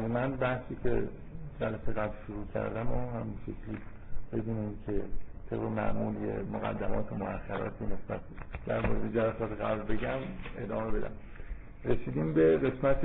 [0.00, 1.02] تقریبا من بحثی که
[1.60, 3.78] جلسه قبل شروع کردم و هم شکلی
[4.32, 5.02] بدون که
[5.50, 6.14] طبق معمول
[6.52, 8.20] مقدمات و مؤخراتی نسبت
[8.66, 10.18] در مورد جلسات قبل بگم
[10.58, 11.10] ادامه بدم.
[11.84, 13.00] رسیدیم به قسمت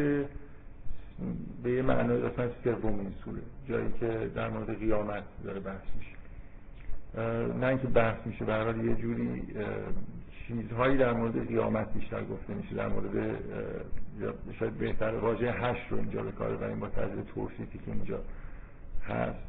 [1.63, 6.15] به یه معنای قسمت سوم این سوره جایی که در مورد قیامت داره بحث میشه.
[7.59, 9.43] نه اینکه بحث میشه به یه جوری
[10.47, 13.37] چیزهایی در مورد قیامت بیشتر گفته میشه در مورد
[14.59, 18.19] شاید بهتر واژه هشت رو اینجا به کار بریم با طرز توصیفی که اینجا
[19.07, 19.39] هست.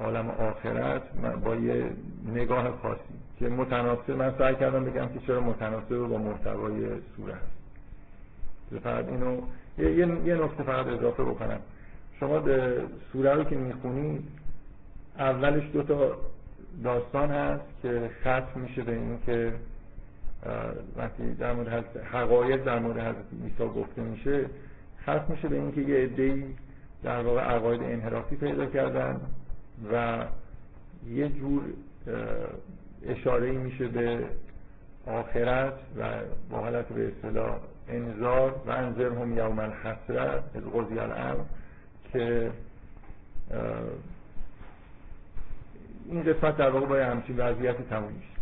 [0.00, 1.02] عالم آخرت
[1.44, 1.90] با یه
[2.34, 3.00] نگاه خاصی
[3.38, 6.86] که متناسب من سعی کردم بگم که چرا متناسب با محتوای
[7.16, 7.58] سوره هست
[8.82, 9.40] فقط اینو.
[9.78, 11.60] یه نکته فقط اضافه بکنم.
[12.20, 12.42] شما
[13.12, 14.24] سوره رو که می‌خونید
[15.18, 16.16] اولش دو تا
[16.84, 19.52] داستان هست که ختم میشه به این که
[20.96, 24.46] وقتی در مورد حقایق در مورد حضرت عیسی گفته میشه
[25.02, 26.44] ختم میشه به اینکه یه عده‌ای
[27.02, 29.20] در واقع عقاید انحرافی پیدا کردن
[29.92, 30.24] و
[31.10, 31.62] یه جور
[33.06, 34.24] اشاره میشه به
[35.06, 36.04] آخرت و
[36.50, 37.58] با حالت به اصطلاح
[37.88, 38.54] انذار.
[38.66, 41.44] و انذر هم یوم الحسرت از قضی الامر
[42.12, 42.50] که
[46.06, 48.37] این قسمت در واقع با همچین وضعیتی تموم میشه.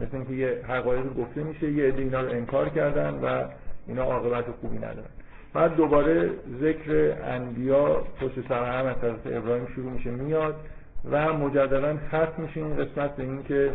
[0.00, 3.44] مثل اینکه یه حقایق گفته میشه یه عده اینا رو انکار کردن و
[3.86, 5.10] اینا عاقبت خوبی ندارن.
[5.54, 6.30] بعد دوباره
[6.60, 10.54] ذکر انبیا پشت سر هم از حضرت ابراهیم شروع میشه میاد
[11.10, 13.72] و مجددا ختم میشه این قسمت به این که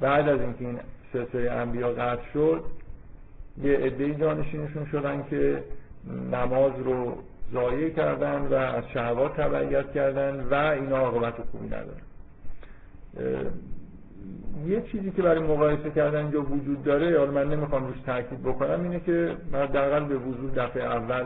[0.00, 0.78] بعد از اینکه این
[1.12, 2.64] سلسله انبیا قطع شد
[3.62, 5.64] یه عده جانشینشون شدن که
[6.32, 7.18] نماز رو
[7.52, 12.02] ضایع کردن و از شهوات تبعیت کردن و اینا عاقبت خوبی ندارن.
[14.66, 18.82] یه چیزی که برای مقایسه کردن اینجا وجود داره یا من نمی‌خوام روش تاکید بکنم
[18.82, 21.24] اینه که حداقل به وضوح دفعه اول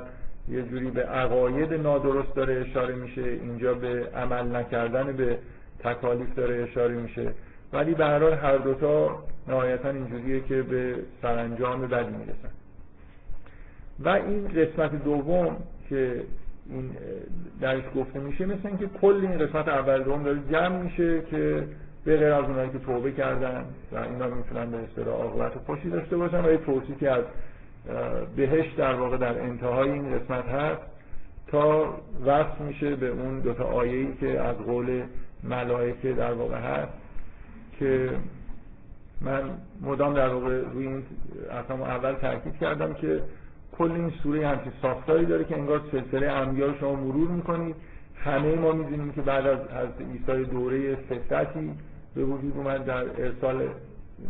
[0.48, 5.38] یه جوری به عقاید نادرست داره اشاره میشه اینجا به عمل نکردن به
[5.78, 7.32] تکالیف داره اشاره میشه.
[7.72, 12.50] ولی به هر حال هر دوتا نهایتا اینجوریه که به سرانجام بدی می‌رسن.
[14.04, 15.56] و این قسمت دوم
[15.88, 16.22] که
[16.70, 16.90] این
[17.60, 21.64] درش گفته میشه مثل اینکه کل این قسمت اول دوم داره جمع میشه که
[22.04, 26.16] به غیر از اونایی که توبه کردن و اینا می‌تونن به اصطلاح عاقبت خوشی داشته
[26.16, 27.24] باشن و یه توصیفی از
[28.36, 30.82] بهش در واقع در انتهای این قسمت هست
[31.46, 31.94] تا
[32.26, 35.02] وصل میشه به اون دوتا آیه‌ای که از قول
[35.44, 36.92] ملائکه در واقع هست
[37.78, 38.10] که
[39.20, 39.50] من
[39.82, 41.02] مدام در واقع روی این
[41.64, 43.22] اصلا اول تاکید کردم که
[43.78, 47.76] کل این سوره همچین ساختاری داره که انگار سلسله انبیا رو شما مرور می‌کنید
[48.24, 51.70] همه ما می‌دونیم که بعد از حضرت عیسی دوره فترتی
[52.14, 53.68] به وجود اومد در ارسال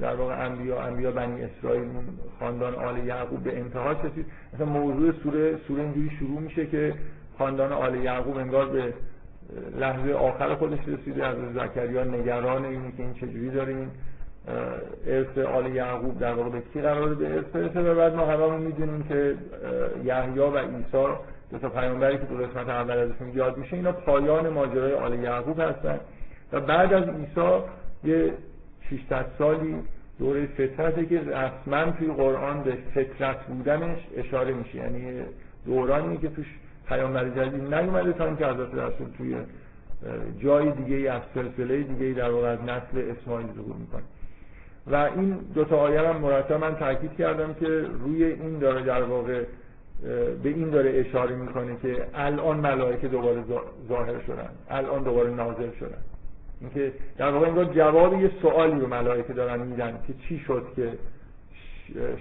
[0.00, 1.84] در واقع انبیا انبیا بنی اسرائیل
[2.41, 4.26] خاندان آل یعقوب به انتها رسید.
[4.54, 6.94] مثلا موضوع سوره سوره اینجوری شروع میشه که
[7.38, 8.94] خاندان آل یعقوب انگار به
[9.78, 11.26] لحظه آخر خودش رسیده.
[11.26, 13.88] از زکریا نگران اینه که این چجوری داره این
[15.06, 17.80] ارث آل یعقوب در واقع به کی قراره به ارث برسه.
[17.80, 19.34] و بعد ما همه می‌دونیم که
[20.04, 21.14] یحیی و عیسی
[21.50, 25.60] دو تا پیامبری که تو قسمت اول ازشون یاد میشه اینا پایان ماجرای آل یعقوب
[25.60, 26.00] هستن.
[26.52, 27.62] و بعد از عیسی
[28.04, 28.32] یه
[28.90, 29.76] 600 سالی
[30.18, 34.76] دوره فطرته که رسما توی قرآن به فطرت بودنش اشاره میشه.
[34.76, 35.22] یعنی
[35.66, 36.46] دورانی که توش
[36.88, 39.36] پیامبر جدید نیومده تا اینکه حضرت رسول توی
[40.38, 44.02] جای دیگه از سلسله دیگه در واقع از نسل اسماعیل ظهور می‌کنه.
[44.86, 49.02] و این دو تا آیه هم مرتب من تاکید کردم که روی این داره در
[49.02, 49.44] واقع
[50.42, 53.44] به این داره اشاره می‌کنه که الان ملائکه دوباره
[53.88, 56.02] ظاهر شدن الان دوباره نازل شدن.
[56.60, 60.93] اینکه در واقع انگار جواب یه سوالی رو ملائکه دارن میدن که چی شد که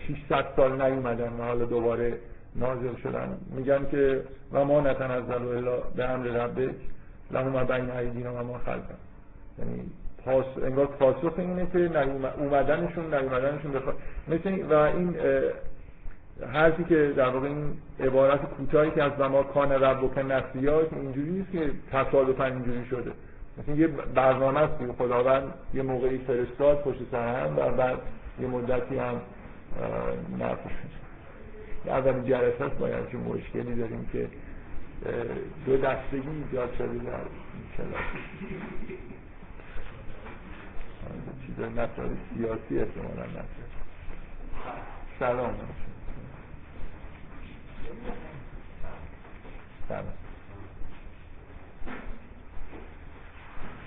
[0.08, 2.18] 600 سال نیومدن و حالا دوباره
[2.56, 3.38] نازل شدن.
[3.56, 6.76] میگن که و ما نتنزل الا به امر ربک
[7.32, 8.96] لهم بین ایدینا و ما خلفن
[9.60, 9.82] یعنی
[10.26, 12.08] پاس انگار پاسخ اینه که
[12.38, 13.96] اومدنشون نیومدنشون بخواد
[14.28, 15.16] مثل و این
[16.54, 21.52] حرفی که در واقع این عبارت کوتاهی که از ما کان رب که اینجوری نیست
[21.52, 23.12] که تصادفا اینجوری شده.
[23.60, 27.98] مثلا یه برنامه است که خداوند یه موقعی فرستاد پشت سر هم و بعد
[28.42, 29.22] یه مدتی هم
[30.40, 30.72] نفش
[31.86, 34.28] اولین جلسه است باید چه مشکلی داریم که
[35.66, 37.20] دو دستگی ایجاد شده در
[37.78, 38.02] کلاس.
[41.46, 43.70] چیز مسائل سیاسی احتمالا نشد
[45.20, 45.54] سلام.
[49.90, 50.14] سلام.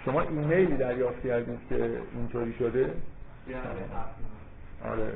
[0.04, 2.94] شما ایمیلی دریافت کردید که اینطوری شده؟
[4.84, 5.12] آره.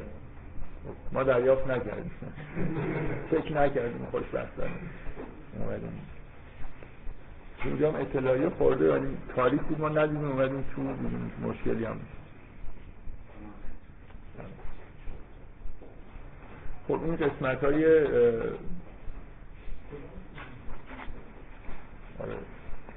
[1.13, 2.11] ما دریافت نکردیم.
[3.31, 4.07] فکر نکردیم.
[4.11, 4.71] خوشبختانه.
[5.61, 6.01] اومدیم.
[7.65, 11.33] اینجا هم اطلاعی خورده ولی تاریخ بود ما ندیدیم اومدیم تو دیدیم.
[11.43, 12.01] مشکلی هم
[16.89, 18.05] خب این قسمت های
[22.21, 22.35] آره.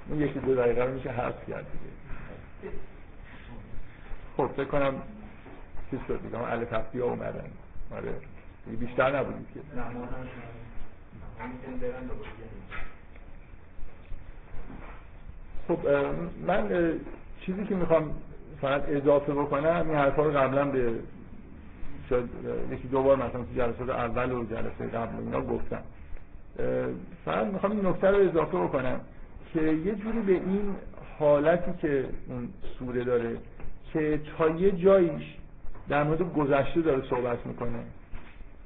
[0.10, 1.94] این یکی دو دقیقه رو میشه حرف کرد دیگه.
[4.38, 4.94] خب فکر کنم
[5.92, 6.38] چیز شد دیگه.
[6.38, 7.50] اهل تفتی ها اومدن.
[7.92, 8.14] آره.
[8.80, 9.60] بیشتر نبودید که.
[15.68, 15.88] خب
[16.48, 16.94] من
[17.42, 18.16] چیزی که می‌خوام
[18.62, 20.94] فقط اضافه بکنم این حرفا رو قبلا به
[22.10, 22.30] شاید
[22.72, 25.82] یکی دو بار مثلا تو جلسات اول و جلسه قبل اینا گفتم.
[27.26, 29.00] فقط می‌خوام این نکته رو اضافه بکنم.
[29.54, 30.76] که یه جوری به این
[31.20, 32.50] حالتی که اون
[32.80, 33.38] سوره داره
[33.94, 35.24] که تا یه جاییش
[35.90, 37.80] در مورد گذشته داره صحبت می‌کنه.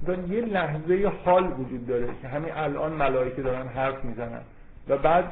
[0.07, 4.41] و یه لحظه حال وجود داره که همین الان ملائکه دارن حرف می‌زنن
[4.88, 5.31] و بعد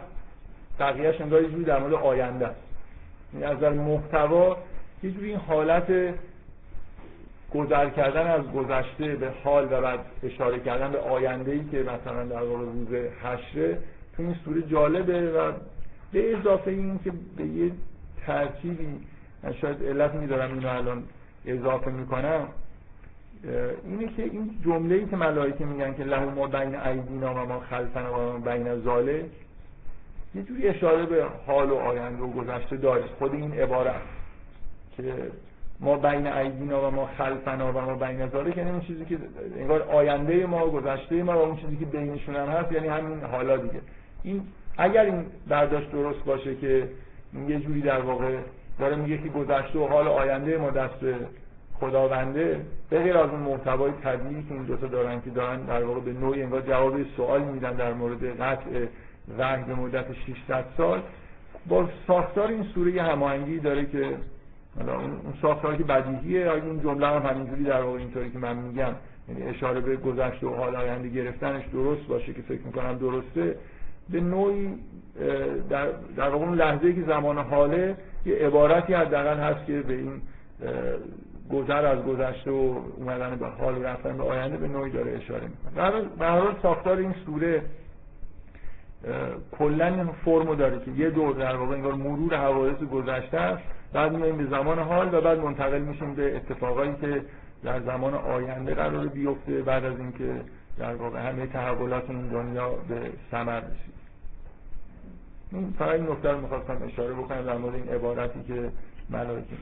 [0.79, 2.59] بقیهش انگار یه جوری در مورد آینده است.
[3.33, 4.57] یعنی از در محتوا
[5.03, 6.13] یه جوری این حالت
[7.53, 12.25] گذر کردن از گذشته به حال و بعد اشاره کردن به آینده ای که مثلا
[12.25, 12.93] در واقع روز
[13.23, 13.77] حشره
[14.21, 15.51] این سوره جالبه و
[16.11, 17.71] به اضافه این که به یه
[18.25, 18.87] ترتیبی
[19.43, 21.03] من شاید علت میدارم اینو الان
[21.45, 22.47] اضافه می‌کنم
[23.85, 27.59] اینه که این جمله ای که ملائکه میگن که له ما بین ایدینا و ما
[27.59, 29.25] خلفنا و ما بین زاله
[30.35, 34.01] یه جوری اشاره به حال و آینده و گذشته داره خود این عبارت
[34.97, 35.13] که
[35.79, 39.17] ما بین ایدینا و ما خلفنا و ما بین زاله که این چیزی که
[39.57, 43.57] انگار آینده ما گذشته ما و اون چیزی که بینشون هم هست یعنی همین حالا
[43.57, 43.81] دیگه.
[44.23, 44.41] این
[44.77, 46.87] اگر این برداشت درست باشه که
[47.47, 48.37] یه جوری در واقع
[48.79, 51.05] داره میگه که گذشته و حال آینده ما دست
[51.79, 55.99] خداونده به غیر از اون محتوای طبیعی که این دوتا دارن که دارن در واقع
[55.99, 58.85] به نوعی انگار جواب سوال میدن در مورد قطع
[59.37, 61.01] وحی به مدت 600 سال
[61.67, 64.17] با ساختار این سوره هماهنگی داره که
[64.77, 68.93] اون ساختاری که بدیهیه این جمله هم همینجوری در واقع اینطوری که من میگم
[69.29, 73.55] یعنی اشاره به گذشته و حال آینده گرفتنش درست باشه که فکر می‌کنم درسته.
[74.11, 74.69] به نوعی
[75.69, 75.87] در,
[76.17, 80.21] در اون لحظه که زمان حاله یه عبارتی حداقل هست که به این
[81.51, 85.43] گذر از گذشته و اومدن به حال و رفتن به آینده به نوعی داره اشاره
[85.47, 86.01] می‌کنه.
[86.19, 87.61] به هر ساختار این سوره
[89.51, 93.63] کلا فرمو داره که یه دور در واقع انگار مرور حوادث گذشته است.
[93.93, 97.21] بعد میایم به زمان حال و بعد منتقل میشیم به اتفاقایی که
[97.63, 100.41] در زمان آینده قرار بیفته بعد از اینکه
[100.77, 102.99] در واقع همه تحولات این دنیا به
[103.31, 104.00] ثمر رسید.
[105.51, 108.71] این فقط این نکته رو می‌خواستم اشاره بکنم در مورد این عبارتی که
[109.09, 109.55] ملائکه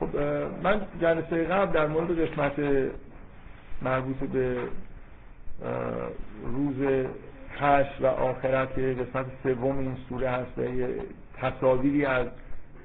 [0.00, 0.16] خب
[0.62, 2.52] من جلسه قبل در مورد قسمت
[3.82, 4.56] مربوط به
[6.44, 7.06] روز
[7.58, 10.88] هشت و آخرت که قسمت سوم این سوره هست و یه
[11.36, 12.26] تصاویری از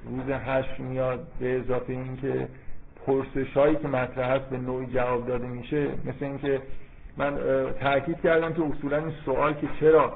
[0.04, 2.48] روز هشت میاد به اضافه اینکه
[3.06, 6.60] پرسش هایی که مطرح هست به نوعی جواب داده میشه مثل اینکه
[7.20, 7.38] من
[7.80, 10.12] تاکید کردم که اصولا این سوال که چرا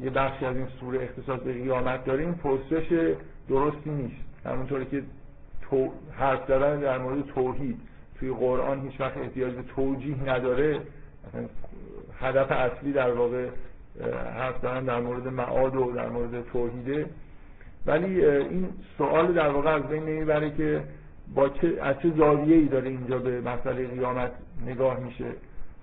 [0.00, 3.14] یه بخشی از این سوره اختصاص به قیامت داره این پرسش
[3.48, 4.46] درستی نیست.
[4.46, 5.02] همونطوری که
[5.70, 7.80] تو حرف زدن در مورد توحید
[8.18, 10.80] توی قرآن هیچ وقت احتیاج به توجیه نداره.
[12.20, 13.46] هدف اصلی در واقع
[14.34, 17.06] حرف زدن در مورد معاد و در مورد توحیده.
[17.86, 18.68] ولی این
[18.98, 20.84] سوال در واقع از بین نمی‌بره که
[21.34, 24.32] با چه از چه زاویه ای داره اینجا به مسئله قیامت
[24.66, 25.24] نگاه میشه.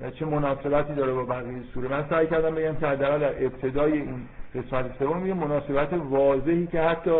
[0.09, 1.87] چه مناسبتی داره با بقیه سوره.
[1.87, 7.19] من سعی کردم بگم که در ابتدای این قسمت سوم یه مناسبت واضحی که حتی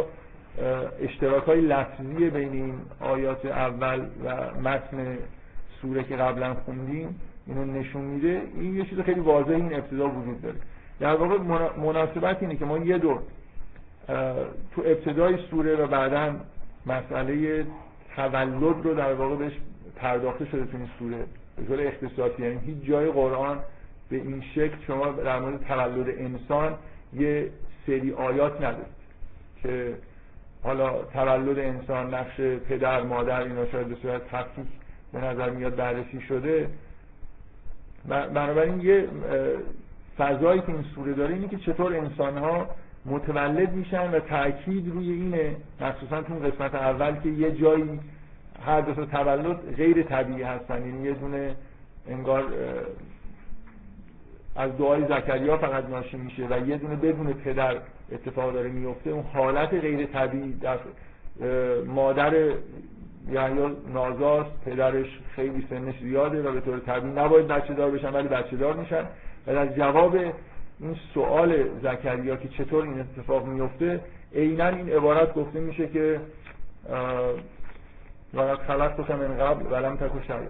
[1.01, 5.17] اشتراک های لفظی بین این آیات اول و متن
[5.81, 8.41] سوره که قبلا خوندیم اینو نشون میده.
[8.55, 10.55] این یه چیز خیلی واضح این ابتدا وجود داره.
[11.00, 11.38] در واقع
[11.77, 13.19] مناسبت اینه که ما یه دور
[14.75, 16.35] تو ابتدای سوره و بعدا
[16.85, 17.65] مسئله
[18.15, 19.53] تولد رو در واقع بهش
[19.95, 21.25] پرداخته شده تو این سوره.
[21.62, 23.60] به طور اختصاصی یعنی هیچ جای قرآن
[24.10, 26.75] به این شکل شما در مورد تولد انسان
[27.13, 27.50] یه
[27.88, 29.01] سری آیات ندارید
[29.63, 29.94] که
[30.63, 34.65] حالا تولد انسان نقش پدر مادر اینا شاید به صورت تفکیک
[35.13, 36.68] به نظر میاد بررسی شده.
[38.08, 39.08] بنابراین یه
[40.18, 42.68] فضایی که این سوره داره اینه که چطور انسان ها
[43.06, 48.00] متولد میشن و تاکید روی اینه مخصوصا تو قسمت اول که یه جایی
[48.65, 50.86] هر دو تولد غیر طبیعی هستن.
[50.86, 51.56] یعنی یه دونه
[52.08, 52.44] انگار
[54.56, 57.77] از دعای زکریا فقط ناشی میشه و یه دونه بدون پدر
[58.12, 59.10] اتفاق داره میفته.
[59.10, 60.77] اون حالت غیر طبیعی در
[61.88, 62.34] مادر
[63.32, 64.51] یحیی نازاست.
[64.65, 68.74] پدرش خیلی سنش زیاده و به طور طبیعی نباید بچه دار بشن ولی بچه دار
[68.74, 69.03] میشن.
[69.48, 70.15] و در جواب
[70.80, 74.00] این سوال زکریا که چطور این اتفاق میفته
[74.36, 76.20] عینا این عبارت گفته میشه که
[78.35, 80.50] خلق خلقتك من قبل ولم تکو شیئا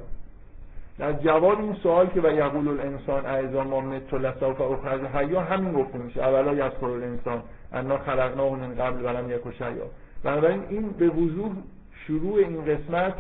[1.00, 5.73] در جواب این سوال که و یقول الانسان اعزا ما مت لسوف اخرج حیا همین
[5.73, 6.23] گفته میشه.
[6.23, 7.41] اولا یذکر الانسان
[7.73, 9.85] انا خلقناه من قبل ولم یک شیئا.
[10.23, 11.51] بنابراین این به وضوح
[12.07, 13.13] شروع این قسمت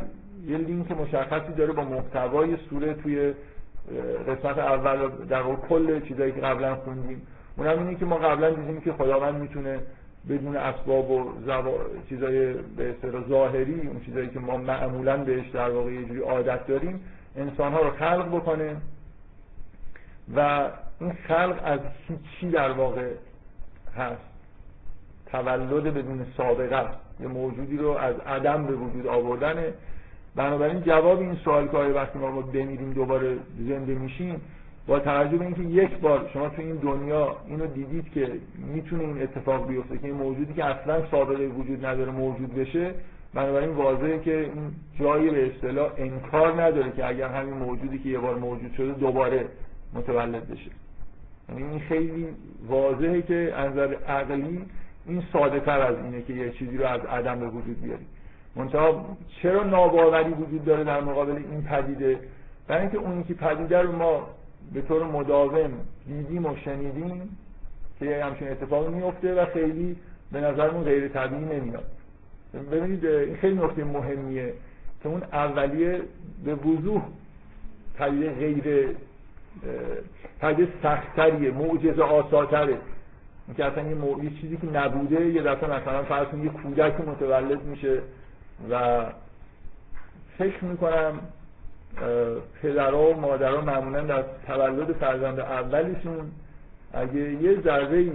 [0.47, 3.33] یه لینک مشخصی داره با محتوای سوره توی
[4.27, 7.21] قسمت اول در کل چیزایی که قبلا خوندیم.
[7.57, 9.79] اونم اینه که ما قبلا دیدیم که خداوند می‌تونه
[10.29, 11.73] بدون اسباب و زوا...
[12.09, 16.67] چیزای به اصطلاح ظاهری اون چیزایی که ما معمولا بهش در واقع یه جوری عادت
[16.67, 17.01] داریم
[17.35, 18.77] انسان ها رو خلق بکنه
[20.35, 23.11] و این خلق از هیچی در واقع
[23.97, 24.21] هست.
[25.31, 26.97] تولد بدون سابقه است.
[27.19, 29.73] یه موجودی رو از عدم به وجود آوردنه.
[30.35, 34.41] بنابراین جواب این سوال که وقتی ما بمیریم دوباره زنده میشیم
[34.87, 38.31] با توجه به اینکه یک بار شما تو این دنیا اینو دیدید که
[38.73, 42.93] می‌تونه این اتفاق بیفته که این موجودی که اصلا سابقه وجود نداره موجود بشه
[43.33, 48.19] بنابراین واضحه که این جایی به اصطلاح انکار نداره که اگر همین موجودی که یه
[48.19, 49.45] بار موجود شده دوباره
[49.93, 50.71] متولد بشه.
[51.49, 52.27] یعنی این خیلی
[52.67, 54.65] واضحه که از نظر عقلی
[55.07, 58.07] این ساده تر از اینه که یه چیزی رو از عدم به وجود بیاریم
[58.55, 59.05] منتها
[59.41, 62.19] چرا ناباوری وجود داره در مقابل این پدیده؟
[62.67, 64.27] برای اینکه اونی که پدیده رو ما
[64.73, 65.71] به طور مداوم
[66.07, 67.37] دیدیم و شنیدیم
[67.99, 69.95] که همچین اتفاقی میفته و خیلی
[70.31, 71.85] به نظرمون غیر طبیعی نمیاد.
[72.71, 74.53] ببینید این خیلی نکته مهمیه
[75.03, 76.01] که اون اولیه
[76.45, 77.01] به وضوح
[77.97, 78.87] پدیده غیر
[80.39, 82.77] پدیده سختتریه معجزه آساتره.
[83.57, 88.01] که اصلا یه, یه چیزی که نبوده یه دفعه مثلا فرض یه کودک متولد میشه
[88.69, 89.05] و
[90.37, 91.19] فکر می‌کنم
[92.61, 96.31] پدرها و مادرها معمولا در تولد فرزند اولیشون
[96.93, 98.11] اگه یه ذره ای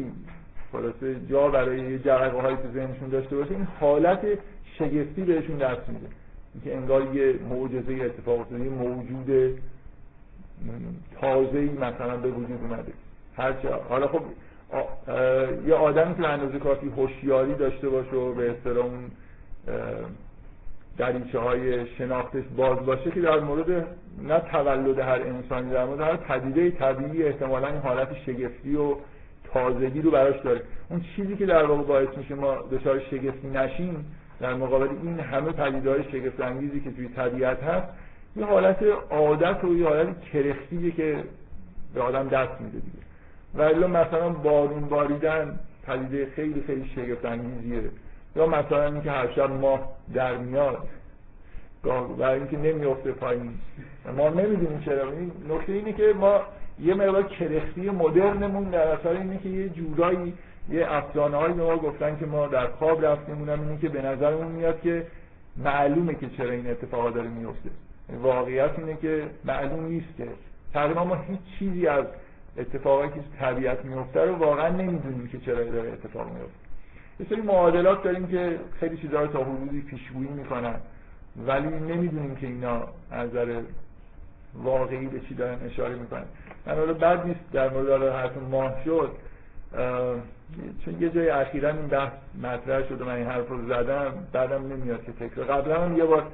[0.72, 4.20] خلاصه جا برای یه جرقه هایی تو ذهنشون داشته باشه این حالت
[4.78, 6.06] شگفتی بهشون دست میده.
[6.54, 9.58] اینکه انگار یه معجزه اتفاق افتاده یه موجود
[11.20, 12.92] تازه ای مثلا به وجود اومده.
[13.36, 14.22] هرچه حالا خب
[15.66, 18.86] یه آدمی که اندازه کافی هوشیاری داشته باشه و به اصطلاح
[20.98, 23.86] دریچه های شناختش باز باشه که در مورد
[24.22, 28.94] نه تولد هر انسانی در مورد هر پدیده طبیعی احتمالا این حالت شگفتی و
[29.52, 30.62] تازگی رو براش داره.
[30.90, 34.06] اون چیزی که در واقع باعث میشه ما دچار شگفتی نشیم
[34.40, 37.88] در مقابل این همه پدیده های شگفت انگیزی که توی طبیعت هست
[38.36, 41.24] یه حالت عادت و یه حالت کرختیه که
[41.94, 43.06] به آدم دست میده دیگه.
[43.54, 47.80] ولی مثلا بارون باریدن پدیده خیلی خیلی شگفت انگیزیه
[48.36, 49.80] یا مثلا اینکه هر شب ماه
[50.14, 50.88] در میاد
[52.18, 53.54] و اینکه نمیفته پایین.
[54.16, 55.10] ما نمی‌دونیم چرا.
[55.48, 56.40] نکته اینه که ما
[56.80, 60.34] یه مقدار کرختی مدرنمون در اثر اینه که یه جورایی
[60.70, 64.02] یه افسانه هایی به ما گفتن که ما در خواب رفتیم اونم اینه که به
[64.02, 65.06] نظرمون میاد که
[65.56, 67.70] معلومه که چرا این اتفاقا داره میفته
[68.22, 70.26] واقعیت اینه که معلوم نیست که.
[70.72, 72.04] تقریبا ما هیچ چیزی از
[72.58, 76.65] اتفاقایی که طبیعت میفته رو واقعا نمی‌دونیم که چرا داره اتفاق میفته
[77.20, 80.74] یه سری معادلات داریم که خیلی چیزا رو تا حدودی پیشگویی می‌کنن.
[81.46, 83.60] ولی نمی‌دونیم که اینا از نظر
[84.54, 86.24] واقعی به چی دارن اشاره می‌کنن.
[86.66, 89.10] من حالا بد نیست در مورد حرف ماه شد
[90.84, 94.72] چون یه جای اخیرا این بحث مطرح شد و من این حرف رو زدم بعدم
[94.72, 95.46] نمیاد که تکرار.
[95.46, 96.26] قبلا هم یه بار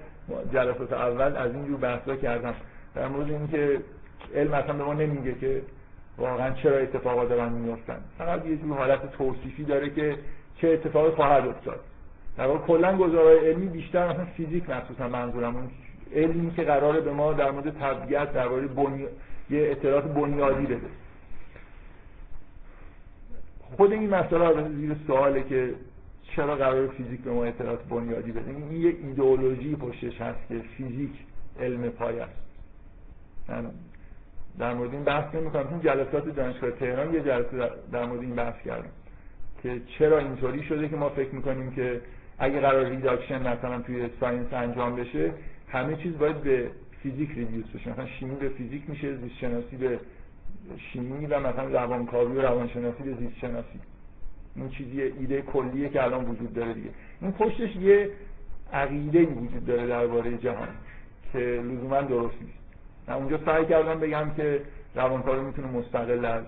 [0.52, 2.54] جلسات اول از این جور بحثا کردم.
[2.94, 3.80] در مورد اینکه
[4.34, 5.62] علم اصلا به ما نمیگه که
[6.18, 10.18] واقعا چرا اتفاقا دارن میفتن فقط یه جور حالت توصیفی داره که
[10.62, 11.80] چه اتفاقی خواهد افتاد.
[12.36, 15.70] در واقع کلا گزارهای علمی بیشتر مثلا فیزیک مخصوصا منظورم اون
[16.14, 19.06] علمی که قراره به ما در مورد طبیعت در مورد بنی...
[19.50, 20.86] یه اطلاعات بنیادی بده.
[23.76, 25.74] خود این مسئله زیر سواله که
[26.22, 28.50] چرا قرار فیزیک به ما اطلاعات بنیادی بده.
[28.50, 31.12] این یه ایدئولوژی پشتش هست که فیزیک
[31.60, 32.32] علم پایه است.
[33.48, 33.70] من
[34.58, 38.62] در مورد این بحث نمی کنم جلسات دانشگاه تهران یه جلسه در مورد این بحث
[38.64, 38.90] کردم.
[39.62, 42.00] که چرا اینطوری شده که ما فکر می‌کنیم که
[42.38, 45.32] اگه قرار reduction مثلا توی science انجام بشه
[45.68, 46.70] همه چیز باید به
[47.02, 47.90] فیزیک reduce بشه.
[47.90, 49.98] مثلا شیمی به فیزیک میشه زیست شناسی به
[50.78, 53.80] شیمی و مثلا روانکاوی و روانشناسی به زیست شناسی
[54.56, 56.90] این چیزی ایده کلیه که الان وجود داره دیگه.
[57.20, 58.10] این پشتش یه
[58.72, 60.68] عقیده وجود داره درباره جهان
[61.32, 62.58] که لزوما درست نیست.
[63.08, 64.60] من اونجا سعی کردم بگم که
[64.94, 66.44] روانکاوی می‌تونه مستقل از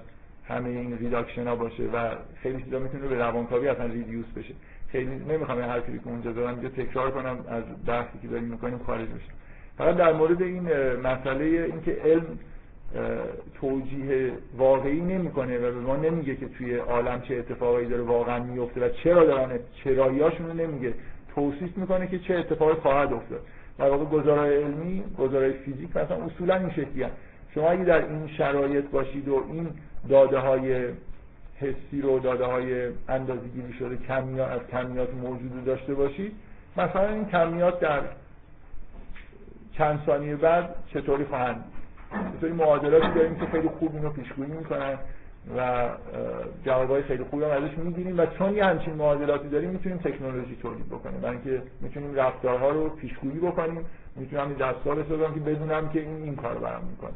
[0.49, 2.11] همه این ریداکشن ها باشه و
[2.43, 4.55] خیلی چیزا می‌تونه به روانکاوی اصلا ریدیوس بشه.
[4.89, 8.79] خیلی نمی‌خوام این حرفی که اونجا زدم دیگه تکرار کنم از بحثی که داریم می‌کنیم
[8.87, 9.35] خارج بشم
[9.79, 12.39] فقط در مورد این مسئله اینکه علم
[13.61, 18.87] توجیه واقعی نمی‌کنه و به ما نمیگه که توی عالم چه اتفاقایی داره واقعا میفته
[18.87, 20.95] و چرا دارن چراییاشون رو نمیگه.
[21.35, 23.41] توصیف می‌کنه که چه اتفاقی خواهد افتاد.
[23.79, 27.07] در واقع گزارای علمی گزارای فیزیک مثلا اصولا این شکلی
[27.55, 29.69] شما اگه در این شرایط باشید و این
[30.09, 30.89] داده های
[31.61, 36.33] حسی رو داده های اندازه گیری شده کمیات از کمیات موجود داشته باشید
[36.77, 38.01] مثلا این کمیات در
[39.73, 41.65] چند ثانیه بعد چطوری خواهند؟
[42.37, 44.99] چطوری معادلاتی داریم که خیلی خوب اینو پیشگویی می‌کنن
[45.57, 45.89] و
[46.65, 50.89] جوابای خیلی خوبی هم ازش می‌گیریم و چون یه همچین معادلاتی داریم می‌تونیم تکنولوژی تولید
[50.89, 53.85] بکنیم برای اینکه می‌تونیم رفتارها رو پیشگویی بکنیم.
[54.17, 57.13] می‌تونم این دستگاه بسازم که بدونم که این این کار برام می‌کنه.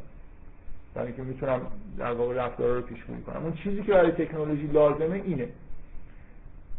[0.99, 1.61] برای اینکه می‌تونم
[1.99, 3.43] در واقع رفتارها رو پیشگویی کنم.
[3.43, 5.49] اون چیزی که برای تکنولوژی لازمه اینه.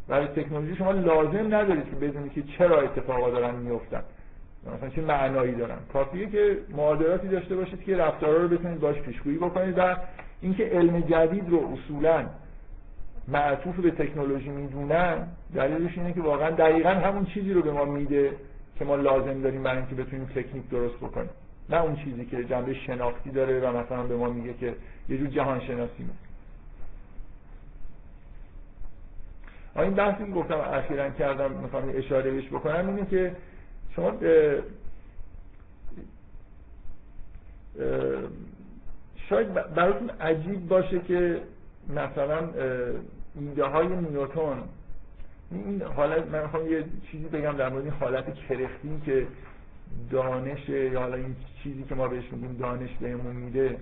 [0.07, 4.01] برای تکنولوژی شما لازم ندارید که بدونید که چرا اتفاقا دارن میفتن
[4.77, 5.77] مثلا چه معنایی دارن.
[5.93, 9.95] کافیه که معادلاتی داشته باشید که رفتارها رو بتونید باش پیشگویی بکنید و
[10.41, 12.25] اینکه علم جدید رو اصولا
[13.27, 18.31] معطوف به تکنولوژی می‌دونن دلیلش اینه که واقعا دقیقا همون چیزی رو به ما میده
[18.79, 21.29] که ما لازم داریم برای اینکه بتونیم تکنیک درست بکنیم.
[21.69, 24.75] نه اون چیزی که جنبه شناختی داره و مثلا به ما میگه که
[25.09, 26.09] یه جور جهان شناسی
[29.75, 33.35] این بحثی که گفتم اخیرا کردم می‌خوام اشاره بهش بکنم اینه که
[33.95, 34.11] شما
[39.29, 41.41] شاید براتون عجیب باشه که
[41.89, 42.49] مثلا
[43.35, 44.57] ایده های نیوتون
[45.51, 49.27] این حالت من می‌خوام یه چیزی بگم در مورد این حالت کرختی که
[50.12, 53.77] دانش یا حالا این چیزی که ما بهش میگیم دانش بهمون میده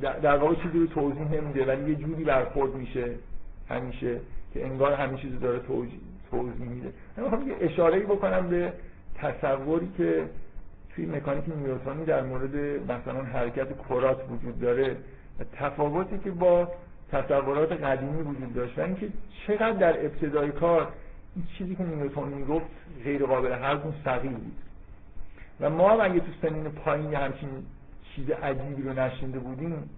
[0.00, 3.14] در واقع چیزی رو توضیح نمیده ولی یه جوری برخورد میشه
[3.68, 4.20] همیشه
[4.54, 5.60] که انگار همین چیزی داره
[6.30, 6.92] توضیح میده.
[7.16, 8.72] من می‌خوام یه اشاره بکنم به
[9.14, 10.28] تصوری که
[10.94, 12.56] توی مکانیک نیوتنی در مورد
[12.90, 14.96] مثلا حرکت کرات وجود داره
[15.52, 16.68] تفاوتی که با
[17.12, 19.08] تصورات قدیمی وجود داشت و اینکه
[19.46, 20.88] چقدر در ابتدای کار
[21.36, 22.66] این چیزی که نیوتن می‌گفت
[23.04, 24.56] غیر قابل ثقیل بود.
[25.60, 27.48] و ما هم اگه تو سنین پایین همچین
[28.16, 29.90] چیز عجیبی رو نشینده بودیم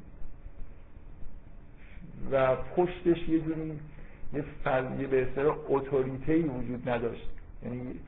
[2.32, 3.80] و پشتش یه جوری
[4.32, 7.28] یه فرضیه به اصطلاح اتوریته وجود نداشت.
[7.62, 8.00] یعنی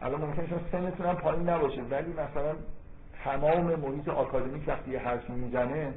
[0.00, 2.54] الان ممکنه شما سنتون هم پایین نباشه ولی مثلا
[3.24, 5.92] تمام محیط آکادمیک وقتی یه حرفی می‌زنه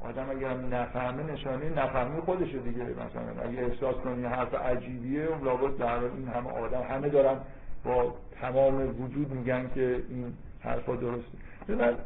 [0.00, 5.98] آدم اگر نفهمه نشانه نفهمی خودشه دیگه مثلا اگه احساس کنی حرف عجیبیه لابد در
[5.98, 7.36] این همه آدم همه دارن
[7.84, 11.96] با تمام وجود میگن که این حرفا درسته.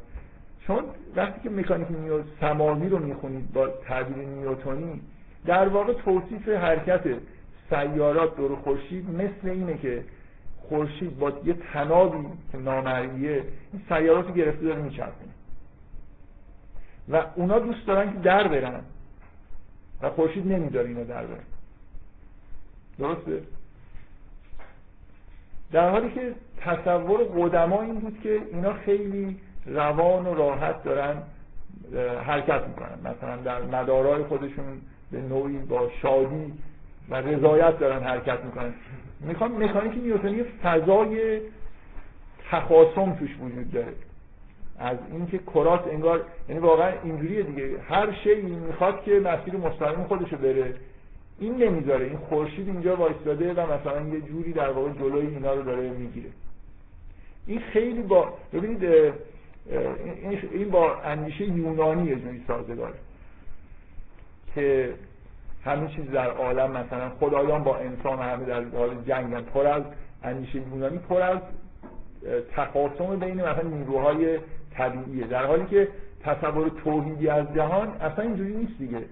[0.66, 0.84] چون
[1.16, 5.00] وقتی که مکانیک نیو سماوی رو می‌خونید با تعبیر نیوتونی
[5.46, 7.02] در واقع توصیف حرکت
[7.70, 10.04] سیارات دور خورشید مثل اینه که
[10.68, 15.32] خورشید با یه تنابی که نامرئیه این سیارات رو گرفته داره میچرخونه.
[17.08, 18.80] و اونا دوست دارن که در برن.
[20.02, 21.44] و خورشید نمیداره اینا در برن.
[22.98, 23.42] درسته؟
[25.76, 29.36] در حالی که تصور قدما این بود که اینا خیلی
[29.66, 31.14] روان و راحت دارن
[32.26, 32.98] حرکت می‌کنن.
[33.04, 34.80] مثلا در مدارای خودشون
[35.12, 36.52] به نوعی با شادی
[37.10, 38.74] و رضایت دارن حرکت می‌کنن.
[39.20, 41.40] می‌خوام مکانیک نیوتنی فضای
[42.50, 43.92] تخاصم توش وجود داره.
[44.78, 47.80] از اینکه کرات انگار یعنی واقعا اینجوریه دیگه.
[47.88, 50.74] هر شی می‌خواد که مسیر مستقیم خودشو بره.
[51.38, 55.62] این نمی‌ذاره این خورشید اینجا وایستاده و مثلا یه جوری در واقع جلوی اینا رو
[55.62, 56.30] داره می‌گیره.
[57.46, 59.12] این خیلی با ببینید
[60.52, 62.94] این با اندیشه یونانی یه جوری سازگاره
[64.54, 64.94] که
[65.64, 69.82] همه چیز در عالم مثلا خدایان با انسان همه در حال جنگن پر از
[70.22, 71.38] اندیشه یونانی پر از
[72.56, 74.38] تخاصم بین مثلا نیروهای
[74.74, 75.26] طبیعیه.
[75.26, 75.88] در حالی که
[76.22, 79.02] تصور توحیدی از جهان اصلا اینجوری نیست دیگه.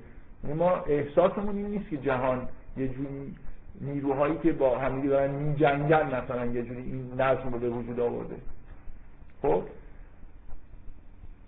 [0.53, 3.35] ما احساسمون این نیست که جهان یه جوری
[3.81, 8.01] نیروهایی که با همدیگه دارن می جنگن مثلا یه جوری این نظم رو به وجود
[8.01, 8.37] آورده.
[9.43, 9.63] خب؟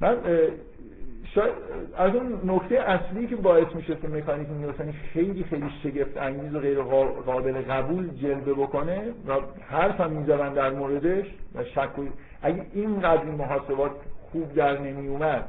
[0.01, 0.17] من
[1.97, 6.61] از اون نکته اصلی که باعث میشه که مکانیک نیوتنی خیلی خیلی شگفت انگیز و
[6.61, 6.83] غیر
[7.27, 9.33] قابل قبول جلوه بکنه و
[9.69, 11.91] حرف هم می‌زدن در موردش و شک
[12.43, 13.91] اگه اینقدر این محاسبات
[14.33, 15.45] خوب در نمی اومد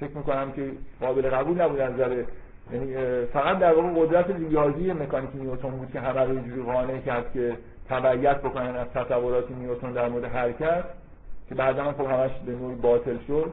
[0.00, 2.24] فکر می‌کنم که قابل قبول نبود از نظر
[2.72, 7.32] یعنی فقط در واقع قدرت ریاضی مکانیک نیوتن بود که همه رو اینجوری قانع کرد
[7.32, 7.56] که
[7.88, 10.84] تبعیت بکنن از تصورات نیوتن در مورد حرکت
[11.48, 13.52] که بعدا هم خب همش به نوعی باطل شد.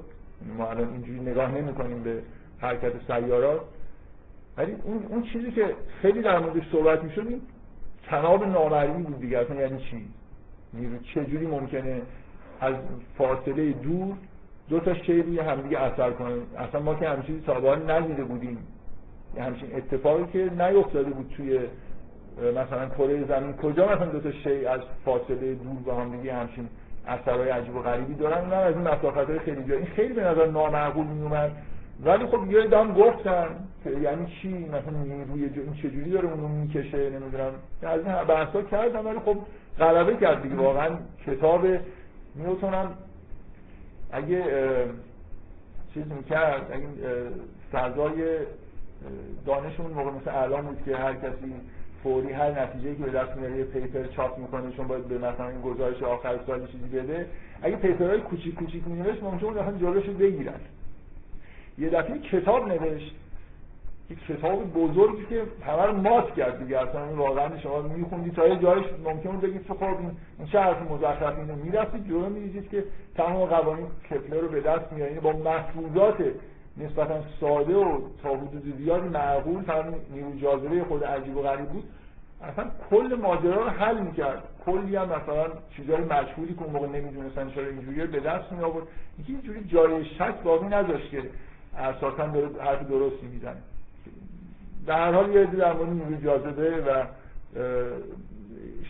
[0.58, 2.22] ما الان اینجوری نگاه نمی کنیم به
[2.60, 3.62] حرکت سیارات
[4.58, 7.42] ولی اون اون چیزی که خیلی در موردش صحبت می‌شد این
[8.08, 10.08] تناب نامرئی بود دیگه اصلا یعنی چی؟
[10.74, 12.02] نیرو چجوری ممکنه
[12.62, 12.76] از
[13.18, 14.16] فاصله دور
[14.70, 18.58] دو تا شی روی همدیگه اثر کنه اصلا ما که همچین تا ندیده بودیم.
[19.36, 21.60] یه همچین اتفاقی که نیفتاده بود توی
[22.42, 23.54] مثلا کره زمین.
[23.54, 26.70] کجا مثلا دو تا شی از فاصله دور با هم دیگه همچین
[27.08, 30.24] اثرهای عجیب و غریبی دارن؟ نه از این مسافت های خیلی جا این خیلی به
[30.24, 31.52] نظر نامعقول می اومد
[32.04, 33.48] ولی خب یه دام گفتن
[33.84, 37.52] که یعنی چی؟ مثلا نیروی این چجوری داره اونو می‌کشه؟ نمی‌دونم.
[37.84, 39.38] از این بحثا کردم ولی خب
[39.80, 40.56] غلبه کرد دیگه.
[40.56, 40.90] واقعا
[41.26, 41.66] کتاب
[42.36, 42.92] نیوتن هم
[44.14, 44.44] اگه
[45.94, 46.88] چیز می‌کرد اگه
[47.72, 48.38] فضای
[49.46, 51.54] دانش اون موقع مثل الان بود که هر کسی
[52.04, 55.50] فوری هر نتیجه که به دست میاره یه پیپر چاپ می‌کنه چون باید به مثلا
[55.50, 57.26] این گزارش آخر سال چیزی بده.
[57.62, 60.60] اگه پیپرهای کوچیک کوچیک مینوشت ممکنه اون دفعه جلوش بگیرن.
[61.78, 63.16] یه دفعه کتاب نوشت
[64.14, 66.80] یک کتاب بزرگی که همه رو مات کرد دیگه.
[66.80, 70.92] اصلا این واقعا شما میخوندی تا یه جایش ممکن بگید که خب این چه حرف
[70.92, 72.84] مزخرفی اینه می‌رفتید جلو می‌دیدید که
[73.16, 76.16] تمام قوانین کپلر رو به دست میارید با محفوظات
[76.78, 81.84] نسبتا ساده و تا حدود زیادی معقول فقط نیرو جاذبه خود عجیب و غریب بود.
[82.42, 84.44] اصلا کل ماجرا رو حل می‌کرد.
[84.66, 88.88] کلی هم مثلا چیزای مجهولی که اون موقع نمی‌دونستن چرا اینجوریه به دست می آورد
[89.28, 91.24] یه جوری جای شک باقی نداشت که
[91.78, 93.58] اساسا داره حرف درستی می‌زنه.
[94.88, 97.06] در هر حال یه در مورد نیروی جاذبه و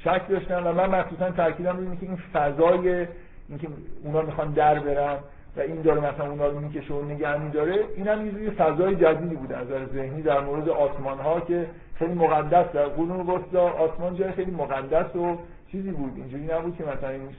[0.04, 3.08] شک داشتن و من مخصوصا تاکیدم روی که این فضای
[3.50, 3.68] اینکه
[4.04, 5.18] اونا می‌خوان در برن
[5.58, 9.36] و این داره مثلا اونا رو می‌کشه و نگه میداره این هم یه فضای جدیدی
[9.36, 14.16] بود از نظر ذهنی در مورد آسمان ها که خیلی مقدس در قرون وسطا آسمان
[14.16, 15.38] جای خیلی مقدس و
[15.72, 16.14] چیزی بود.
[16.16, 17.30] اینجوری نبود که مثلا این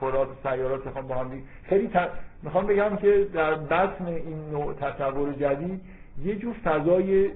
[0.00, 1.30] کرات سیارات بخوام با هم
[1.62, 1.90] خیلی
[2.42, 5.80] می‌خوام بگم که در بطن این نوع تصور جدید
[6.24, 7.30] یه جور فضای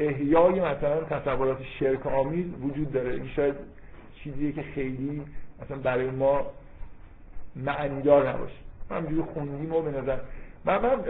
[0.00, 3.10] احیای مثلا تصورات شرک آمیز وجود داره.
[3.10, 3.54] این شاید
[4.24, 5.22] چیزیه که خیلی
[5.62, 6.46] مثلا برای ما
[7.56, 8.54] معنیدار نباشه.
[8.90, 10.16] همینجوری خوندیم و به نظر
[10.64, 11.00] من من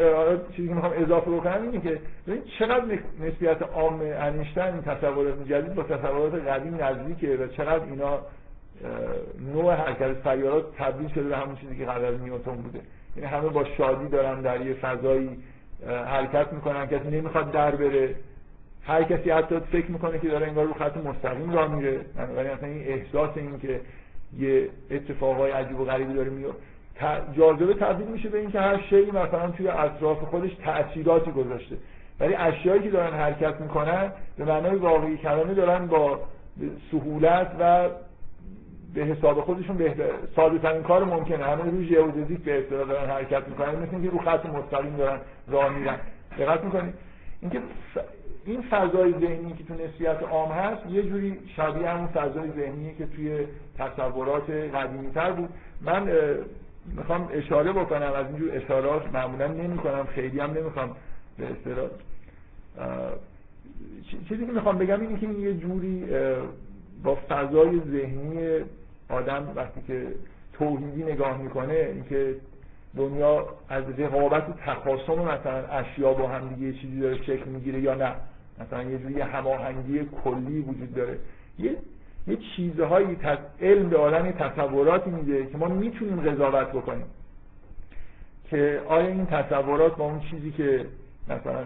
[0.56, 2.84] چیزی که می‌خوام اضافه بکنم اینه که ببین چقدر
[3.20, 8.18] نسبیت عام انیشتن این تصورات جدید با تصورات قدیم نزدیکه و چقدر اینا
[9.52, 12.80] نوع حرکت سیارات تبدیل شده به همون چیزی که قبل از بوده.
[13.16, 15.38] یعنی همه با شادی دارن در یه فضایی
[15.86, 16.86] حرکت می‌کنن.
[16.86, 18.14] کسی نمی‌خواد در بره.
[18.86, 22.68] هر کسی حتی فکر می‌کنه که داره انگار رو خط مستقیم راه میره بنابراین اصلا
[22.68, 23.80] این احساس این که
[24.38, 26.58] یه اتفاقای عجیب و غریبی داره میفته
[27.36, 31.76] جاذبه تبدیل میشه به اینکه هر شی مثلا توی اطراف خودش تأثیراتی گذاشته.
[32.20, 36.20] ولی اشیایی که دارن حرکت می‌کنن به معنای واقعی کلمه دارن با
[36.90, 37.88] سهولت و
[38.94, 40.04] به حساب خودشون بهتر
[40.36, 41.44] ساده ترین کار ممکنه.
[41.44, 45.78] همه روی ژئودزیک به اصطلاح دارن حرکت می‌کنن مثل اینکه رو خط مستقیم دارن راه
[45.78, 45.96] میرن.
[46.38, 46.94] دقت می‌کنید؟
[47.40, 47.60] اینکه
[48.46, 53.06] این فضای ذهنی که تو نسبیت عام هست یه جوری شبیه همون فضای ذهنی که
[53.06, 53.46] توی
[53.78, 55.48] تصورات قدیمیتر بود.
[55.80, 56.08] من
[56.96, 60.96] می‌خوام اشاره بکنم از اینجور اشارات معمولا نمی کنم خیلی هم نمی‌خوام
[61.38, 61.88] به اصطلاح.
[64.28, 66.04] چیزی که می‌خوام بگم اینه که این یه جوری
[67.04, 68.64] با فضای ذهنی
[69.10, 70.06] آدم وقتی که
[70.52, 72.34] توحیدی نگاه می‌کنه اینکه
[72.96, 78.12] دنیا از رقابت تخاصم مثلا اشیا با هم دیگه چیزی داره شکل می‌گیره یا نه.
[78.60, 81.18] مثلا یه جوری هماهنگی کلی وجود داره.
[81.58, 81.76] یه
[82.26, 83.16] یه چیزهایی
[83.60, 87.06] علم به عالم تصوراتی میده که ما می‌تونیم قضاوت بکنیم.
[88.50, 90.86] که آیا این تصورات با اون چیزی که
[91.28, 91.64] مثلا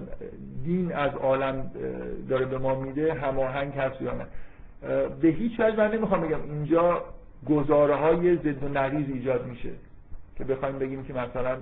[0.64, 1.70] دین از عالم
[2.28, 4.26] داره به ما میده هماهنگ هست یا نه؟
[5.20, 7.04] به هیچ وجه من نمی‌خوام بگم اینجا
[7.48, 9.70] گزاره های ضد و نقیض ایجاد میشه
[10.38, 11.56] که بخوایم بگیم که مثلا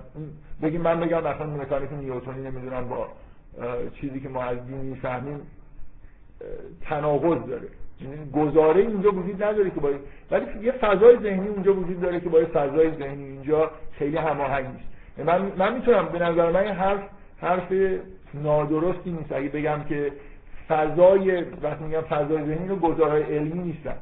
[0.62, 3.09] بگیم من بگم مثلا مکانیک نیوتنی نمی‌دونم با
[4.01, 5.40] چیزی که ما از دین می‌فهمیم
[6.81, 7.68] تناقض داره.
[8.01, 12.29] یعنی گزاره اینجا وجود نداره که باید ولی یه فضای ذهنی اونجا وجود داره که
[12.29, 15.29] با فضای ذهنی اینجا خیلی هماهنگ نیست.
[15.29, 17.01] من من می‌تونم به نظر من حرف
[17.40, 17.73] حرف
[18.35, 19.33] نادرستی نیست.
[19.33, 20.12] اگه بگم که
[20.68, 23.97] فضای وقتی میگم فضای ذهنی رو گزارهای علمی نیستن.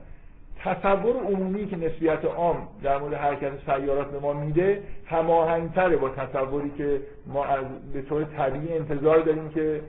[0.64, 6.70] تصور عمومی که نسبیت عام در مورد حرکت سیارات به ما میده هماهنگتره با تصوری
[6.78, 9.80] که ما از به طور طبیعی انتظار داریم که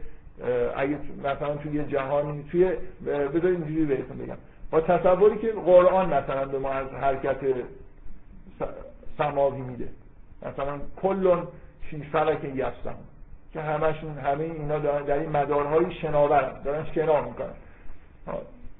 [0.75, 2.71] اگه مثلا توی یه جهانی توی
[3.05, 4.37] بذارید اینجوری بهتون بگم.
[4.71, 7.37] با تصوری که قرآن مثلا به ما از حرکت
[9.17, 9.87] سماوی میده.
[10.41, 11.47] مثلا کلون
[11.81, 12.95] فی فلک یستم
[13.53, 17.53] که همشون همه اینا دارن در این مدارهای شناورن دارن شنا می‌کنن.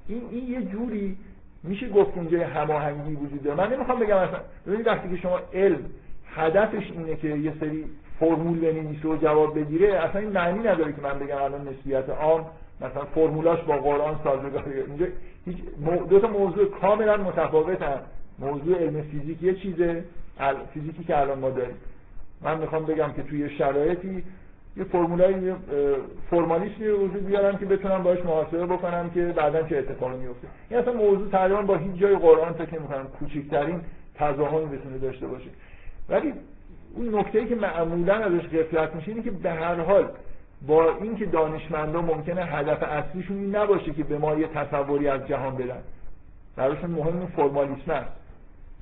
[0.08, 1.18] این این یه جوری
[1.64, 5.80] میشه گفت اینجا هماهنگی وجود داره؟ من نمی‌خوام بگم مثلا ببینید وقتی که شما علم
[6.36, 7.86] هدفش اینه که یه سری
[8.20, 12.46] فرمول بنویسه و جواب بگیره اصلا این معنی نداره که من بگم الان نسبیت عام
[12.82, 15.06] مثلا فرمولاش با قرآن سازگاره اینجا
[15.46, 15.58] هیچ
[16.10, 18.00] دو تا موضوع کاملا متفاوتن.
[18.40, 20.04] موضوع علم فیزیک یه چیزه
[20.74, 21.76] فیزیکی که الان ما داریم.
[22.42, 24.24] من می‌خوام بگم که توی شرایطی
[24.78, 25.54] یه فرمولای
[26.30, 30.48] فرمالیسمی رو وجود بیارم که بتونم باش محاسبه بکنم که بعدا چه اتفاقی میفته.
[30.70, 33.82] این اصلا موضوع تقریبا با هیچ جای قرآن فکر می‌کنم کوچکترین
[34.16, 35.50] تضاهمی بتونه داشته باشه.
[36.10, 36.34] ولی
[36.96, 40.10] اون نکته ای که معمولا ازش غفلت میشه اینه که به هر حال
[40.68, 45.56] با اینکه دانشمندا ممکنه هدف اصلیشون این نباشه که به ما یه تصوری از جهان
[45.56, 45.82] بدن.
[46.56, 48.12] براشون مهم فرمالیسم است.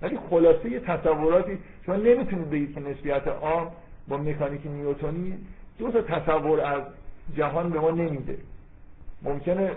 [0.02, 3.68] ولی خلاصه یه تصوراتی شما نمی‌تونید بگید که نسبیت عام
[4.08, 5.38] با مکانیک نیوتونی
[5.80, 6.82] دو تا تصور از
[7.36, 8.38] جهان به ما نمیده.
[9.22, 9.72] ممکنه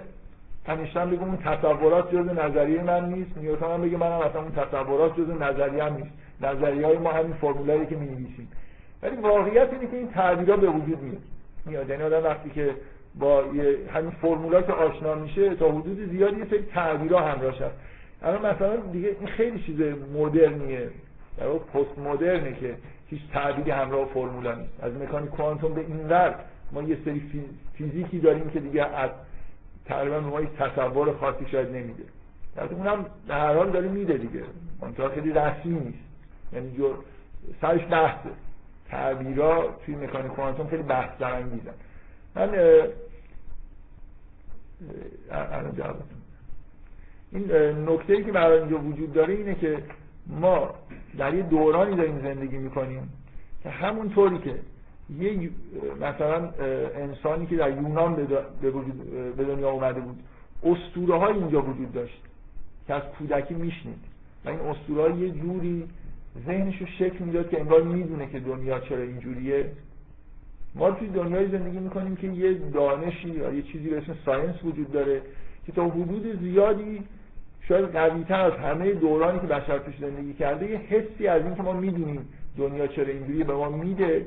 [0.67, 5.21] انیشتین بگه اون تصورات جز نظریه من نیست نیوتن هم بگه منم اصلا اون تصورات
[5.21, 6.11] جز نظریه هم نیست.
[6.41, 8.49] نظریه های ما همین فرمولایی که می‌نویسیم.
[9.03, 11.23] ولی واقعیت اینه که این تعبیرها به وجود میاد.
[11.67, 11.89] میاد.
[11.89, 12.75] یعنی آدم وقتی که
[13.19, 13.45] با
[13.95, 17.75] همین فرمولا آشنا میشه تا حدود زیادی یه سری تعبیرها همراهش هست.
[18.23, 19.81] الان مثلا دیگه این خیلی چیز
[20.15, 20.91] مدرنیه.
[21.37, 22.75] در پست مدرنه که
[23.11, 24.85] هیچ تعبیری همراه فرمولا نیست.
[24.85, 26.35] از مکانیک کوانتوم به این ور
[26.73, 29.11] ما یه سری فیزیکی داریم که دیگه از
[29.85, 32.05] تقریبا ما تصور خاصی شاید نمیده.
[32.57, 34.42] البته اونم به هر حال داره میده دیگه.
[34.83, 35.99] منتها خیلی رسمی نیست.
[36.53, 36.94] یعنی جو
[37.61, 38.31] سرش بحثه.
[38.90, 41.75] تعبیرا توی مکانیک کوانتوم خیلی بحث برانگیزن
[42.35, 42.55] من
[45.31, 46.18] الان جوابتون
[47.33, 47.53] این
[47.88, 49.83] نکته ای که برای اینجا وجود داره اینه که
[50.29, 50.75] ما
[51.19, 53.11] در یه دورانی داریم زندگی می‌کنیم
[53.62, 54.55] که همونطوری که
[55.19, 55.51] یه
[56.01, 56.51] مثلا
[56.97, 58.14] انسانی که در یونان
[59.37, 60.19] به دنیا اومده بود
[60.62, 62.23] اسطوره های اینجا وجود داشت
[62.87, 64.05] که از کودکی میشنید.
[64.45, 65.88] و این اسطوره یه جوری
[66.47, 69.71] ذهنش رو شکل می‌داد که انگار می‌دونه که دنیا چرا اینجوریه.
[70.75, 74.93] ما توی دنیای زندگی می‌کنیم که یه دانشی یا یه چیزی به اسم ساینس وجود
[74.93, 75.23] داره
[75.67, 77.03] که تا حدود زیادی
[77.68, 81.62] شاید قویتر از همه دورانی که بشر توش زندگی کرده یه حسی از این که
[81.62, 82.28] ما می‌دونیم
[82.59, 84.26] دنیا چرا اینجوریه به ما میده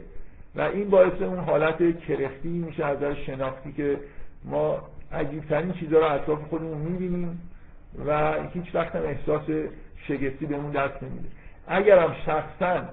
[0.56, 3.98] و این باعث اون حالت کرختی میشه از در شناختی که
[4.46, 7.42] ما عجیبترین چیزها رو اطراف خودمون می‌بینیم
[8.06, 9.44] و هیچ وقت هم احساس
[10.08, 11.30] شگفتی بهمون دست نمیده.
[11.68, 12.84] اگر هم شخصا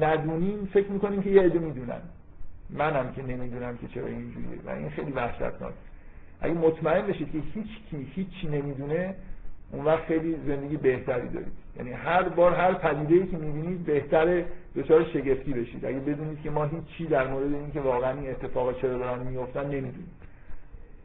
[0.00, 2.00] ندونیم فکر می‌کنیم که یه عده می‌دونن.
[2.70, 5.74] منم که نمی‌دونم که چرا اینجوریه و این خیلی وحشتناک.
[6.40, 9.14] اگه مطمئن بشید که هیچ کی هیچی نمی‌دونه
[9.72, 11.52] اون وقت خیلی زندگی بهتری دارید.
[11.76, 14.44] یعنی هر بار هر پدیده که می‌بینید بهتره
[14.76, 15.84] دچار شگفتی بشید.
[15.84, 19.64] اگه بدونید که ما هیچ چی در مورد اینکه واقعا این اتفاقا چرا دارن میفتن
[19.64, 20.10] نمی‌دونیم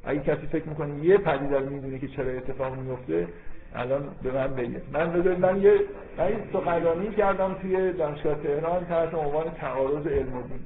[0.05, 3.27] اگه کسی فکر می‌کنه یه پدیده رو می‌دونه که چرا اتفاق میفته
[3.75, 5.73] الان به من بگه من بذارید من یه
[6.17, 10.59] من یه سخنرانی کردم توی دانشگاه تهران تحت عنوان تعارض علم و دین.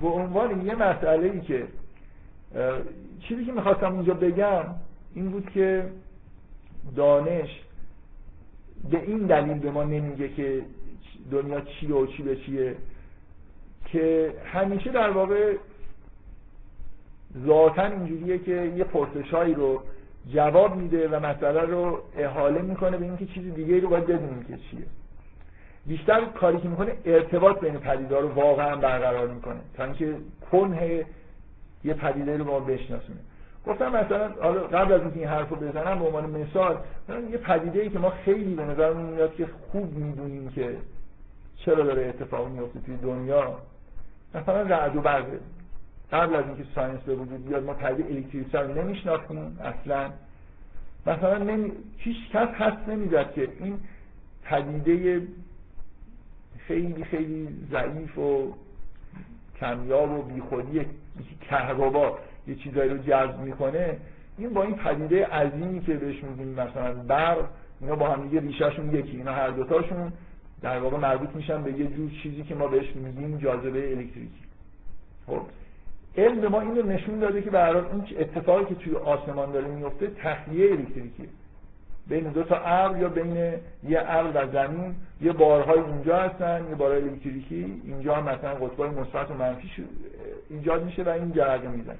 [0.00, 1.64] به عنوان یه مسئله ای که
[3.20, 4.64] چیزی که می‌خواستم اونجا بگم
[5.14, 5.84] این بود که
[6.96, 7.60] دانش
[8.90, 10.62] به این دلیل به ما نمیگه که
[11.30, 12.76] دنیا چی و چی به چیه
[13.86, 15.56] که همیشه در واقع
[17.46, 19.82] ذاتا اینجوریه که یه پرسشایی رو
[20.28, 24.56] جواب میده و مسئله رو احاله می‌کنه به اینکه چیزی دیگه رو باید بدونیم که
[24.56, 24.86] چیه.
[25.86, 30.16] بیشتر کاری که می‌کنه ارتباط بین پدیده رو واقعا برقرار می‌کنه تا اینکه
[30.50, 31.04] کنه
[31.84, 33.18] یه پدیده رو ما بشناسونه.
[33.66, 34.28] گفتم مثلا
[34.72, 36.78] قبل از اینکه این حرف رو بزنم به عنوان مثال
[37.30, 40.76] یه پدیده ای که ما خیلی به نظر میاد که خوب می‌دونیم که
[41.56, 43.58] چرا داره اتفاق میفته توی دنیا
[44.34, 45.40] مثلا رعد و برقه
[46.12, 50.10] قبل از اینکه ساینس به وجود بیاد ما پدیده الکتریسیته رو نمیشناختیم اصلا.
[51.06, 51.72] مثلا نمی...
[51.96, 53.80] هیچ کس هست نمی‌داد که این
[54.44, 55.22] پدیده
[56.58, 58.54] خیلی خیلی ضعیف و
[59.60, 60.86] کمیاب و بیخودی
[61.40, 62.18] کهربا.
[62.46, 63.96] یه چیزایی رو جذب می‌کنه
[64.38, 67.48] این با این پدیده عظیمی که بهش میگیم مثلا برق
[67.80, 70.12] اینا با هم دیگه ریشهشون یکی اینا هر دوتاشون
[70.62, 74.42] در واقع مربوط میشن به یه جور چیزی که ما بهش میگیم جاذبه الکتریکی.
[75.26, 75.40] خب
[76.16, 80.06] علم ما این رو نشون داده که برای این اتفاقی که توی آسمان داره میفته
[80.06, 81.26] تخلیه الکتریکیه.
[82.06, 86.74] بین دو تا ابر یا بین یه ابر و زمین یه بارهای اینجا هستن یه
[86.74, 87.82] بارهای الکتریکی.
[87.84, 89.70] اینجا مثلا قطبای مثبت و منفی
[90.50, 91.96] ایجاد میشه و این جرقه می‌زنه.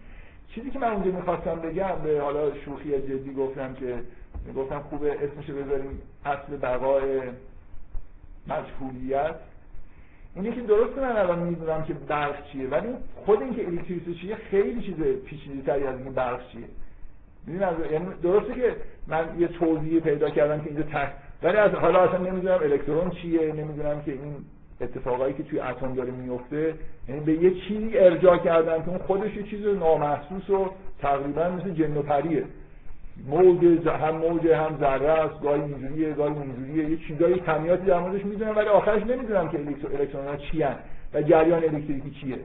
[0.54, 3.94] چیزی که من اونجا می‌خواستم بگم به حالا شوخی جدی گفتم که
[4.56, 7.20] گفتم خوبه اسمش بذاریم اصل بقای
[8.46, 9.34] مجهولیت.
[10.34, 14.82] اینه که درسته من الان می‌دونم که برق چیه ولی خود اینکه الکتریسیته چیه خیلی
[14.82, 16.64] چیز پیچیده تری از این برق چیه.
[17.92, 21.12] یعنی درسته که من یه توضیح پیدا کردم که اینجا تک
[21.42, 24.44] ولی از حالا اصلا نمی‌دونم الکترون چیه نمی‌دونم که این
[24.82, 26.74] اتفاقایی که توی اتم داره میفته
[27.08, 31.70] یعنی به یه چیزی ارجاع کردن که اون خودش یه چیز نامحسوس و تقریبا مثل
[31.70, 32.44] جن و پریه.
[33.26, 36.90] موج هم موج هم ذره است گاهی اینجوریه گاهی اونجوریه.
[36.90, 40.76] یه چیزای کمیاتی در موردش می‌دونم ولی آخرش نمی‌دونم که الکترون ها چی هن
[41.14, 42.36] و جریان الکتریکی چیه.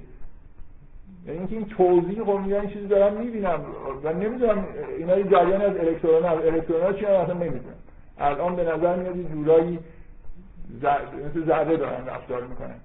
[1.27, 3.61] یعنی اینکه این توضیح میگن این چیزی دارم می‌بینم
[4.03, 4.65] و نمی‌دونم
[4.97, 7.75] اینا یه جریان از الکترون ها الکترون ها چی هم اصلا نمی‌دونم.
[8.19, 9.79] الان به نظر میاد جورایی
[11.25, 12.75] مثل ذره دارن رفتار می‌کنن.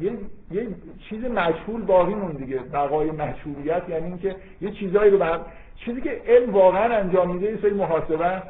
[0.00, 0.12] یه،,
[0.50, 0.68] یه،
[1.08, 2.58] چیز مجهول باقی مون دیگه.
[2.58, 5.40] بقای مجهولیت یعنی اینکه یه چیزایی رو بر
[5.76, 8.42] چیزی که علم واقعا انجام میده یه سری محاسبه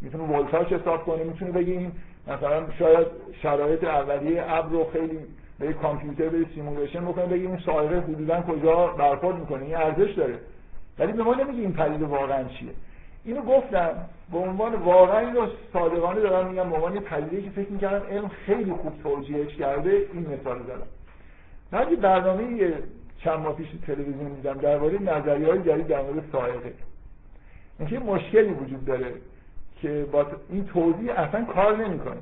[0.00, 1.24] می‌تونه ولتاژ حساب کنه.
[1.24, 1.92] می‌تونه بگه این
[2.28, 3.06] مثلا شاید
[3.42, 5.18] شرایط اولیه ابر رو خیلی
[5.58, 9.62] به کامپیوتر یه simulation بکنه بگه این سایره حدودا کجا برخورد می‌کنه.
[9.62, 10.38] این ارزش داره.
[10.98, 12.70] ولی به ما نمیگه این پدیده واقعا چیه.
[13.24, 17.70] اینو گفتم به عنوان واقعا این رو صادقانه دارم میگم به عنوان پدیده که فکر
[17.70, 20.86] می‌کردم علم خیلی خوب توجیهش کرده این مثال زدم.
[21.72, 22.72] من یه برنامه
[23.18, 26.72] چند ماه پیش تلویزیون دیدم درباره نظریه های جدید در مورد سائقه.
[27.78, 29.12] اینکه مشکلی وجود داره
[29.82, 32.20] که با این توضیح اصلا کار نمی‌کنه.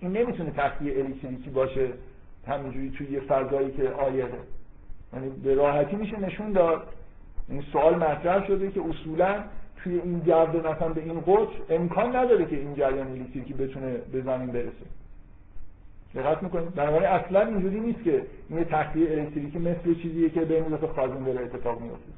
[0.00, 1.88] این نمی‌تونه تخلیه الکتریکی باشه
[2.46, 4.38] همینجوری توی یه فضایی که آیقه
[5.12, 6.88] یعنی به راحتی میشه نشون داد.
[7.48, 9.44] این سوال مطرح شده که اصولا
[9.84, 14.20] توی این جو مثلا به این قطر امکان نداره که این جریان الکتریکی بتونه به
[14.20, 14.86] زمین برسه.
[16.14, 20.62] دقت می‌کنید؟ بنابراین اصلا اینجوری نیست که این یه تخلیه الکتریکی مثل چیزیه که به
[20.64, 22.12] اندازه خازن داره اتفاق میفته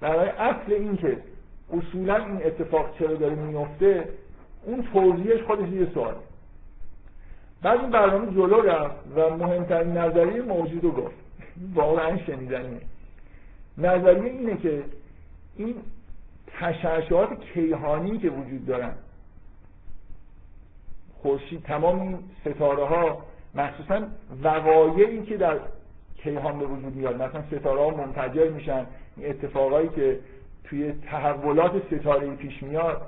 [0.00, 1.18] بنابراین اصل این که
[1.72, 4.08] اصولا این اتفاق چرا داره میفته
[4.64, 6.14] اون توضیحش خودش یه سوال
[7.62, 11.14] بعد این برنامه جلو رفت و مهمترین نظریه موجود رو گفت.
[11.74, 12.80] واقعا شنیدنیه.
[13.78, 14.82] نظریه اینه که
[15.56, 15.74] این
[16.60, 18.94] تشعشعات کیهانی که وجود دارن.
[21.22, 23.22] خورشید تمام این ستاره ها
[23.54, 24.02] مخصوصا
[24.42, 25.58] وقایعی که در
[26.16, 28.86] کیهان به وجود میاد مثلا ستاره ها منفجر میشن.
[29.16, 30.20] این اتفاقایی که
[30.64, 33.02] توی تحولات ستاره پیش میاد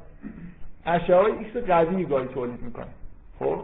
[0.87, 2.87] اشعه های ایکس قوی گاهی تولید می‌کنه
[3.38, 3.59] خب؟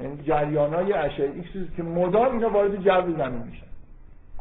[0.00, 3.69] یعنی جریان های اشعه ایکس که مدام اینا وارد جو زمین میشن.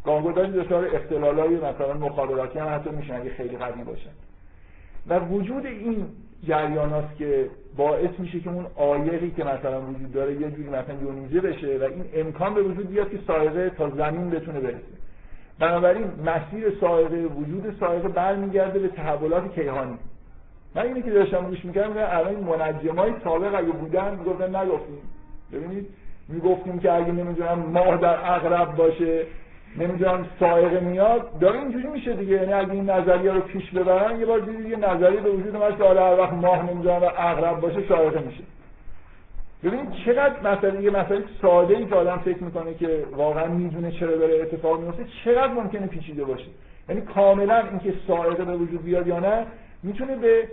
[0.06, 4.10] گاهگداری دچار اختلال های مثلا مخابراتی هم حتی میشن اگه خیلی قوی باشن
[5.08, 6.08] و وجود این
[6.48, 10.96] جریان هاست که باعث میشه که اون آیقی که مثلا وجود داره یه جوری مثلا
[11.02, 14.80] یونیزه بشه و این امکان به وجود بیاد که سایقه تا زمین بتونه برسه.
[15.60, 19.98] بنابراین مسیر سایقه وجود سایقه برمیگرده به تحولات کیهانی.
[20.76, 25.02] من اینی که داشتم گوش می‌کردم الان منجمای سابق اگه بودن می‌گفتن نگفتیم.
[25.54, 25.88] ببینید
[26.28, 29.26] می‌گفتیم که اگه نمی‌دونم ماه در اغرب باشه
[29.78, 31.40] نمی‌دونم سائقه میاد.
[31.40, 32.36] داره اینجوری میشه دیگه.
[32.36, 35.78] یعنی اگه این نظریه رو پیش ببرن یه بار دیدید یه نظریه به وجود اومد
[35.78, 38.44] که حالا هر وقت ماه نمی‌دونم اغرب باشه سائقه میشه.
[39.64, 44.16] ببینید چقدر مسئله یه مسئله ساده ای که آدم فکر می‌کنه که واقعا می‌دونه چرا
[44.16, 46.48] داره اتفاق میفته چقدر ممکنه پیچیده باشه.
[46.90, 49.46] یعنی کاملا اینکه سائقه به وجود بیاد یا نه
[49.84, 50.48] می‌تونه به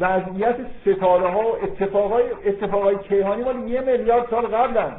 [0.00, 4.92] وضعیت ستاره ها و اتفاقای اتفاقای کیهانی مال یه میلیارد سال قبلن.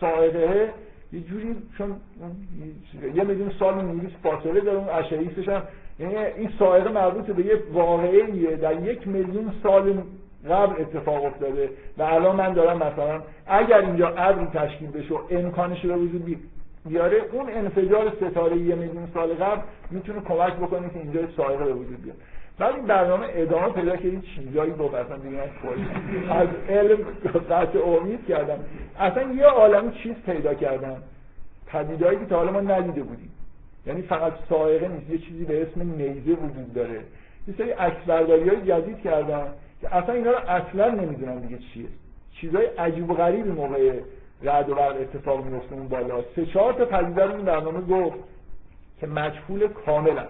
[0.00, 0.72] سائقه
[1.12, 1.96] یه جوری چون
[3.14, 5.62] یه میلیون سال نوریس فاصله داره اون اشعه هم.
[5.98, 10.02] یعنی این سائقه مربوط به یه واقعه در یک میلیون سال
[10.50, 15.84] قبل اتفاق افتاده و الان من دارم مثلا اگر اینجا ابری تشکیل بشه و امکانش
[15.84, 16.38] رو وجود
[16.86, 21.72] بیاره اون انفجار ستاره یه میلیون سال قبل می‌تونه کمک بکنه که اینجا سائقه به
[21.72, 22.16] وجود بیاد
[22.58, 25.42] بعد این برنامه ادامه پیدا که این چیزایی گفت اصلا دیگه
[26.30, 26.98] از علم
[27.50, 28.58] قطع امید کردم.
[28.98, 30.96] اصلا یه عالم چیز پیدا کردم.
[31.66, 33.30] پدیدهایی که تا حالا ما ندیده بودیم.
[33.86, 37.00] یعنی فقط سائقه نیست یه چیزی به اسم نیزه وجود داره.
[37.48, 39.46] یه سری عکسبرداری های جدید کردم
[39.80, 41.86] که اصلا اینا رو اصلا نمی‌دونم دیگه چیه.
[42.32, 44.00] چیزای عجیب و غریبی موقع
[44.42, 46.24] رعد و برق اتفاق میفته اون بالا.
[46.36, 48.16] سه چهار تا پدیده رو این برنامه گفت
[49.00, 50.26] که مجهول کاملا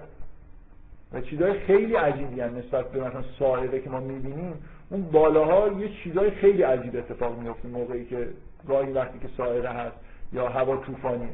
[1.12, 4.54] و چیزهای خیلی عجیبی هم نسبت به مثلا سائقه که ما می‌بینیم
[4.90, 8.28] اون بالاها یه چیزهای خیلی عجیب اتفاق میفته موقعی که
[8.68, 9.96] گاهی وقتی که سائقه هست
[10.32, 11.28] یا هوا طوفانی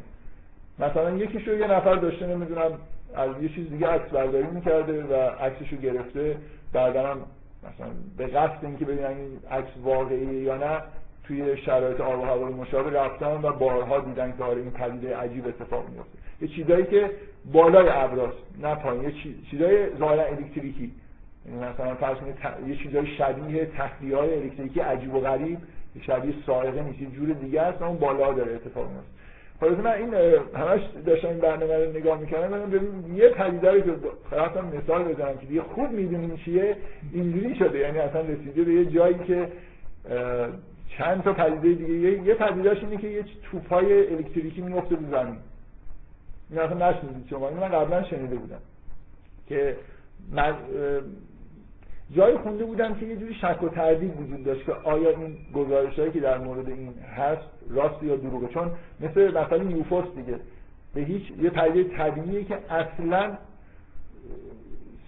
[0.78, 2.78] مثلا یکیشو یه نفر داشته نمی‌دونم
[3.14, 6.36] از یه چیز دیگه عکس برداری می‌کرده و عکسشو گرفته.
[6.72, 7.18] بعدا هم
[7.62, 10.82] مثلا به قصد اینکه ببینن این عکس واقعیه یا نه
[11.26, 15.46] توی شرایط آب و هوای مشابه رفتن و بارها دیدن که آره این پدیده عجیب
[15.46, 17.10] اتفاق میفته یه چیزایی که
[17.52, 19.12] بالای ابراست نه پایین یه
[19.50, 20.92] چیزای ظاهرا الکتریکی.
[21.62, 22.36] مثلا فرض کنید
[22.68, 25.58] یه چیزای شبیه تخلیه های الکتریکی عجیب و غریب
[26.00, 29.10] شبیه سائقه نیست جور دیگه است اون بالا داره اتفاق میفته
[29.60, 30.14] خلاص من این
[30.54, 33.90] همش داشتم این برنامه رو نگاه می‌کردم ببین یه پدیده رو که
[34.82, 36.76] مثال بزنم که دیگه خوب می‌دونیم چیه
[37.12, 37.78] اینجوری شده.
[37.78, 39.48] یعنی اصلا رسیده به یه جایی که
[40.98, 42.22] چند تا پدیده دیگه.
[42.22, 45.36] یه پدیدهش اینه که یه توپای الکتریکی میفته رو زمین.
[46.50, 47.48] این اصلا نشنیدید شما.
[47.48, 48.60] این من قبلا شنیده بودم.
[49.48, 49.76] که
[50.32, 50.54] من
[52.12, 55.98] جایی خونده بودم که یه جوری شک و تردید وجود داشت که آیا این گزارش
[55.98, 58.48] هایی که در مورد این هست راست یا دروغه.
[58.48, 58.70] چون
[59.00, 60.40] مثل مثلا یوفوس دیگه
[60.94, 63.38] به هیچ یه پدیده طبیعیه که اصلا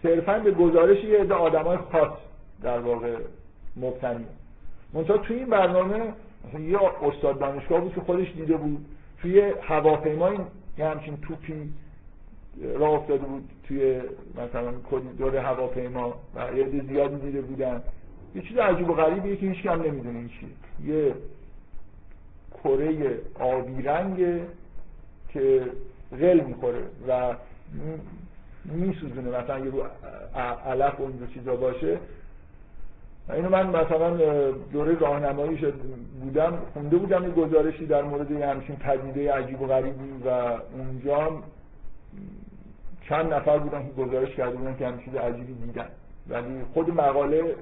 [0.03, 2.13] صرفا به گزارش یه عده آدمای خاص
[2.63, 3.17] در واقع
[3.77, 4.27] مبتنی
[4.97, 6.13] منتها توی این برنامه
[6.49, 8.87] مثلا یه استاد دانشگاه بود که خودش دیده بود.
[9.19, 10.31] توی هواپیما
[10.79, 11.73] یه همچین توپی
[12.79, 14.01] راه افتاده بود توی
[14.37, 14.73] مثلا
[15.19, 17.83] دور هواپیما و یه زیادی دیده بودن.
[18.35, 20.95] یه چیز عجیب و غریبیه که هیچ کم نمی‌دونه این چیه.
[20.95, 21.15] یه
[22.65, 24.41] کره آبی رنگه
[25.29, 25.63] که
[26.21, 27.35] غل می‌خوره و
[28.65, 29.39] میسوزونه.
[29.39, 29.83] مثلا یه رو
[30.67, 31.99] علف و این چیزا باشه.
[33.33, 34.17] اینو من مثلا
[34.73, 35.75] دوره راهنمایی شد
[36.21, 40.29] بودم خونده بودم یه گزارشی در مورد یه همچین پدیده عجیب و غریبی و
[40.79, 41.43] اونجا
[43.09, 45.89] چند نفر بودن که گزارش کرده بودن که همین چیز عجیبی دیدن.
[46.29, 47.55] ولی خود مقاله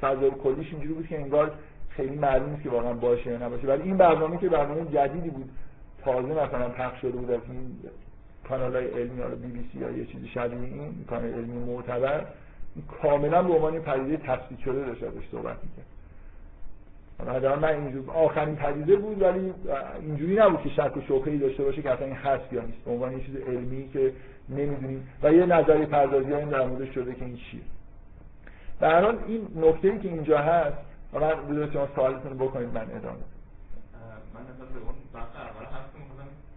[0.00, 1.52] فضای کلیش اینجوری بود که انگار
[1.88, 3.66] خیلی معلوم نیست که واقعا باشه یا نباشه.
[3.66, 5.50] ولی این برنامه که برنامه جدیدی بود
[6.04, 7.76] تازه مثلا پخش شده بود از این
[8.48, 12.26] کانال های علمی حالا بی بی سی یا یه چیزی شبیه این کانال علمی معتبر
[13.02, 15.86] کاملا به عنوان پدیده تثبیت شده داشت ازش صحبت می‌کرد.
[17.26, 19.52] حالا من اینجور آخرین پدیده بود ولی
[20.00, 22.78] اینجوری نبود که شک و شبهه‌ای داشته باشه که اصلا این هست یا نیست.
[22.84, 24.12] به عنوان یه چیز علمی که
[24.48, 25.08] نمی‌دونیم.
[25.22, 27.60] و یه نظری پردازی این در موردش شده که این چیه.
[28.80, 30.76] به هر حال این نکته که اینجا هست
[31.12, 33.16] و من بذارید شما سوالتون بکنید من ادامه
[34.34, 35.90] من نظر به اون اول هست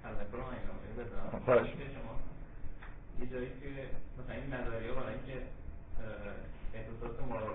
[0.04, 0.38] تذکر
[0.98, 1.40] بدم.
[1.46, 1.68] خواهش.
[1.68, 2.14] شما
[3.22, 3.68] یه جایی که
[4.20, 5.46] مثلا این نظریه برای اینکه
[7.02, 7.54] احساسات ما رو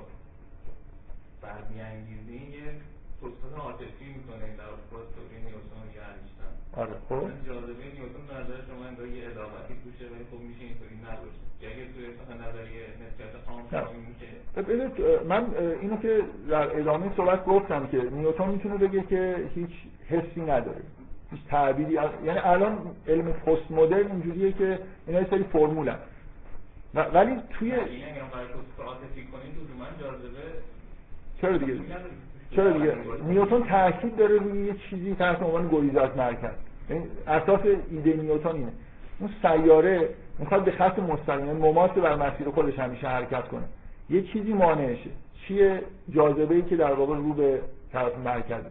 [1.42, 2.32] برمیانگیزه.
[2.32, 2.66] یه
[3.20, 7.46] توسط عاطفی می‌کنه در پروتئین نیوتن یا انیشتین آره خب.
[7.46, 11.42] جاذبه نیوتن به نظر شما انگار یه اضافتی توشه ولی خب میشه اینطوری نباشه.
[11.60, 12.06] اگه توی
[12.44, 12.84] نظریه
[13.48, 13.62] عام
[14.08, 15.24] میشه.
[15.28, 19.70] من اینو که در ادامه صحبت گفتم که نیوتن می‌تونه بگه که هیچ
[20.08, 20.82] حسی نداره.
[21.30, 22.78] هیچ تعبیری یعنی الان
[23.08, 25.98] علم پست مدرن اینجوریه که اینا یه سری فرمولن.
[26.96, 27.82] ولی توی یعنی
[31.40, 31.80] چرا دیگه؟
[32.50, 32.94] چرا دیگه؟
[33.28, 36.50] نیوتن تاکید داره روی یه چیزی تحت عنوان گریز از مرکز.
[36.90, 38.72] یعنی اساس ایده نیوتن اینه.
[39.20, 43.64] اون سیاره می‌خواد به خط مستقیم یعنی مماس بر مسیر خودش همیشه حرکت کنه.
[44.10, 45.10] یه چیزی مانعشه.
[45.48, 47.60] چیه جاذبه ای که در واقع رو به
[47.92, 48.70] طرف مرکزه؟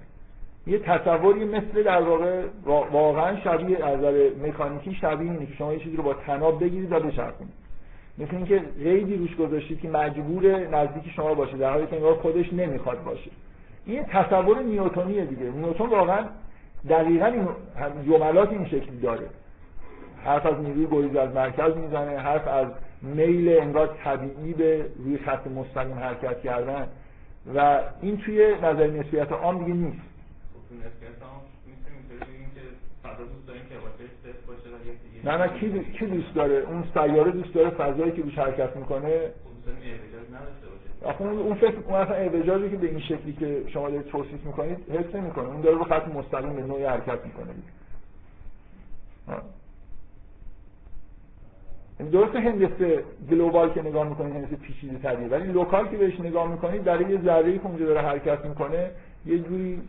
[0.67, 2.43] یه تصوری مثل در واقع
[2.91, 6.91] واقعا شبیه از نظر مکانیکی شبیه اینه که شما یه چیزی رو با تناب بگیرید
[6.91, 7.64] و بچرخونید.
[8.17, 12.53] مثل اینکه قیدی روش گذاشتید که مجبور نزدیک شما باشه در حالی که انگار خودش
[12.53, 13.31] نمی‌خواد باشه.
[13.85, 15.43] این تصور نیوتونیه دیگه.
[15.43, 16.25] نیوتن واقعا
[16.89, 17.47] دقیقا این
[18.05, 19.29] جملات این شکلی داره.
[20.23, 22.67] حرف از نیروی گریز از مرکز می‌زنه حرف از
[23.01, 26.87] میل انگار طبیعی به روی خط مستقیم حرکت کردن.
[27.55, 30.01] و این توی نظر نسبیت عام دیگه نیست.
[35.25, 39.19] نه نه کی, دوست داره؟ اون سیاره دوست داره فضایی که روش حرکت می‌کنه؟
[41.03, 44.77] آخه اون فکر اون اصلا اعوجاجی که به این شکلی که شما دارید توصیف می‌کنید
[44.89, 45.47] حس نمی‌کنه.
[45.47, 47.47] اون داره رو خط مستقیم به نوعی حرکت می‌کنه.
[51.99, 56.51] یعنی درست هندسه global که نگاه می‌کنید هندسه پیچیده تریه ولی local که بهش نگاه
[56.51, 58.91] می‌کنید در یه ذره که اونجا داره حرکت می‌کنه
[59.25, 59.81] یه جوری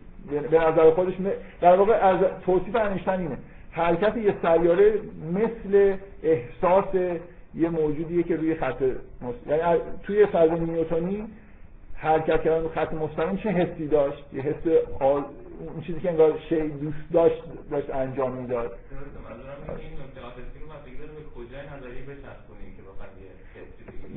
[0.51, 1.13] به نظر خودش
[1.61, 3.37] در واقع از توصیف انیشتین اینه.
[3.77, 4.93] حرکت یه سیاره
[5.33, 6.95] مثل احساس
[7.55, 8.81] یه موجودیه که روی خط
[9.21, 9.47] مست...
[9.47, 11.27] یعنی توی فضای نیوتونی
[11.95, 14.67] حرکت کردن رو خط مستقیم چه حسی داشت؟ یه حس
[14.99, 15.23] آل...
[15.73, 18.71] اون چیزی که اینرسی دوست داشت داشت انجام می‌داد.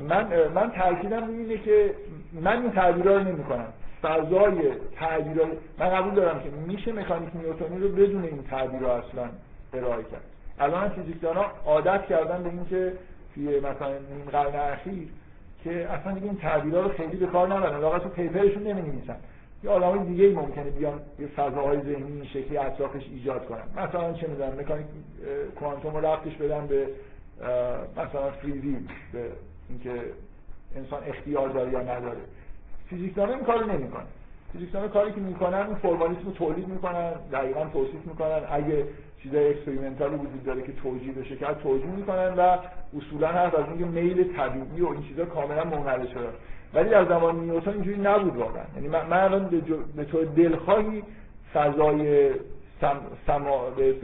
[0.09, 1.93] من من تاکیدم روی اینه که
[2.41, 3.73] من این تعبیرها رو نمی‌کنم.
[4.01, 5.47] فضای تعبیرها
[5.79, 9.29] من قبول دارم که میشه مکانیک نیوتونی رو بدون این تعبیرها اصلا
[9.73, 10.23] ارائه کرد.
[10.59, 12.93] الان فیزیکدان ها عادت کردن به اینکه
[13.35, 15.07] توی مثلا نیم قرن اخیر
[15.63, 17.79] که اصلا دیگه این تعبیرها رو خیلی به کار نبرن.
[17.79, 19.15] واقعا تو پیپرشون نمی‌نویسن.
[19.63, 23.63] یه آدمای دیگه ای ممکنه بیان یه فضاهای ذهنی این شکلی اطرافش ایجاد کنن.
[23.75, 24.85] مثلا چه می‌دونم مکانیک
[25.59, 26.87] کوانتوم رو ربطش بدن به
[27.97, 29.31] مثلا free will به
[29.69, 30.01] اینکه
[30.75, 32.21] انسان اختیار داره یا نداره.
[32.89, 34.05] فیزیکدان این کارو نمی‌کنه
[34.53, 38.41] فیزیکدان کاری که می‌کنن اون formalism رو تولید می‌کنن دقیقا توصیف می‌کنن.
[38.51, 38.85] اگه
[39.23, 42.57] چیزای experimental ی وجود داره که توجیه بشه که توجیه می‌کنن و
[42.97, 46.29] اصولا هست از اینکه میل طبیعی و این چیزا کاملا منقطع شده.
[46.73, 48.63] ولی در زمان نیوتن اینجوری نبود واقعا.
[48.75, 49.63] یعنی من الان
[49.95, 51.03] به طور دلخواهی
[51.53, 52.31] فضای
[52.81, 53.01] سم...
[53.27, 53.95] سما به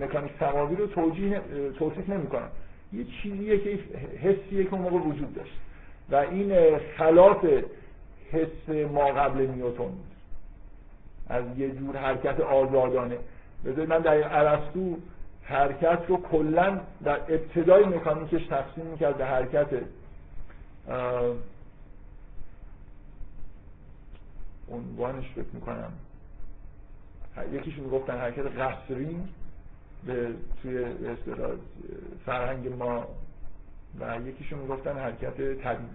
[0.00, 1.40] مکانیک سماوی رو توجیه
[1.78, 2.48] توصیف نمی‌کنم.
[2.92, 3.78] یه چیزیه که
[4.22, 5.58] حسیه که اون موقع وجود داشت.
[6.10, 7.46] و این خلاف
[8.32, 9.92] حس ما قبل نیوتن
[11.28, 13.16] از یه جور حرکت آزادانه
[13.64, 14.96] بذارید من در ارسطو
[15.42, 19.68] حرکت رو کلا در ابتدای مکانیکش تقسیم می‌کرد به حرکت
[24.70, 25.92] عنوانش فکر می‌کنم.
[27.52, 29.16] یکیش می‌گفتن حرکت قصری
[30.06, 30.86] به توی
[32.26, 33.06] فرهنگ ما
[34.00, 35.88] و یکیشون می‌گفتن حرکت طبیعی.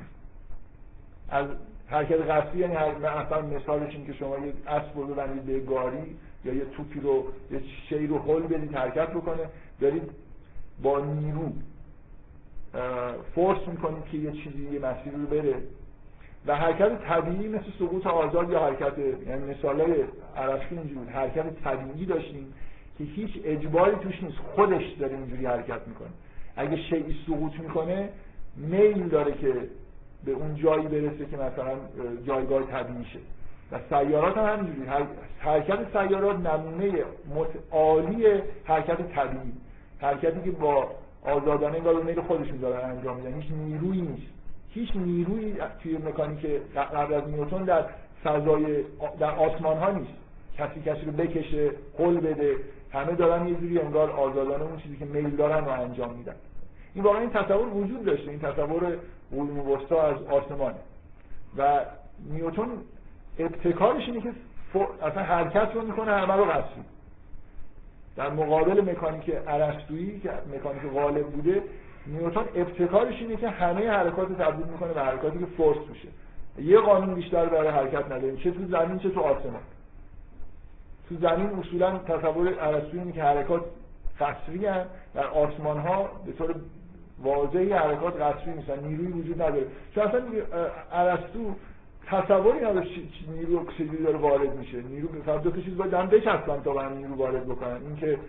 [1.30, 1.48] از
[1.88, 6.54] حرکت قصری یعنی مثلا مثالش این که شما یه اسب رو ببندید به گاری یا
[6.54, 9.50] یه توپی رو یه شی رو حل بدید حرکت بکنه.
[9.82, 10.10] دارید
[10.84, 11.52] با نیرو
[13.36, 15.56] فورس می‌کنید که یه چیزی یه مسیری رو بره.
[16.48, 18.94] و حرکت طبیعی مثل سقوط آزاد یا حرکت
[19.28, 19.94] یعنی مثالای
[20.38, 22.54] عرفی اینجوری حرکت طبیعی داشتیم
[22.98, 24.38] که هیچ اجباری توش نیست.
[24.38, 26.10] خودش داره اینجوری حرکت می‌کنه.
[26.56, 28.10] اگه شیعی سقوط می‌کنه
[28.58, 29.54] میل داره که
[30.26, 31.76] به اون جایی برسه که مثلا
[32.28, 33.20] جایگاه طبیعیشه
[33.72, 34.88] و سیارات هم همینجوری
[35.40, 37.04] حرکت سیارات نمونه
[37.72, 38.26] عالی
[38.64, 39.54] حرکت طبیعی.
[40.02, 40.88] حرکتی که با
[41.26, 43.42] آزادانه انگار میل خودشون دارن انجام میدن.
[43.42, 44.34] هیچ نیرویی نیست.
[44.70, 46.46] هیچ نیرویی توی مکانیک
[46.76, 47.86] قبل از نیوتن در
[48.24, 48.84] فضای
[49.20, 50.14] در آسمان ها نیست.
[50.58, 52.56] کسی کسی رو بکشه قل بده.
[52.94, 56.36] همه دارن یه جوری انگار آزادانه اون چیزی که میل دارن رو انجام میدن.
[56.94, 58.32] این واقعا این تصور وجود داشته.
[58.32, 58.98] این تصور
[59.34, 60.76] علوم وسطا از آسمانه.
[61.58, 61.80] و
[62.30, 62.68] نیوتن
[63.40, 64.32] ابتکارش اینه که
[65.02, 66.84] اصلا حرکت رو می‌کنه همه رو قصری
[68.16, 71.64] در مقابل مکانیک ارسطویی که مکانیک غالب بوده
[72.08, 76.08] نیوتن ابتکارش اینه که همه حرکات تبدیل می‌کنه به حرکاتی که فورس میشه.
[76.58, 78.36] یه قانون بیشتر برای حرکت نداریم.
[78.36, 79.62] چه تو زمین چه تو آسمان.
[81.10, 83.62] تو زمین اصولا تصور ارسطویی اینه که حرکات
[84.20, 84.60] قصری
[85.14, 86.56] در آسمان ها به طور
[87.24, 88.84] واضحی حرکات قصری نیستن.
[88.84, 89.66] نیروی وجود نداره.
[89.96, 90.22] چون اصلا
[90.92, 91.56] ارسطو
[92.08, 92.88] تصوری نداره
[93.28, 94.82] نیرو چجوری داره وارد میشه.
[94.82, 97.82] نیرو فقط دو تا چیز باید هم بچسبن تا من نیرو وارد بکنن.
[97.88, 98.20] اینکه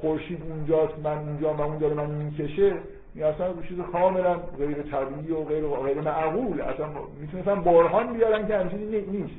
[0.00, 2.78] خورشید اونجاست من اونجا و اون داره من می‌کشه
[3.14, 6.60] این اصلا چیز کاملا غیر طبیعی و غیر غیر معقول.
[6.60, 6.88] اصلا
[7.20, 9.34] می‌تونستن برهان بیارن که همچین نیست.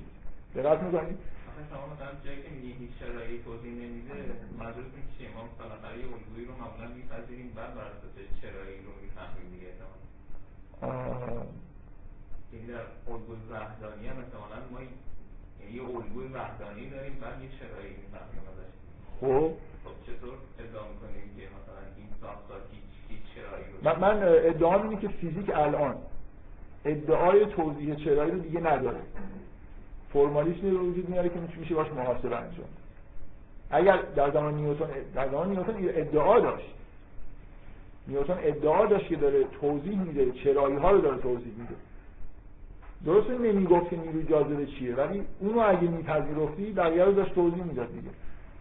[0.56, 1.18] دقت می‌کنید
[1.70, 4.16] شما مثلا جایی که میگی شرایطی توضیح نمیده
[4.60, 9.48] منظورتون چیه ما مثلا برای الگویی رو معمولا میپذیریم بعد بر اساس چرایی رو می‌فهمیم
[9.54, 9.68] دیگه.
[12.54, 14.80] یعنی در الگوی وحدانی هم مثلا ما
[15.60, 18.72] یعنی یه الگوی وحدانی داریم بعد یه چرایی می‌فهمیم ازش
[19.22, 19.52] خب.
[19.84, 24.84] خب چطور ادعا می‌کنیم که مثلا این ساختار هیچ هیچ چرایی رو من, من ادعا
[24.84, 25.96] اینه که فیزیک الان
[26.86, 29.00] ادعای توضیح چرایی رو دیگه نداره.
[30.14, 32.68] فرمالیسمی رو وجود میاره که میشه باش محاسبه انجام.
[33.70, 36.74] اگر در زمان نیوتن در زمان نیوتن ادعا داشت.
[38.08, 41.76] نیوتن ادعا داشت که داره توضیح میده چرایی ها رو داره توضیح میده.
[43.06, 47.88] درسته نمی‌گفت که نیروی جاذبه چیه ولی اونو اگه میپذیرفتی بقیه رو داشت توضیح می‌داد
[47.88, 48.10] دیگه.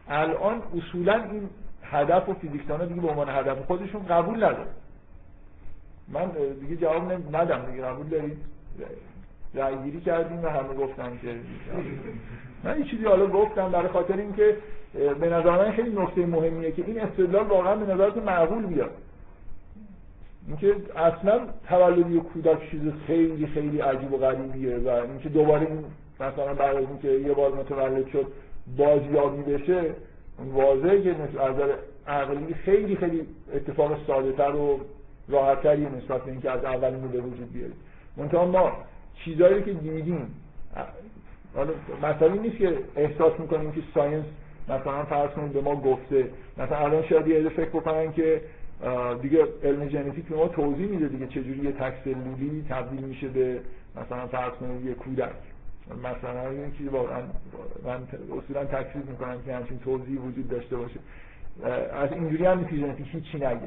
[0.09, 1.49] الان اصولا این
[1.82, 4.70] هدف و فیزیکدانا دیگه به عنوان هدف خودشون قبول نداره
[6.09, 6.30] من
[6.61, 8.37] دیگه جواب ندم دیگه قبول دارید؟
[9.55, 11.34] رأیگیری کردیم و همه گفتن که
[12.64, 14.57] من این چیزی حالا گفتم برای خاطر اینکه
[15.20, 18.91] به نظر من خیلی نکته مهمیه که این استدلال واقعا به نظرتون معقول بیاد.
[20.47, 25.84] اینکه اصلا تولدی کودک چیز خیلی خیلی عجیب و غریبیه و اینکه دوباره این
[26.20, 28.26] مثلا بعد از اینکه یه بار متولد شد
[28.76, 29.94] بازیابی بشه
[30.53, 31.55] واضحه که از
[32.07, 34.80] عقلی خیلی خیلی اتفاق ساده تر و
[35.28, 37.76] راحت نسبت به اینکه از اول به وجود بیاریم
[38.16, 38.72] منتها ما
[39.24, 40.34] چیزایی که دیدیم
[42.03, 44.24] مثلا نیست که احساس می‌کنیم که ساینس
[44.68, 48.40] مثلا فرض کنید به ما گفته مثلا الان شاید یه فکر بکنن که
[49.22, 53.61] دیگه علم ژنتیک به ما توضیح میده دیگه چجوری یه تک سلولی تبدیل میشه به
[53.97, 55.31] مثلا فرض کنید یه کودک.
[56.05, 57.20] مثلا این چیزی واقعا
[57.85, 57.99] من
[58.39, 61.01] اصولا تکذیب می‌کنم که همچین توضیحی وجود داشته باشه.
[61.93, 63.61] از اینجوری هم نیست ژنتیک هیچی نگه.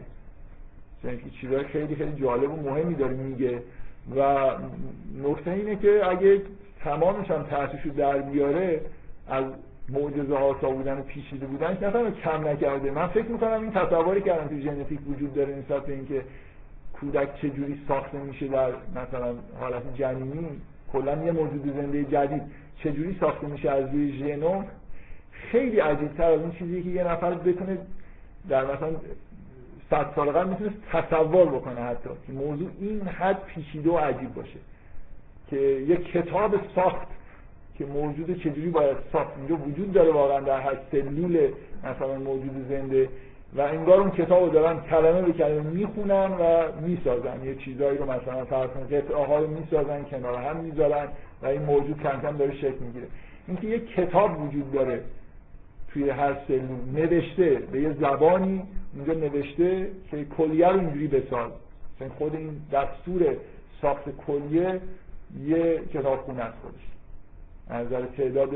[1.04, 3.62] ژنتیک چیزای خیلی خیلی جالب و مهمی داره میگه.
[4.16, 4.50] و
[5.24, 6.42] نکته اینه که اگه
[6.84, 7.46] تمامش هم
[7.86, 8.82] رو در بیاره
[9.28, 9.46] از
[9.92, 12.92] معجزه آسا بودن و پیچیده بودن نفهم کم نکرده.
[12.92, 16.24] من فکر می‌کنم این تصوری که تو ژنتیک وجود داره نسبت به اینکه
[16.94, 20.48] کودک چجوری ساخته میشه در مثلا حالت جنینی
[20.94, 22.42] کلا یه موجود زنده جدید
[22.84, 24.66] چجوری ساخته میشه از روی ژنوم
[25.32, 27.78] خیلی عجیبتر از اون چیزی که یه نفر بتونه
[28.50, 28.90] در مثلا
[29.90, 32.10] صد سال قبل می‌تونست تصور بکنه حتی.
[32.28, 34.60] که موضوع این حد پیچیده و عجیب باشه
[35.50, 37.08] که یک کتاب ساخت.
[37.80, 39.38] که موجود چجوری باید ساخت.
[39.38, 41.48] اینجا وجود داره واقعا در هر سلول
[41.84, 43.10] مثلا موجود زنده
[43.56, 47.44] و انگار اون کتاب رو دارن کلمه به کلمه می‌خونن و می‌سازن.
[47.44, 51.08] یه چیزایی رو مثلا فرض کنید قطعه رو می‌سازن کنار هم می‌ذارن
[51.42, 53.08] و این موجود کم کم داره شکل می‌گیره.
[53.48, 55.02] اینکه یه کتاب وجود داره
[55.94, 58.64] توی هر سلول نوشته به یه زبانی
[58.96, 61.52] اونجا نوشته که کلیه رو اینجوری بساز.
[62.18, 63.36] خود این دستور
[63.82, 64.82] ساخت کلیه
[65.46, 66.58] یه کتاب خونه است
[67.70, 68.50] نظر تعداد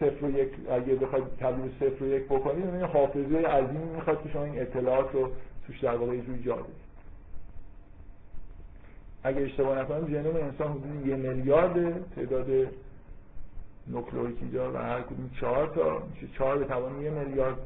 [0.00, 4.28] صفر و یک اگه بخواید تبدیل صفر و یک بکنید این حافظه عظیمی می‌خواد که
[4.28, 5.30] شما این اطلاعات رو
[5.66, 6.58] توش در واقع یه جوری جا
[9.24, 12.46] اگه اشتباه نکنم ژنوم انسان حدود یه میلیارد تعداد
[13.86, 17.56] نوکلئویک اینجا و هر کدوم چهار تا میشه چهار به توان یه میلیارد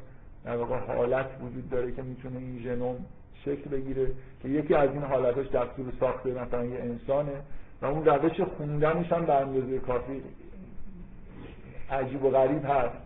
[0.44, 2.96] در واقع حالت وجود داره که می‌تونه این ژنوم
[3.44, 4.06] شکل بگیره
[4.42, 7.32] که یکی از این حالتاش دستور ساخته مثلا یه انسانه.
[7.82, 10.22] و اون روش خوندنش هم به اندازه کافی
[11.90, 12.96] عجیب و غریب هست.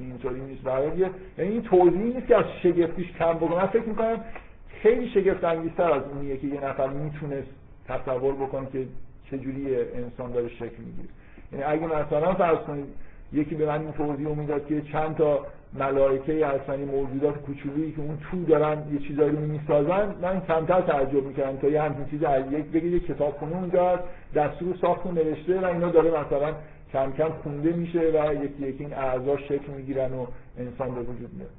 [0.00, 0.62] اینطوری نیست.
[0.62, 4.24] برای یعنی این توضیحی نیست که از شگفتیش کم بکنم من فکر می‌کنم
[4.68, 7.48] خیلی شگفت انگیزتر از اونیه که یه نفر می‌تونست
[7.88, 8.86] تصور بکنه که
[9.30, 11.08] چجوری انسان داره شکل می‌گیره.
[11.52, 12.86] یعنی اگه مثلا فرض کنید
[13.32, 18.18] یکی به من این توضیح می‌داد که چند تا ملائکه هستن موجودات کوچولویی که اون
[18.30, 22.64] تو دارن یه چیزایی رو می‌سازن من کمتر تعجب می‌کردم تا یه همچین چیز یک
[22.64, 24.00] بگید یه کتابخونه اونجا
[24.34, 26.54] دستور ساخت و نوشته و اینا داره مثلا
[26.92, 30.26] کم کم خونده میشه و یکی یکی این اعضا شکل می‌گیرن و
[30.58, 31.50] انسان به وجود میاد.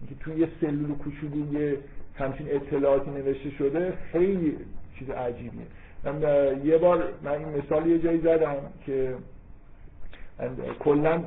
[0.00, 1.76] اینکه توی یه سلول کوچولو یه
[2.14, 4.56] همچین اطلاعاتی نوشته شده خیلی
[4.98, 5.66] چیز عجیبیه.
[6.04, 6.22] من
[6.64, 8.56] یه بار من این مثال یه جایی زدم
[8.86, 9.14] که
[10.80, 11.22] کلا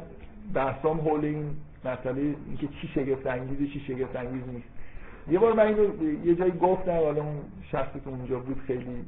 [0.53, 1.45] بحثام حول این
[1.85, 4.67] مسئله اینکه چی شگفت انگیزه چی شگفت انگیز نیست.
[5.27, 5.75] یه بار من
[6.23, 7.35] یه جایی گفتم حالا اون
[7.71, 9.05] شخصی که اونجا بود خیلی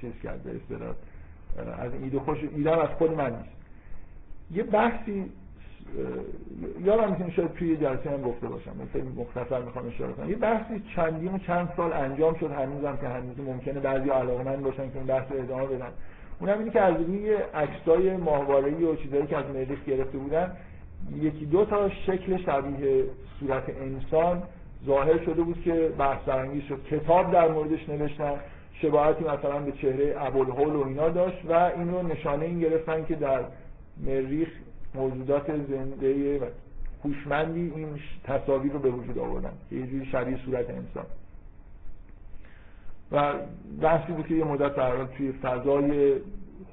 [0.00, 0.94] چیز کرد به اصطلاح
[1.78, 3.56] از ایده خوش ایده از خود من نیست.
[4.50, 5.30] یه بحثی
[6.84, 10.30] یادم می‌تونه شاید توی جلسه هم گفته باشم خیلی مختصر می‌خوام اشاره کنم.
[10.30, 14.96] یه بحثی چندین چند سال انجام شد هنوزم که هنوز ممکنه بعضی علاقمند باشن که
[14.96, 15.90] این بحث رو ادامه بدن.
[16.40, 20.56] اونم اینه که از روی عکسای ماهواره‌ای و چیزایی که از مریخ گرفته بودن
[21.16, 23.04] یکی دو تا شکل شبیه
[23.40, 24.42] صورت انسان
[24.86, 26.84] ظاهر شده بود که بحث برانگیز شد.
[26.90, 28.34] کتاب در موردش نوشتن
[28.72, 33.14] شباهتی مثلا به چهره ابوالهول و اینا داشت و این رو نشانه این گرفتن که
[33.14, 33.44] در
[34.06, 34.48] مریخ
[34.94, 36.44] موجودات زنده و
[37.04, 37.88] هوشمندی این
[38.24, 39.52] تصاویر رو به وجود آوردن.
[39.72, 41.06] یه جوری شبیه صورت انسان.
[43.12, 43.32] و
[43.80, 46.14] بحثی بود که یه مدت در توی فضای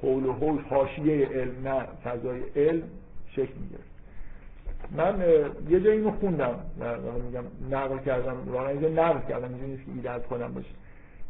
[0.02, 2.84] حول و حوش حاشیه علم نه فضای علم
[3.32, 3.97] شکل می‌گرفت.
[4.92, 5.20] من
[5.70, 6.56] یه جایی اینو خوندم
[7.26, 7.44] میگم
[7.78, 10.70] نقل کردم واقعا اینجا نقل کردم اینجا نیست که ایده از خودم باشه.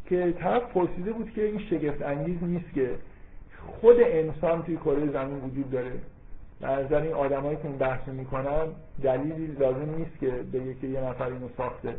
[0.05, 2.89] که طرف پرسیده بود که این شگفت انگیز نیست که
[3.81, 5.91] خود انسان توی کره زمین وجود داره.
[6.61, 8.67] در این آدمایی که این بحث می‌کنن
[9.03, 11.95] دلیلی لازم نیست که بگه که یه نفر اینو ساخته.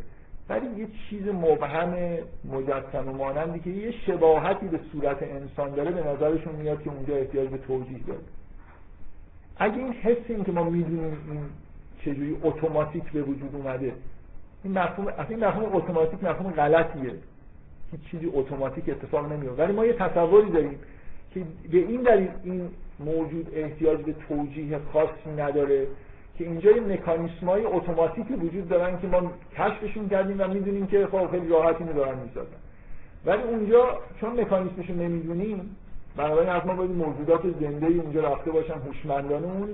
[0.49, 6.09] ولی یه چیز مبهم مجسم و مانندی که یه شباهتی به صورت انسان داره به
[6.09, 8.21] نظرشون میاد که اونجا احتیاج به توضیح داره.
[9.59, 11.41] اگه این حس این که ما می‌دونیم این
[12.01, 13.93] چجوری اتوماتیک به وجود اومده
[14.65, 17.13] این مفهوم اصلا این مفهوم اتوماتیک مفهوم غلطیه.
[17.93, 20.79] هیچ چیزی اتوماتیک اتفاق نمیفته ولی ما یه تصوری داریم
[21.35, 22.69] که به این دلیل این
[23.01, 25.87] موجود احتیاج به توجیه خاصی نداره
[26.39, 31.07] که اینجا یه مکانیسم های اتوماتیکی وجود دارن که ما کشفشون کردیم و می‌دونیم که
[31.07, 32.57] خب خیلی راحت اینو دارن می‌سازن.
[33.27, 35.77] ولی اونجا چون مکانیسمشو نمی‌دونیم
[36.19, 39.69] بنابراین از ما باید موجودات زنده اونجا رفته باشن هوشمندانه اون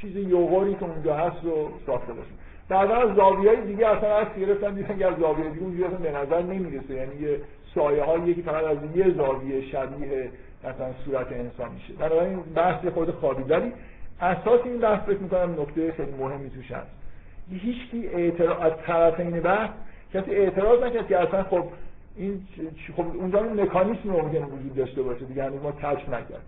[0.00, 2.30] چیز یوغوری که اونجا هست رو ساخته باشن.
[2.68, 6.12] بعدا از زاویه های دیگه اصلا از گرفتن دیدن که از زاویه دیگه اونجا به
[6.12, 6.94] نظر نمی‌رسه.
[6.94, 7.40] یعنی یه
[7.74, 10.30] سایه هایی که فقط از یه زاویه شبیه
[10.64, 11.92] مثلا صورت انسان میشه.
[11.92, 13.72] بنابراین بحث خود خوابی ولی
[14.20, 16.90] اساس این بحث فکر می‌کنم نکته خیلی مهمی توش هست.
[17.50, 19.70] هیچکی اعتراض از طرفین بحث
[20.14, 21.64] کسی اعتراض نکرد که اصلا خب
[22.18, 22.42] این
[22.96, 26.38] خب اونجا این مکانیسم رو ممکنه وجود داشته باشه دیگه هنوز ما کشف نکردیم.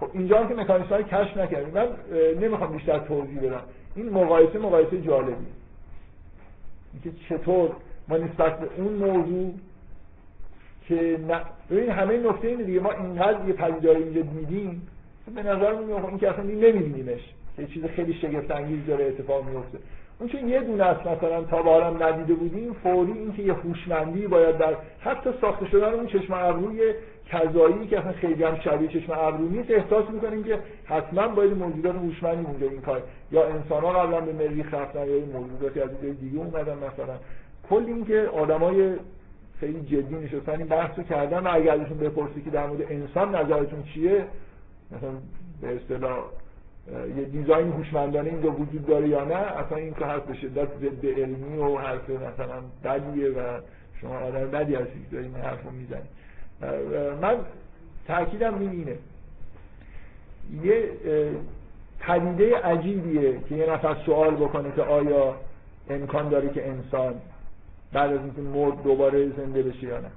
[0.00, 1.74] خب اینجا که مکانیسم های کشف نکردیم.
[1.74, 1.88] من
[2.40, 3.62] نمی‌خوام بیشتر توضیح بدم.
[3.94, 5.46] این مقایسه مقایسه جالبی
[6.92, 7.70] اینکه چطور
[8.08, 9.54] ما نسبت به اون موضوع
[10.88, 11.18] که
[11.70, 12.80] ببین همه نکته اینه دیگه.
[12.80, 14.88] ما اینقدر یه پدیدار اینجا دیدیم
[15.34, 17.20] به نظر میاد این که اصلا نمیبینیمش
[17.56, 19.78] که چیز خیلی شگفت انگیز داره اتفاق میفته
[20.20, 24.58] اون چون یه دونه است مثلا تا بارم ندیده بودیم فوری اینکه یه هوشمندی باید
[24.58, 26.94] در حتی ساخته شدن اون چشم ابروی
[27.30, 31.94] کذایی که اصلا خیلی هم شبیه چشم ابرو نیست احساس می‌کنیم که حتما باید موجودات
[31.94, 33.02] هوشمندی اونجا این کار.
[33.32, 35.90] یا انسان ها قبلا به مریخ رفتن یا موجوداتی از
[36.20, 37.14] دیگه اومدن مثلا.
[37.70, 38.96] کل اینکه آدمای
[39.60, 43.82] خیلی جدی نشستن این بحث کردن و اگر ازشون بپرسی که در مورد انسان نظرتون
[43.82, 44.24] چیه
[44.92, 45.10] مثلا
[45.60, 46.18] به اصطلاح
[47.16, 51.06] یه دیزاین هوشمندانه اینجا وجود داره یا نه اصلا این که هست به شدت ضد
[51.06, 53.60] علمی و حرف مثلا بدیه و
[54.00, 56.10] شما آدم بدی هستید دارید این حرف رو می‌زنید.
[57.22, 57.36] من
[58.06, 58.96] تاکیدم این اینه.
[60.62, 60.84] یه
[62.00, 65.34] پدیده عجیبیه که یه نفر سوال بکنه که آیا
[65.90, 67.14] امکان داره که انسان
[67.92, 70.10] بعد از اینکه مرد دوباره زنده بشه یا نه.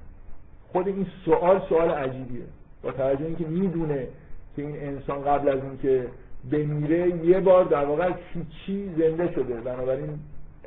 [0.72, 2.44] خود این سوال سوال عجیبیه.
[2.84, 4.08] با توجه اینکه می‌دونه
[4.56, 6.08] که این انسان قبل از اینکه
[6.52, 9.54] بمیره یه بار در واقع از هیچی زنده شده.
[9.54, 10.20] بنابراین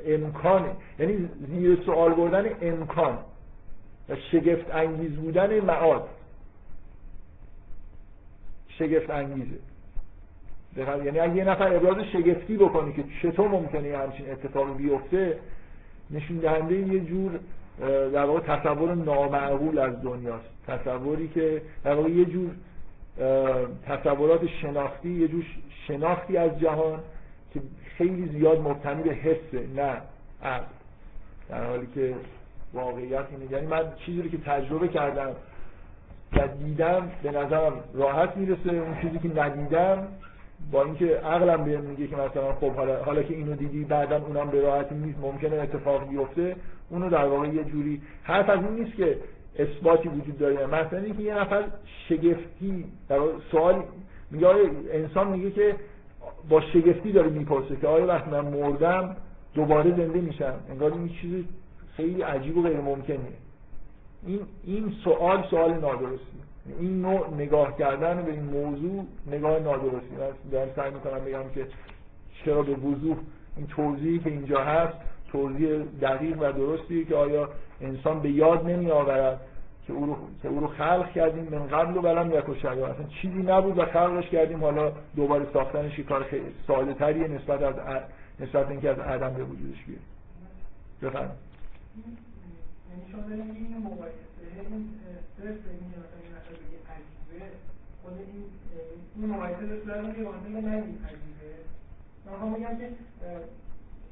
[0.07, 3.19] امکانه یعنی زیر سوال بردن امکان
[4.09, 6.09] و شگفت انگیز بودن معاد.
[8.69, 9.59] شگفت انگیزه.
[10.77, 15.39] یعنی اگه یه نفر ابراز شگفتی بکنه که چطور ممکنه همچین اتفاقی بیفته
[16.11, 17.41] نشون دهنده یه جور
[18.13, 20.49] در واقع تصور نامعقول از دنیاست.
[20.67, 22.51] تصوری که در واقع یه جور
[23.87, 25.45] تصورات شناختی یه جور
[25.89, 26.99] شناختی از جهان
[27.55, 27.61] که
[27.99, 30.01] خیلی زیاد مبتنی به حسه نه
[30.43, 30.65] عقل.
[31.49, 32.15] در حالی که
[32.75, 33.53] واقعیت اینه.
[33.53, 35.31] یعنی من چیزی رو که تجربه کردم
[36.33, 38.71] و دیدم به نظرم راحت می‌رسه.
[38.71, 40.09] اون چیزی که ندیدم
[40.73, 44.51] با اینکه عقلم بهم میگه که مثلا خب حالا, حالا که اینو دیدی بعدا اونم
[44.51, 46.57] به راحتی نیست ممکنه اتفاق بیفته.
[46.91, 49.19] اونو در واقع یه جوری حرف از این نیست که
[49.59, 51.65] اثباتی وجود داره مثلا اینکه یه نفر
[52.09, 53.21] شگفتی در
[53.51, 53.83] سوال
[54.31, 54.49] میگه
[54.93, 55.77] انسان میگه که
[56.49, 59.17] با شگفتی داره می‌پرسه که آیا وقتی من مردم
[59.55, 61.45] دوباره زنده میشم؟ انگار این چیز
[61.97, 63.19] خیلی عجیب و غیر ممکنه
[64.27, 66.39] این این سوال سوال نادرستی.
[66.81, 70.17] این نوع نگاه کردن به این موضوع نگاه نادرستی.
[70.19, 71.67] من دارم سعی می‌کنم بگم که
[72.45, 73.17] چرا به وضوح
[73.57, 74.95] این توضیحی که اینجا هست
[75.33, 77.49] توضیح دقیق و درستی که آیا
[77.81, 79.41] انسان به یاد نمی آورد
[79.87, 83.43] که او رو, که او رو خلق کردیم من قبل و بلم یک اصلا چیزی
[83.43, 84.61] نبود و خلقش کردیم.
[84.61, 87.75] حالا دوباره ساختنش کار خیلی ساده تریه نسبت از
[88.41, 90.01] نسبت اینکه از عدم به وجودش بیاد.
[91.03, 91.33] بفرمایید.
[93.31, 94.27] یعنی این مقایسه
[95.81, 95.95] این
[98.03, 98.49] خود این
[99.15, 101.57] این که واسه من نمیپذیره
[102.27, 102.91] من بگم که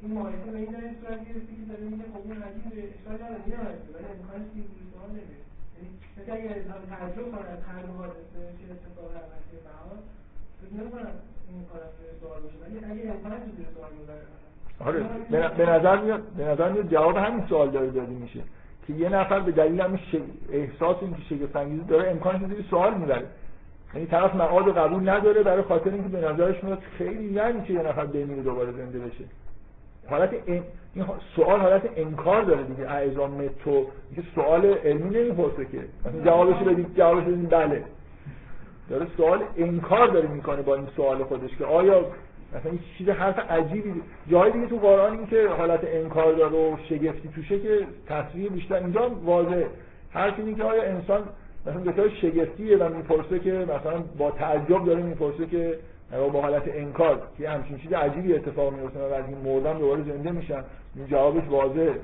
[0.03, 2.89] این مقایسه به این گرفته که داره میگه خب این عجیبه.
[2.95, 3.59] اشکال نداره عجیبه
[3.95, 5.54] ولی امکانش نمیره یعنی
[6.17, 9.99] مثل اگر انسان تعجب کنه از هر حادثه چه اتفاق اولی محال
[10.61, 11.15] فکر نمی‌کنم
[11.51, 14.27] این کارم زیر سوال باشه ولی اگه امکانش زیر سوال ببره
[14.81, 15.01] آره
[15.57, 18.41] به نظر میاد به نظر میاد جواب همین سوال داره داده میشه
[18.87, 20.01] که یه نفر به دلیل همین
[20.53, 23.27] احساس اینکه شگفت انگیزه داره امکانش زیر سوال می‌بره.
[23.95, 27.83] یعنی طرف معاد قبول نداره برای خاطر اینکه به نظرش میاد خیلی یعنی که یه
[27.83, 29.25] نفر بمیره دوباره زنده بشه.
[30.11, 30.63] حالت این
[31.37, 32.91] سوال حالت انکار داره دیگه.
[32.91, 33.87] اعزام متو
[34.17, 35.79] که سوال علمی نمی‌پرسه که.
[36.25, 36.87] جوابش بدید.
[36.97, 37.49] جوابش بدید.
[37.49, 37.85] بله.
[38.91, 42.01] داره سوال انکار داره می‌کنه با این سوال خودش که آیا
[42.55, 46.77] مثلا این چیز حرف عجیبی جای دیگه تو قرآن این که حالت انکار داره و
[46.89, 49.67] شگفتی توشه که تصویر بیشتر اینجا واضحه.
[50.11, 51.23] حرف اینه که آیا انسان
[51.67, 55.79] مثلا به شگفتیه و می‌پرسه که مثلا با تعجب داره می‌پرسه که
[56.33, 60.31] با حالت انکار که همچین چیز عجیبی اتفاق میفته و از این مردم دوباره زنده
[60.31, 60.65] میشن.
[60.97, 61.95] این جوابش واضحه.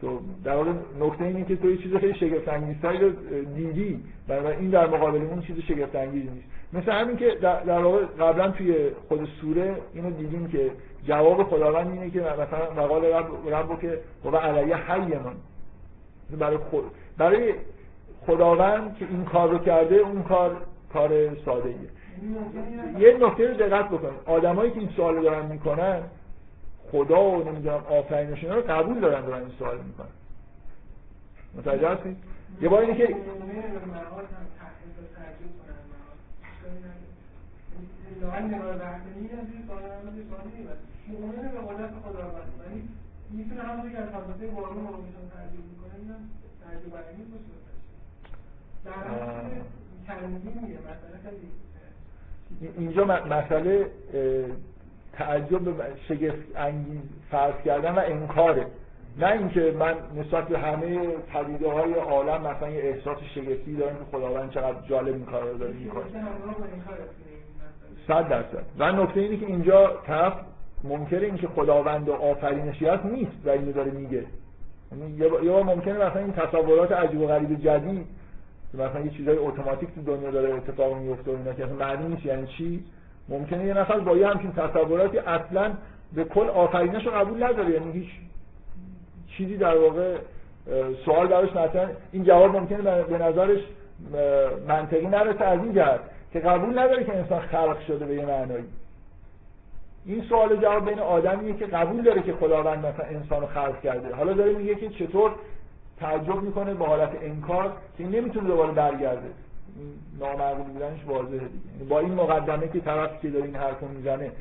[0.00, 0.70] تو در واقع
[1.00, 3.10] نکته اینه که تو یه چیز خیلی شگفت انگیزتری رو
[3.54, 4.02] دیدی.
[4.28, 6.46] و این در مقابل اون چیز شگفت انگیز نیست.
[6.72, 10.70] مثل همین که در واقع قبلا توی خود سوره اینو دیدیم که
[11.04, 15.34] جواب خداوند اینه که مثلا مقال رب, رب که هو علیه حیمون
[16.38, 16.84] برای خود
[17.18, 17.54] برای
[18.26, 20.56] خداوند که این کار رو کرده اون کار
[20.92, 21.88] کار ساده ایه
[22.98, 24.20] یه نکته رو دقت بکنید.
[24.26, 26.02] آدمایی که این سوال دارن می‌کنن
[26.92, 30.06] خدا و نمی‌دونم آفرینشون رو قبول دارن دارن این سوال می‌کنن.
[31.56, 32.16] متوجه هستید
[32.60, 33.66] یه بار اینه که می‌تونه
[52.78, 53.86] اینجا مسئله
[55.12, 57.00] تعجب به شگفت انگیز
[57.30, 58.66] فرض کردن و انکاره.
[59.18, 64.04] نه اینکه من نسبت به همه پدیده های عالم مثلا یه احساس شگفتی دارم که
[64.16, 66.04] خداوند چقدر جالب این کار رو داره می‌کنه
[68.08, 68.64] صد درصد.
[68.78, 70.32] و نکته اینه که اینجا طرف
[70.84, 74.24] منکر این که خداوند و آفرینشی هست نیست و اینو داره میگه.
[74.92, 78.06] یعنی یه بار ممکنه مثلا این تصورات عجیب و غریب جدید
[78.76, 82.26] مثلا یه چیزای اتوماتیک تو دنیا داره اتفاق میفته و اینا که اصلا معلوم نیست
[82.26, 82.84] یعنی چی؟
[83.28, 85.72] ممکنه یه نفر با یه همچین تصوراتی اصلا
[86.14, 87.70] به کل آفرینش رو قبول نداره.
[87.70, 88.08] یعنی هیچ
[89.36, 90.16] چیزی در واقع
[91.04, 93.60] سوال براش مثلا این جواب ممکنه به نظرش
[94.68, 96.00] منطقی نرسه از این جهت
[96.32, 98.64] که قبول نداره که انسان خلق شده به یه معنایی.
[100.06, 104.14] این سوال جواب بین آدمیه که قبول داره که خداوند مثلا انسان خلق کرده.
[104.14, 105.34] حالا داره میگه که چطور
[106.00, 109.28] تعجب می‌کنه با حالت انکار که نمی‌تونه دوباره برگرده.
[110.20, 111.72] نامعقول بودنش واضحه دیگه.
[111.72, 114.32] یعنی با این مقدمه که طرف که داره این حرف می‌زنه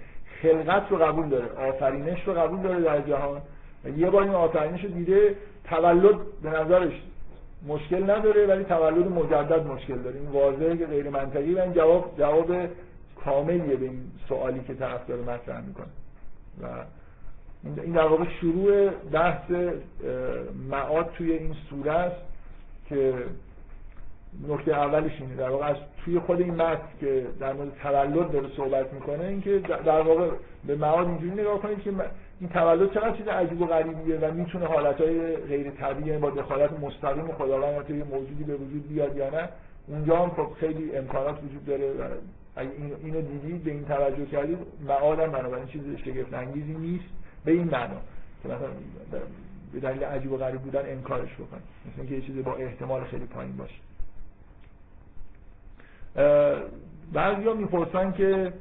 [0.41, 3.41] خلقت رو قبول داره آفرینش رو قبول داره در جهان
[3.85, 6.93] و یه بار این آفرینش رو دیده تولد به نظرش
[7.67, 10.15] مشکل نداره ولی تولد مجدد مشکل داره.
[10.15, 12.51] این واضحه که غیر منطقی و این جواب جواب
[13.25, 15.87] کاملیه به این سوالی که طرف داره مطرح می‌کنه.
[16.61, 16.65] و
[17.65, 19.51] این در واقع شروع بحث
[20.69, 22.21] معاد توی این سوره است
[22.89, 23.13] که
[24.47, 25.35] نکته اولش اینه.
[25.35, 29.59] در واقع از توی خود این متن که در مورد تولد داره صحبت می‌کنه اینکه
[29.85, 30.29] در واقع
[30.67, 31.93] به معاد اینجوری نگاه کنید که
[32.39, 37.27] این تولد چقدر چیز عجیب و غریبیه و می‌تونه حالتهای غیر طبیعی با دخالت مستقیم
[37.27, 39.49] خداوند توی موجودی به وجود بیاد یا نه.
[39.87, 42.03] اونجا هم خب خیلی امکانات وجود داره و
[42.55, 42.71] اگه
[43.03, 44.57] اینو دیدید به این توجه کردید
[44.87, 47.24] معادم بنابراین چیز شگفت انگیزی نیست.
[47.45, 48.01] به این معنا
[48.43, 48.67] که مثلا
[49.73, 53.25] به دلیل عجیب و غریب بودن انکارش بکنید مثل اینکه یه چیزی با احتمال خیلی
[53.25, 53.75] پایین باشه.
[57.13, 58.53] بعضیا می‌پرسن که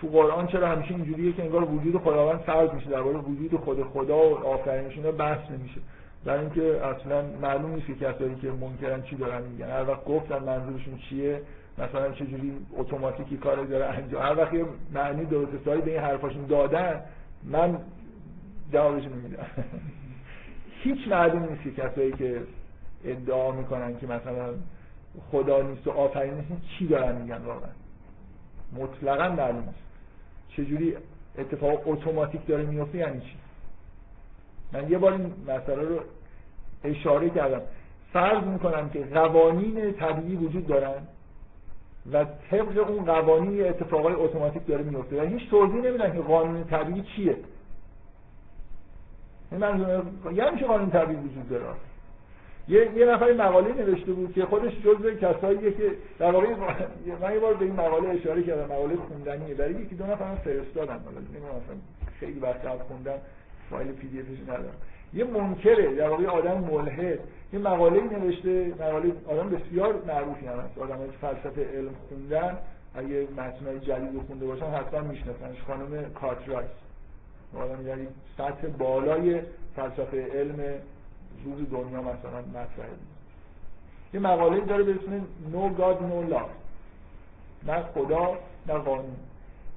[0.00, 4.18] تو قرآن چرا همیشه اینجوریه که انگار وجود خداوند سرد میشه در وجود خود خدا
[4.18, 5.80] و آفرینش اینا بحث نمیشه.
[6.24, 9.70] در اینکه اصلا معلوم نیست که کسایی که منکرن چی دارن میگن.
[9.70, 11.42] هر وقت گفتن منظورشون چیه
[11.78, 14.22] مثلا چجوری اتوماتیکی کار داره انجام.
[14.22, 17.00] هر وقت یه معنی درست به این حرفاشون دادن
[17.44, 17.78] من
[18.72, 19.46] جوابش نمیدم
[20.82, 22.42] هیچ معلوم نیست که کسایی که
[23.04, 24.54] ادعا می‌کنن که مثلا
[25.30, 26.44] خدا نیست و آفرینش
[26.78, 27.70] چی دارن میگن واقعا؟
[28.72, 29.88] مطلقا معلوم نیست.
[30.48, 30.96] چجوری
[31.38, 33.36] اتفاق اتوماتیک داره میفته یعنی چی؟
[34.72, 36.00] من یه بار این مسئله رو
[36.84, 37.60] اشاره کردم.
[38.12, 41.02] فرض می‌کنم که قوانین طبیعی وجود دارن.
[42.12, 45.22] و طبق اون قوانین اتفاقای اتوماتیک داره میفته.
[45.22, 47.36] و هیچ توضیح نمیدن که قانون طبیعی چیه.
[49.52, 50.02] منظور
[50.32, 51.64] یعنی قانون طبیعی وجود داره.
[52.68, 56.46] یه یه نفر مقاله نوشته بود که خودش جزء کساییه که در واقع
[57.20, 58.64] من یه بار به این مقاله اشاره کردم.
[58.64, 59.54] مقاله خوندنیه.
[59.54, 61.20] برای یکی دو نفر فرستادم حالا
[62.20, 63.18] خیلی وقت خوندم
[63.70, 64.74] فایل PDF ش ندارم.
[65.14, 67.18] یه منکره در واقع آدم ملحد.
[67.52, 70.78] یه مقاله نوشته مقاله آدم بسیار معروفی هم هست.
[70.78, 72.58] آدم فلسفه علم خوندن
[72.94, 76.68] اگه متنای جدید رو خونده باشن حتما میشناسنش خانم کارترایت
[77.56, 78.06] آدم یعنی
[78.38, 79.40] سطح بالای
[79.76, 80.56] فلسفه علم
[81.44, 82.88] روز دنیا مثلا مطرحه.
[84.14, 85.20] یه مقاله داره به اسم
[85.52, 86.48] No God No Law.
[87.66, 89.16] نه خدا نه قانون.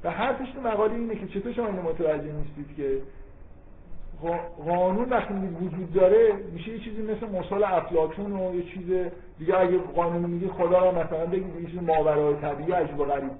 [0.03, 3.01] و حرفش تو مقاله اینه که چطور شما اینو متوجه نیستید که
[4.67, 9.09] قانون وقتی وجود داره میشه یه چیزی مثل مصال افلاطون و یه چیز
[9.39, 13.31] دیگه اگه قانون میگه خدا رو مثلا بگید یه چیز ماورای طبیعی عجب و غریب.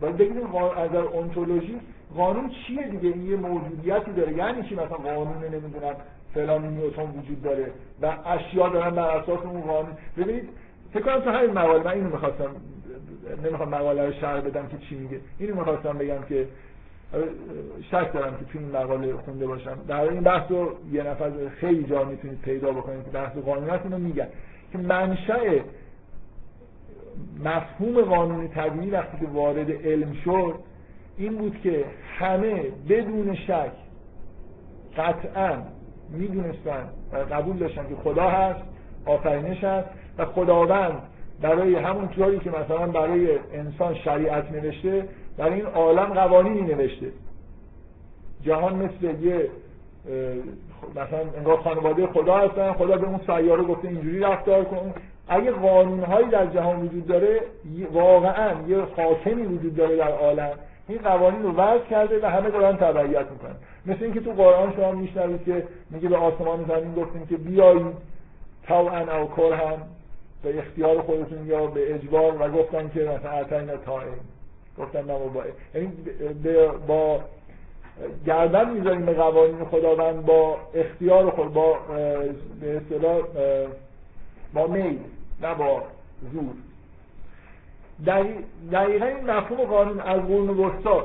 [0.00, 1.80] باید بگیدیم از اونتولوژی
[2.16, 4.32] قانون چیه دیگه؟ این یه موجودیتی داره.
[4.32, 5.94] یعنی چی مثلا قانون نمی‌دونم
[6.34, 7.72] فلان نیوتن وجود داره
[8.02, 9.92] و اشیا دارن بر اساس اون قانون.
[10.16, 10.48] ببینید
[10.92, 12.50] فکر کنم تو همین مقاله من اینو می‌خواستم
[13.44, 15.20] نمی‌خوام مقاله رو شرح بدم که چی میگه.
[15.38, 16.46] اینو می‌خواستم بگم که
[17.90, 19.78] شک دارم که تو این مقاله خونده باشم.
[19.88, 21.30] در این بحث رو یه نفر
[21.60, 24.26] خیلی جا می‌تونید پیدا بکنید که بحث قانون اینو میگن.
[24.72, 25.58] که منشأ
[27.44, 30.54] مفهوم قانون طبیعی وقتی که وارد علم شد
[31.16, 31.84] این بود که
[32.18, 33.72] همه بدون شک
[34.96, 35.56] قطعا
[36.10, 38.60] می‌دونستن و قبول داشتن که خدا هست
[39.06, 39.88] آفرینش هست
[40.18, 41.02] و خداوند
[41.40, 45.08] برای همون جایی که مثلا برای انسان شریعت نوشته
[45.38, 47.06] برای این عالم قوانینی نوشته.
[48.42, 49.48] جهان مثل یه
[50.90, 54.94] مثلا انگار خانواده خدا هستن خدا به اون سیاره گفته اینجوری رفتار کن.
[55.28, 57.40] اگه قانون هایی در جهان وجود داره
[57.92, 60.52] واقعا یه حاکمی وجود داره در عالم.
[60.88, 63.54] این قوانین رو وضع کرده و همه دارن تبعیت می‌کنن.
[63.86, 68.10] مثل اینکه تو قرآن شما میشنوید که میگه به آسمان زمین گفتیم که بیایید
[68.68, 69.78] ان او کرهن
[70.42, 74.20] به اختیار خودتون یا به اجبار و گفتن که مثلا اتینا تائم
[74.80, 75.42] گفتن نه با
[75.74, 75.92] یعنی
[76.86, 77.20] با
[78.26, 81.78] گردن می‌ذاریم به قوانین خداوند با اختیار خود با
[82.60, 83.20] به اصطلاح
[84.54, 84.98] با میل
[85.42, 85.82] نه با
[86.32, 86.54] زور.
[88.72, 91.04] دقیقا این مفهوم قانون از قرون وسطا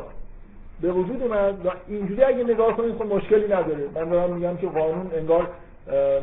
[0.81, 3.89] به وجود اومد و اینجوری اگه نگاه کنید خب مشکلی نداره.
[3.95, 5.47] من دارم میگم که قانون انگار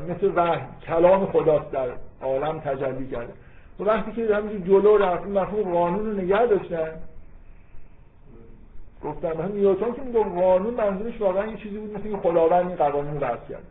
[0.08, 1.88] مثل وحی کلام خداست در
[2.22, 3.32] عالم تجلی کرده.
[3.80, 6.90] و وقتی که همینجور جلو رفت مفهوم قانون رو نگه داشتن
[9.04, 13.20] گفتم هم نیوتن که میگم قانون منظورش واقعا یه چیزی بود مثل خداوند این قوانین
[13.20, 13.62] رو کرد.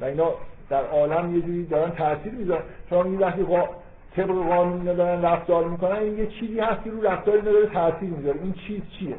[0.00, 0.32] و اینا
[0.70, 2.62] در عالم یه جوری دارن تاثیر می‌ذارن.
[2.90, 3.68] شما این وقتی قا...
[4.16, 8.10] طبق قانون دارن رفتار می‌کنن این یه چیزی هست که رو رفتار اینا داره تاثیر
[8.10, 8.40] می‌ذاره.
[8.42, 9.16] این چیز چیه؟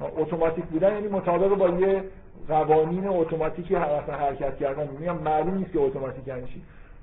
[0.00, 2.04] اتوماتیک بودن یعنی مطابق با یه
[2.48, 4.88] قوانین اتوماتیکی حرکت کردن.
[4.98, 6.42] میگم معلوم نیست که اتوماتیک یعنی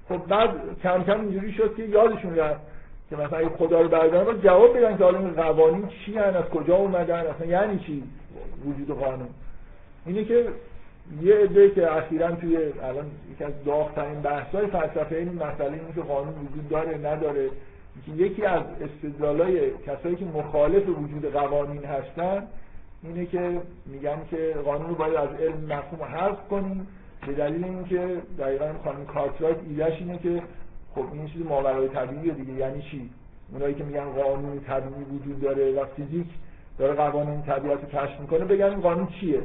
[0.10, 0.50] خب بعد
[0.84, 2.62] کم کم اینجوری شد که یادشون رفت.
[3.10, 6.36] که مثلا اگه خدا رو بردارن باید جواب بدن که حالا این قوانین چی هن
[6.36, 8.04] از کجا اومدن اصلا یعنی چی
[8.66, 9.28] وجود قانون؟
[10.06, 10.48] اینه که
[11.22, 16.02] یه عده که اخیرا توی الان یکی از داغترین بحث‌های فلسفه این مسئله اینه که
[16.02, 17.50] قانون وجود داره نداره.
[18.16, 22.44] یکی از استدلالای کسایی که مخالف وجود قوانین هستن
[23.04, 26.88] اینه که میگن که قانون رو باید از علم مفهوم حذف کنیم.
[27.28, 30.42] به دلیل اینکه دقیقا خانم کارترایت ایدهش اینه که
[30.96, 32.54] خب این چیز ماورای طبیعیه دیگه.
[32.54, 33.10] یعنی چی؟
[33.54, 36.28] اونایی که میگن قانون طبیعی وجود داره و فیزیک
[36.78, 39.42] داره قوانین طبیعت رو کشف می‌کنه بگن این قانون چیه؟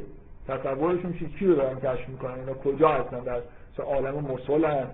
[0.47, 3.41] تصورشون چی؟ چی رو دارن کشف می‌کنن؟ اینا کجا هستن؟ در
[3.83, 4.87] عالم مسلن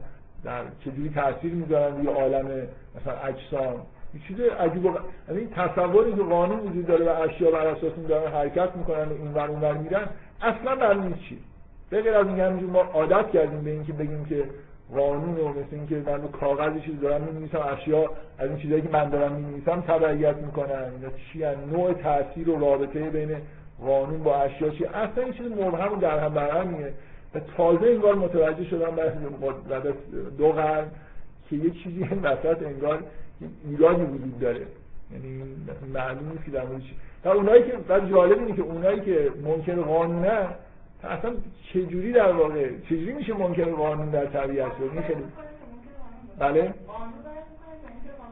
[0.43, 2.45] در چجوری تاثیر می‌ذارن؟ روی عالم
[2.95, 3.81] مثلا اجسام.
[4.13, 4.93] این چیز عجیب و
[5.29, 9.13] یعنی تصوری که قانون وجود داره و اشیا بر اساس این دارن حرکت می‌کنن و
[9.13, 10.07] این ور اونور میرن.
[10.41, 11.39] اصلا معلوم نیست چی؟
[11.89, 14.43] به غیر از اینکه ما عادت کردیم به اینکه بگیم که
[14.95, 18.89] قانون و مثل اینکه من رو کاغذ چیز دارم می‌نویسم اشیا از این چیزایی که
[18.89, 20.91] من دارم می‌نویسم تبعیت می‌کنن.
[20.95, 21.39] اینا چی
[21.71, 23.37] نوع تاثیر و رابطه بین
[23.85, 26.93] قانون با اشیا چی؟ اصلا این چیز مبهم و در هم برهمیه
[27.35, 28.95] و تازه انگار متوجه شدم
[29.69, 29.93] بعد
[30.37, 30.87] دو قرن
[31.49, 33.03] که یه چیزی این وسط انگار
[33.69, 34.65] ایرادی وجود داره.
[35.11, 35.43] یعنی
[35.93, 36.95] معلوم نیست که در مورد چی.
[37.25, 40.47] و اونایی که بعد جالب اینه که اونایی که منکر قانونه
[41.03, 41.33] اصلا
[41.73, 45.23] چجوری در واقع چجوری میشه منکر قانون در طبیعت شد؟ این خیلی
[46.39, 46.73] بله.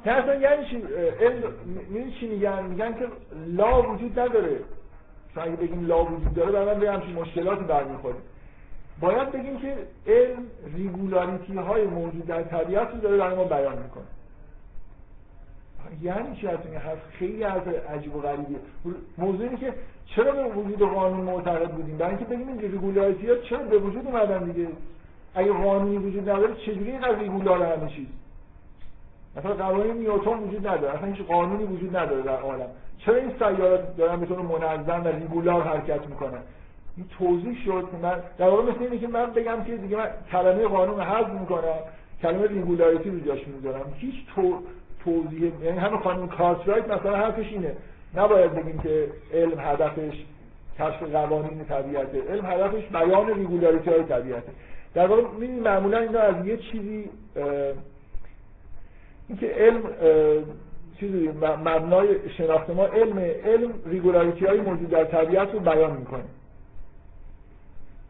[0.06, 0.84] نه اصلا یعنی چی؟
[1.20, 3.08] علم چی میگن؟ میگن که
[3.48, 4.60] لا وجود نداره.
[5.34, 8.16] شما اگه بگیم law وجود داره بعدا به همچین مشکلاتی برمیخوره.
[9.00, 10.46] باید بگیم که علم
[10.76, 14.04] regularity های موجود در طبیعت رو داره برای ما بیان می‌کنه.
[16.02, 18.58] یعنی چی از این هست خیلی از عجیب و غریبیه.
[19.18, 19.74] موضوع اینه که
[20.06, 24.08] چرا به وجود قانون معتقد بودیم؟ برای اینکه بگیم این regularity ها چرا به وجود
[24.08, 24.68] اومدن دیگه؟
[25.36, 28.08] اگه قانونی وجود نداره چجوری اینقدر regular همه چیز؟
[29.38, 30.96] مثلا قوانین نیوتن وجود نداره.
[30.96, 32.70] اصلا هیچ قانونی وجود نداره در عالم.
[32.98, 36.42] چرا این سیارات دارن به طور منظم و regular حرکت می‌کنن؟
[36.98, 37.88] این توضیح شد.
[38.02, 41.80] من در واقع مثل اینه که من بگم که دیگه من کلمه قانون حذف می‌کنم.
[42.22, 43.94] کلمه regularity رو جاش می‌ذارم.
[43.98, 44.60] هیچ تو
[45.08, 47.76] توضیح یعنی همه خانم کارترایت مثلا حرفش اینه.
[48.16, 50.14] نباید بگیم که علم هدفش
[50.80, 52.22] کشف قوانین طبیعته.
[52.30, 54.52] علم هدفش بیان regularity های طبیعته.
[54.94, 55.22] در واقع
[55.64, 57.10] معمولا اینا از یه چیزی
[59.28, 59.84] اینکه علم
[61.00, 61.30] چیزی
[61.66, 66.24] مبنای شناخت ما علم علم regularity های موجود در طبیعت رو بیان می‌کنه.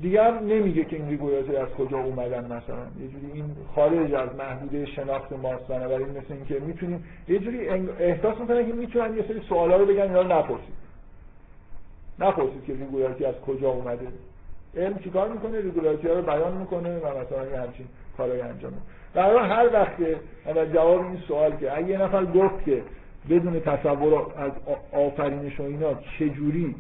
[0.02, 2.86] دیگر نمیگه که این regularity از کجا اومدن مثلا.
[3.02, 3.46] یه جوری این
[3.76, 5.68] خارج از محدوده شناخت ماست.
[5.68, 7.70] بنابراین مثل اینکه می‌تونیم یه جوری
[8.00, 10.88] احساس می‌کنن که می‌تونن یه سری سوالا رو بگن اینا رو نپرسید.
[12.20, 14.08] نپرسید که regularity از کجا اومده.
[14.78, 17.86] علم چیکار می‌کنه؟ regularity ها رو بیان می‌کنه و مثلا یه همچین
[18.18, 18.84] کارهای انجام میده.
[19.14, 20.16] در هر وقت که
[20.74, 22.84] جواب این سوال که اگه یه نفر گفت که
[23.30, 24.52] بدون تصور از
[24.94, 26.76] آفرینش و اینا چجوری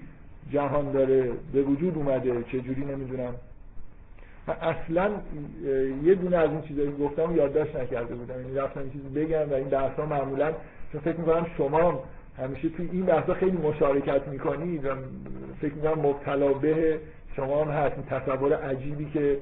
[0.51, 3.33] جهان داره به وجود اومده چجوری نمی‌دونم.
[4.47, 5.11] من اصلا
[6.03, 8.41] یه دونه از این چیزایی گفتم یادداشت نکرده بودم.
[8.41, 10.53] یعنی رفتم این چیزی بگم و این بحثا معمولا
[10.91, 12.03] چون فکر می‌کنم شما
[12.37, 14.89] همیشه توی این بحثا خیلی مشارکت می‌کنید و
[15.61, 16.99] فکر می‌کنم مبتلا به
[17.35, 17.95] شما هم هست.
[17.95, 19.37] این تصور عجیبی که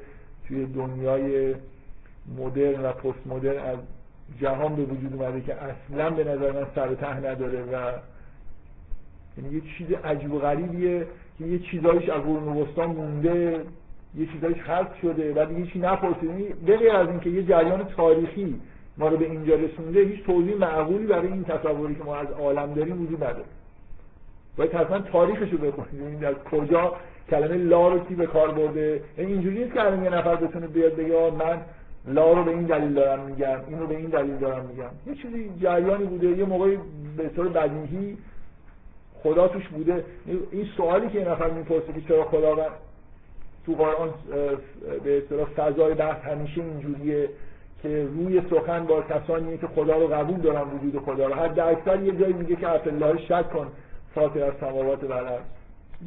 [0.48, 1.56] توی دنیای
[2.38, 3.78] مدرن و پست مدرن از
[4.42, 7.92] جهان به وجود اومده که اصلا به نظر من سر ته نداره و
[9.38, 11.08] یعنی یه چیز عجیب و غریبیه
[11.38, 13.62] که یه چیزایش از قرون وسطا مونده
[14.18, 16.30] یه چیزایش حذف شده بعد دیگه چی نپرسید
[16.68, 18.60] یعنی از اینکه یه جریان تاریخی
[18.98, 22.74] ما رو به اینجا رسونده هیچ توضیح معقولی برای این تصوری که ما از عالم
[22.74, 23.46] داریم وجود نداره.
[24.58, 26.94] باید حتما تاریخش رو بخونید یعنی از کجا
[27.30, 30.96] کلمه لا رو کی به کار برده؟ یعنی اینجوری نیست که یه نفر بتونه بیاد
[30.96, 31.62] بگه من
[32.08, 34.90] لا رو به این دلیل دارم میگم این رو به این دلیل دارم میگم.
[35.08, 36.78] یه چیزی جریانی بوده یه موقعی
[37.18, 38.18] به طور بدیهی
[39.26, 40.04] خدا توش بوده.
[40.52, 42.56] این سوالی که این نفر می‌پرسه که چرا خدا
[43.66, 44.10] تو قرآن
[45.04, 47.30] به اصطلاح فضای بحث همیشه اینجوریه
[47.84, 51.34] که روی سخن با کسانیه که خدا رو قبول دارن وجود خدا رو.
[51.34, 53.68] حد اکثر یه جایی میگه که الله شک کن
[54.16, 55.42] فاطر از سماوات و الارض.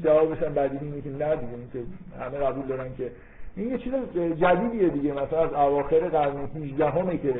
[0.04, 1.78] جوابش هم که نه دیگه که
[2.20, 3.10] همه قبول دارن که.
[3.56, 3.92] این یه چیز
[4.40, 7.34] جدیدیه دیگه مثلا از اواخر قرن 18 همه که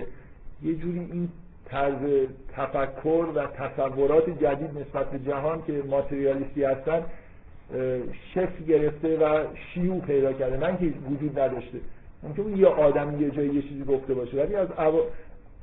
[0.63, 1.29] یه جوری این
[1.71, 7.03] طرز تفکر و تصورات جدید نسبت به جهان که ماتریالیستی هستن
[8.35, 9.45] شکل گرفته و
[9.75, 10.57] شیوع پیدا کرده.
[10.57, 11.79] نه اینکه وجود نداشته.
[12.23, 14.69] ممکن یه آدمی یه جایی یه چیزی گفته باشه ولی از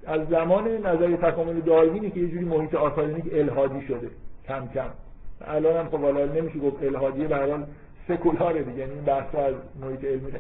[0.05, 4.09] از زمان نظریه تکامل داروینی که یه جوری محیط آکادمیک الهادی شده
[4.47, 4.89] کم کم.
[5.41, 7.57] الان هم خب حالا نمیشه گفت الهادیه به
[8.07, 8.77] سکولاره دیگه.
[8.77, 10.31] یعنی این بحث از محیط علمی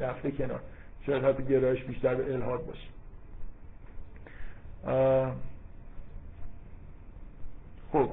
[0.00, 0.60] رفته کنار.
[1.06, 2.95] شاید حتی گرایش بیشتر به الهاد باشه.
[7.92, 8.10] خب.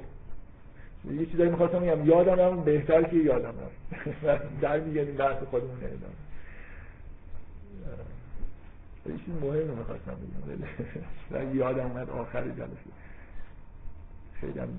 [1.11, 2.05] یه چیزایی می‌خواستم بگم.
[2.05, 3.69] یادم هم بهتر که یادم هم
[4.61, 6.13] در میگنیم بحث خودمون ادامه
[9.05, 10.17] یه چیز مهم می‌خواستم
[11.31, 11.55] بگم.
[11.59, 12.93] یادم اومد آخر جلسه.
[14.33, 14.69] خیلی هم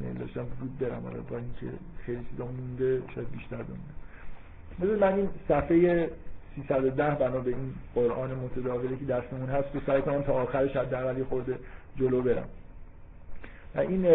[0.00, 1.24] میل داشتم زود برم.
[1.30, 4.96] با اینکه خیلی چیزا مونده شاید بیشتر بمونه.
[4.96, 6.10] من این صفحه
[6.56, 11.24] 310 بنا به این قرآن متداولی که دستمون هست تو سعی کنم تا آخرش حداقل
[11.24, 11.58] خورده
[11.96, 12.48] جلو برم.
[13.78, 14.06] این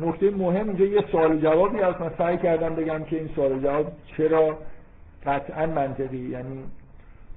[0.00, 2.00] نکته مهم اینجا یه سوال جوابی هست.
[2.00, 4.58] من سعی کردم بگم که این سوال جواب چرا
[5.26, 6.64] قطعا منطقی؟ یعنی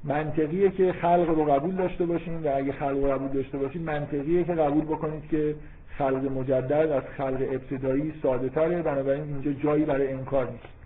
[0.04, 4.44] منطقیه که خلق رو قبول داشته باشین و اگه خلق رو قبول داشته باشین منطقیه
[4.44, 5.56] که قبول بکنید که
[5.98, 10.79] خلق مجدد از خلق ابتدایی ساده تره بنابراین اینجا جایی برای انکار نیست.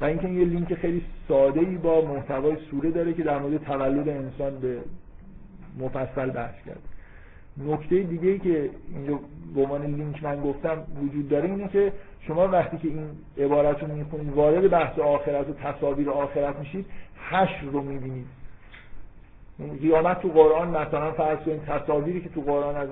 [0.00, 4.08] و اینکه یه لینک خیلی ساده ای با محتوای سوره داره که در مورد تولد
[4.08, 4.78] انسان به
[5.78, 6.82] مفصل بحث کرد.
[7.66, 9.18] نکته دیگه ای که اینجا
[9.54, 13.94] به عنوان لینک من گفتم وجود داره اینه که شما وقتی که این عبارت رو
[13.94, 16.86] می‌خونید وارد بحث آخرت و تصاویر آخرت میشید
[17.30, 18.26] حشر رو می‌بینید.
[19.80, 22.88] قیامت تو قرآن مثلا فرض کنید تصاویری که تو قرآن از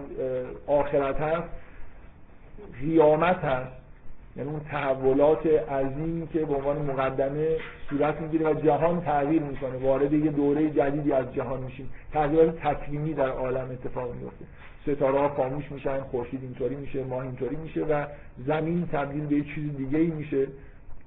[0.67, 1.49] آخرت هست
[2.81, 3.86] قیامت هست.
[4.37, 7.57] یعنی اون تحولات عظیمی که به عنوان مقدمه
[7.91, 9.76] صورت می‌گیره و جهان تغییر می‌کنه.
[9.76, 11.91] وارد یه دوره جدیدی از جهان میشیم.
[12.12, 14.45] تغییرات تکوینی در عالم اتفاق میفته
[14.82, 18.05] ستاره ها خاموش میشن خورشید اینطوری میشه ماه اینطوری میشه و
[18.47, 20.47] زمین تبدیل به یه چیز دیگه ای میشه.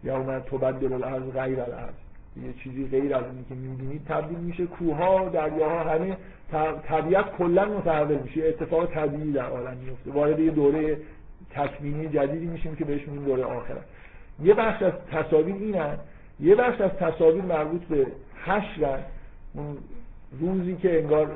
[0.04, 1.94] یا اومد تبدل الارض غیر الارض.
[2.44, 4.66] یه چیزی غیر از اینی که می‌بینید تبدیل میشه.
[4.66, 6.18] کوها دریاها همه
[6.88, 8.48] طبیعت کلا متحول میشه.
[8.48, 10.98] اتفاق طبیعی در عالم میفته وارد یه دوره
[11.52, 13.86] تکوینی جدیدی میشیم که بهش میگیم دوره آخرت
[14.44, 15.98] یه بخش از تصاویر اینن
[16.40, 18.08] یه بخش از تصاویر مربوط به
[18.46, 19.00] حشر
[19.54, 19.78] اون
[20.40, 21.32] روزی که انگار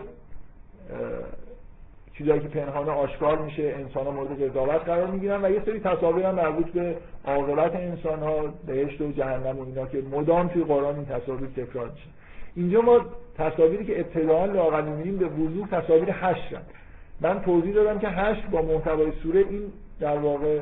[2.18, 6.26] چیزایی که پنهانه آشکار میشه انسان ها مورد قضاوت قرار می‌گیرن و یه سری تصاویر
[6.26, 6.96] هم مربوط به
[7.26, 11.90] عاقبت انسان ها بهشت و جهنم و اینا که مدام توی قرآن این تصاویر تکرار
[11.90, 12.06] میشه.
[12.56, 13.06] اینجا ما
[13.38, 16.62] تصاویری که ابتداعا لاقل می‌بینیم به وضوح تصاویر حشرن.
[17.22, 20.60] من توضیح دادم که حشر با محتوای سوره این در واقع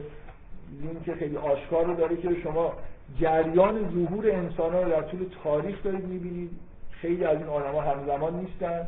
[0.81, 2.73] لینک خیلی آشکار رو داره که شما
[3.19, 6.51] جریان ظهور انسان ها رو در طول تاریخ دارید می‌بینید.
[6.91, 8.87] خیلی از این آدما همزمان نیستن.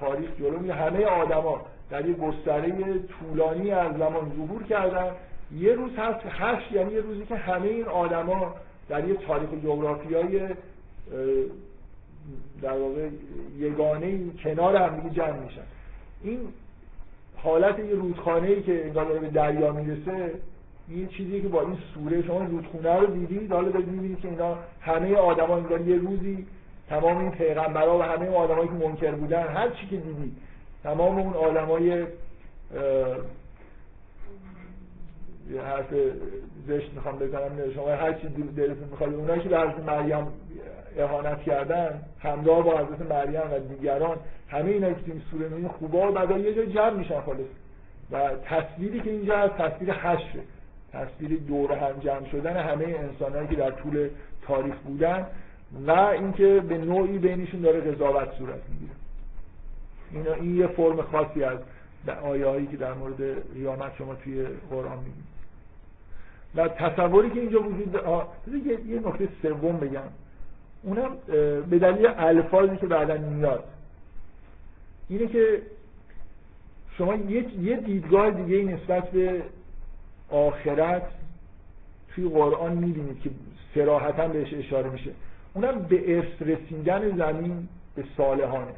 [0.00, 1.60] تاریخ جلو می همه آدما
[1.90, 5.10] در یه گستره طولانی از زمان ظهور کردن.
[5.54, 8.54] یه روز هست هشت یعنی یه روزی که همه این آدما
[8.88, 10.40] در یه تاریخ جغرافیای
[12.62, 13.08] در واقع
[13.58, 15.62] یگانه کنار هم جمع میشن.
[16.22, 16.40] این
[17.46, 20.30] حالت یه رودخانه ای که انگار داره به دریا می‌رسه
[20.88, 24.58] این چیزی که با این سوره شما رودخونه رو دیدید حالا دارید می‌بینید که اینا
[24.80, 26.46] همه آدما انگار یه روزی
[26.88, 30.36] تمام این پیغمبرها و همه آدمایی که منکر بودن هر چی که دیدید
[30.82, 32.06] تمام اون آدمای
[35.50, 35.94] یه حرف
[36.66, 40.26] زشت می‌خوام بزنم شما هر چی دلتون می‌خواد اونایی که حضرت مریم
[40.96, 44.16] اهانت کردن همراه با حضرت مریم و دیگران
[44.48, 47.46] همه اینا که این سوره می‌بینید خوبا و بعدا یه جای جمع میشن خالص.
[48.10, 50.42] و تصویری که اینجا هست تصویر حشره.
[50.92, 54.08] تصویر دور هم جمع شدن همه انسانهایی که در طول
[54.42, 55.26] تاریخ بودن
[55.86, 58.92] و اینکه به نوعی بینشون داره قضاوت صورت می‌گیره.
[60.12, 61.58] اینا این یه فرم خاصی از
[62.22, 65.36] آیه هایی که در مورد قیامت شما توی قرآن می‌بینید.
[66.54, 68.00] و تصوری که اینجا وجود
[68.66, 70.02] یه, یه نکته سوم بگم.
[70.86, 71.16] اونم
[71.70, 73.64] به دلیل الفاظی که بعدا میاد.
[75.08, 75.62] اینه که
[76.98, 79.42] شما یه دیدگاه دیگه نسبت به
[80.30, 81.02] آخرت
[82.14, 83.30] توی قرآن می‌بینید که
[83.74, 85.10] سراحتا بهش اشاره میشه.
[85.54, 88.74] اونم به ارث رسیدن زمین به صالحانه.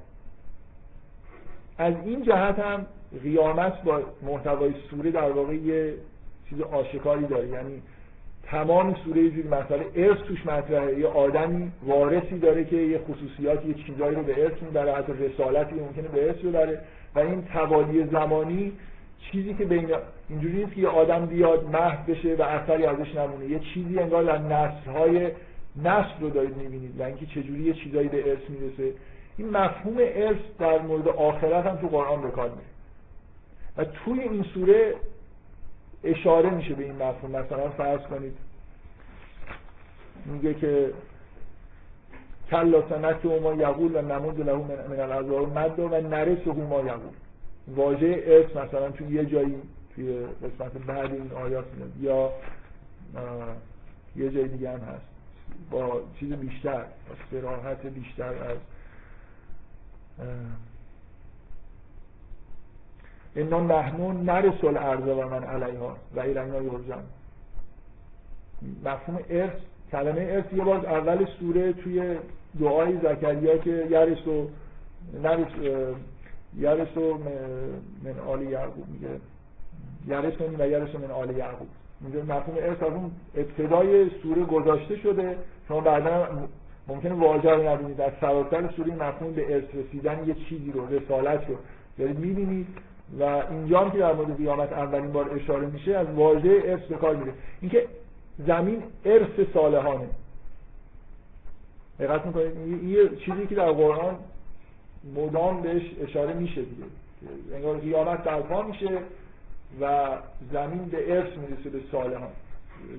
[1.79, 2.87] از این جهت هم
[3.23, 5.95] قیامت با محتوای سوره در واقع یه
[6.51, 7.49] چیز آشکاری داره.
[7.49, 7.83] یعنی
[8.51, 9.87] تمام سوره یه جوری مسئله.
[9.97, 10.99] ارث توش مطرحه.
[10.99, 15.75] یه آدمی وارثی داره که یه خصوصیاتی یه چیزایی رو به ارث می‌بره حتی رسالتی
[15.75, 16.81] ممکنه به ارث ببره.
[17.15, 18.73] و این توالی زمانی
[19.33, 19.89] چیزی که بین
[20.29, 23.47] اینجوری نیست که یه آدم بیاد محو بشه و اثری ازش نمونه.
[23.47, 25.31] یه چیزی انگار در نسل‌های
[25.85, 27.01] نسل رو دارید می‌بینید.
[27.01, 28.93] و اینکه چجوری یه چیزایی به ارث می‌رسه.
[29.37, 32.51] این مفهوم ارث در مورد آخرت هم تو قرآن به کار
[33.77, 34.95] و توی این سوره
[36.05, 37.31] اشاره میشه به این مفهوم.
[37.31, 38.37] مثلا فرض کنید.
[40.27, 40.93] میگه که
[42.51, 44.57] کلا سنت و ما یقول و نمود له
[44.89, 45.59] من, العذاب.
[45.59, 47.13] مد و نرسه ما یقول.
[47.69, 49.55] واژه ارث مثلا توی یه جایی
[49.95, 51.93] توی قسمت بعد این آیات میاد.
[52.01, 52.33] یا
[54.17, 55.09] یه جای دیگه هم هست.
[55.71, 58.59] با چیز بیشتر با سراحت بیشتر از
[63.35, 67.03] اینا نحنون نرسل ارزا و من علیها و ایلینا یرجم
[68.85, 69.53] مفهوم ارث
[69.93, 72.17] کلمه ارث یه بار اول سوره توی
[72.61, 74.49] دعای زکریا که یرس و
[75.23, 75.53] نرس
[76.59, 77.19] یرس و
[78.05, 79.09] من آل یعقوب میگه.
[80.07, 81.69] یرس و یرس من آل یعقوب.
[82.01, 85.37] میگه مفهوم ارث از اون ابتدای سوره گذاشته شده.
[85.69, 86.29] شما بعدا
[86.89, 87.97] ممکنه واژه رو نبینید.
[87.97, 91.57] در سراسر سوره مفهوم به ارث رسیدن یه چیزی رو رسالت رو.
[91.99, 92.67] دارید می‌بینید
[93.21, 96.97] و اینجا هم که در مورد قیامت اولین بار اشاره میشه از واژه ارث به
[96.97, 97.33] کار میره.
[97.61, 97.87] اینکه
[98.47, 100.09] زمین ارث صالحانه.
[101.99, 104.17] دقت می‌کنید؟ یه چیزی که در قرآن
[105.17, 106.85] مدام بهش اشاره میشه دیگه.
[107.55, 108.99] انگار قیامت برپا میشه
[109.81, 110.09] و
[110.53, 112.31] زمین به ارث می‌رسه به صالحان.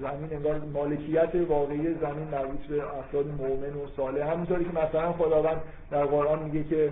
[0.01, 4.31] زمین انگار مالکیت واقعی زمین مربوط به افراد مؤمن و صالح.
[4.31, 5.61] همونطوری که مثلا خداوند
[5.91, 6.91] در قرآن میگه که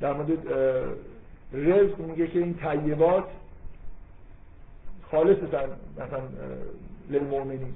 [0.00, 0.28] در مورد
[1.56, 3.24] رزق میگه که این طیبات
[5.10, 6.20] خالص مثلا
[7.10, 7.74] للمؤمنین.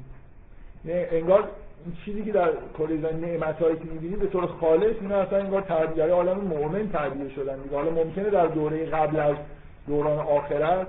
[0.85, 1.49] انگار
[1.85, 5.39] این چیزی که در کره زمین نعمت هایی که می‌بینید به طور خالص اینا اصلا
[5.39, 7.77] انگار تعبیر عالم مؤمن تعبیر شدن دیگه.
[7.77, 9.37] حالا ممکنه در دوره قبل از
[9.87, 10.87] دوران آخرت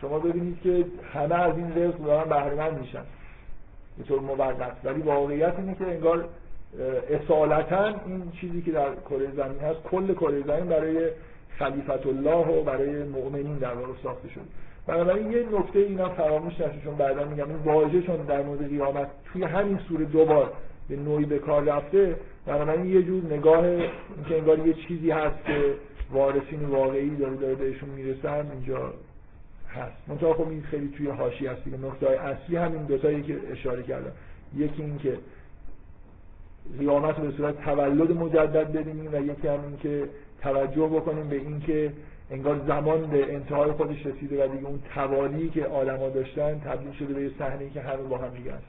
[0.00, 3.02] شما ببینید که همه از این رزق دارن بهره میشن.
[3.98, 6.28] به طور موقت ولی واقعیت اینه که انگار
[7.10, 11.10] اصالتا این چیزی که در کره زمین هست کل کره زمین برای
[11.58, 14.44] خلیفت الله و برای مؤمنین در واقع ساخته شده
[14.86, 19.08] بنابراین یه نکته اینا فراموش نشه چون بعدا میگم این واژه چون در مورد قیامت
[19.32, 20.52] توی همین سوره دوبار
[20.88, 22.16] به نوعی به کار رفته
[22.46, 25.74] بنابراین یه جور نگاه اینکه انگار یه چیزی هست که
[26.12, 28.94] وارثین واقعی داره داره بهشون می‌رسن اینجا
[29.68, 30.08] هست.
[30.08, 31.76] منتها خب این خیلی توی حاشیه هست دیگه.
[31.76, 34.12] نقطه اصلی همین دو تایی که اشاره کردم.
[34.56, 35.18] یکی اینکه
[36.78, 40.08] قیامت به صورت تولد مجدد ببینیم و یکی هم این که
[40.42, 41.92] توجه بکنیم به اینکه
[42.30, 47.14] انگار زمان به انتهای خودش رسیده و دیگه اون توالی که آدما داشتن تبدیل شده
[47.14, 48.64] به یه صحنه که همه با هم دیگه هست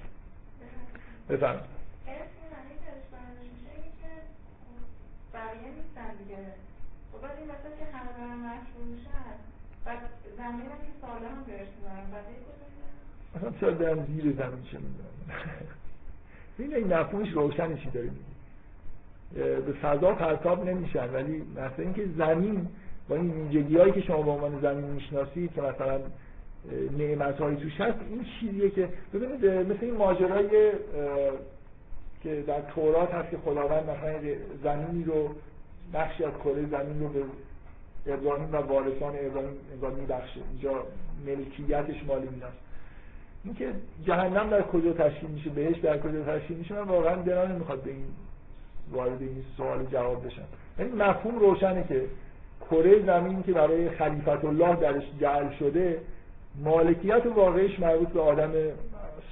[1.30, 1.78] بفرمایید.
[13.36, 15.08] اصلا چرا دارم زیر زمین چه می‌دونم؟
[16.60, 18.10] این این مفهومش روشنشی داره
[19.62, 22.68] به فضا پرتاب نمیشن ولی مثلا اینکه زمین
[23.10, 26.00] با این ویژگی هایی که شما به عنوان زمین می‌شناسید که مثلا
[26.98, 30.50] نعمت هایی توش هست این چیزیه که ببینید مثل این ماجرای
[32.24, 34.20] که در تورات هست که خداوند مثلا
[34.64, 35.30] زمینی رو
[35.94, 40.84] بخشی از کره زمین رو به ابراهیم و وارثان ابراهیم انگار میبخشه اینجا
[41.26, 42.67] ملکیتش مال ایناست.
[43.44, 43.68] اینکه
[44.06, 47.90] جهنم در کجا تشکیل میشه بهش در کجا تشکیل میشه من واقعا دلم نمی‌خواد به
[47.90, 48.06] این
[48.92, 50.42] وارد این سوال جواب بشم.
[50.80, 52.06] یعنی مفهوم روشنه که
[52.72, 56.00] کره زمین که برای خلیفت الله درش جعل شده
[56.64, 58.52] مالکیت واقعیش مربوط به آدم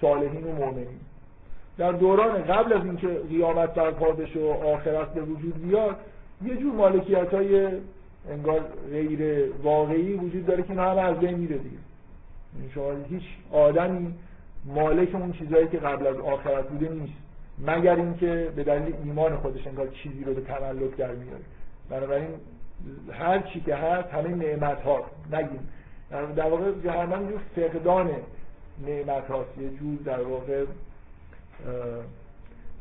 [0.02, 0.99] صالحین و مؤمنین.
[1.77, 5.95] در دوران قبل از اینکه قیامت برپا بشه و آخرت به وجود بیاد
[6.45, 7.68] یه جور مالکیت های
[8.30, 11.77] انگار غیر واقعی وجود داره که نه همه از بین میره دیگه.
[12.76, 14.14] شما هیچ آدمی
[14.65, 17.14] مالک اون چیزهایی که قبل از آخرت بوده نیست.
[17.60, 21.44] مگر اینکه به دلیل ایمان خودش انگار چیزی رو به تملک در میاره.
[21.90, 22.30] بنابراین
[23.11, 25.69] هر چی که هست همه نعمت ها نگیم.
[26.36, 28.10] در واقع جهنم جور فقدان
[28.88, 30.65] نعمت هاست یه جور در واقع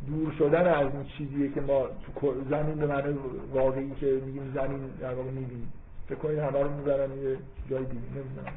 [0.07, 1.87] دور شدن از این چیزیه که ما
[2.21, 3.15] تو زمین به معنی
[3.53, 5.73] واقعی که میگیم زمین در واقع می‌بینیم.
[6.09, 7.37] فکر کنید همه رو می‌برن یه
[7.71, 8.01] جای دیگه.
[8.15, 8.53] نمی‌دونم.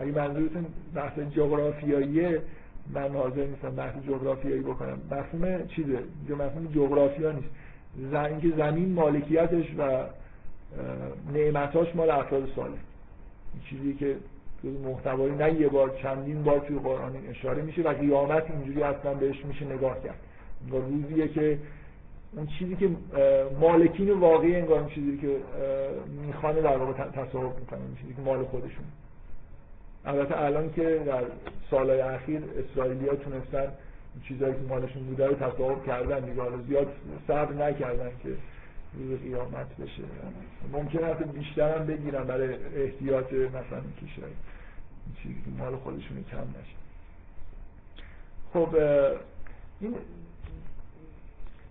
[0.00, 2.42] اگه منظورتون بحث جغرافیاییه
[2.94, 4.98] من حاضر نیستم بحث جغرافیایی بکنم.
[5.10, 7.48] مفهوم چیزه؟ اینجا مفهوم جغرافیا نیست.
[8.14, 10.04] اینکه زمین مالکیتش و
[11.34, 12.78] نعمتاش مال افراد صالح
[13.70, 14.16] چیزی که
[14.84, 19.44] محتوایی نه یه بار چندین بار توی قرآن اشاره میشه و قیامت اینجوری اصلا بهش
[19.44, 20.18] میشه نگاه کرد.
[20.64, 21.58] انگار روزیه که
[22.36, 22.90] اون چیزی که
[23.60, 25.36] مالکین واقعی انگار چیزی که
[26.26, 28.84] می‌خوانه در واقع تصاحب می‌کنه اون چیزی که مال خودشون.
[30.04, 31.22] البته الان که در
[31.70, 33.72] سالهای اخیر اسرائیلی ها تونستن
[34.28, 36.86] چیزهایی که مالشون بوده رو تصاحب کردن دیگه حالا زیاد
[37.26, 38.28] صبر نکردن که
[38.94, 40.02] روز قیامت بشه.
[40.72, 43.82] ممکن است بیشتر هم بگیرن برای احتیاط مثلا
[44.16, 44.36] شاید
[45.22, 46.80] چیزی که مال خودشون کم نشه.
[48.52, 48.76] خب
[49.80, 49.94] این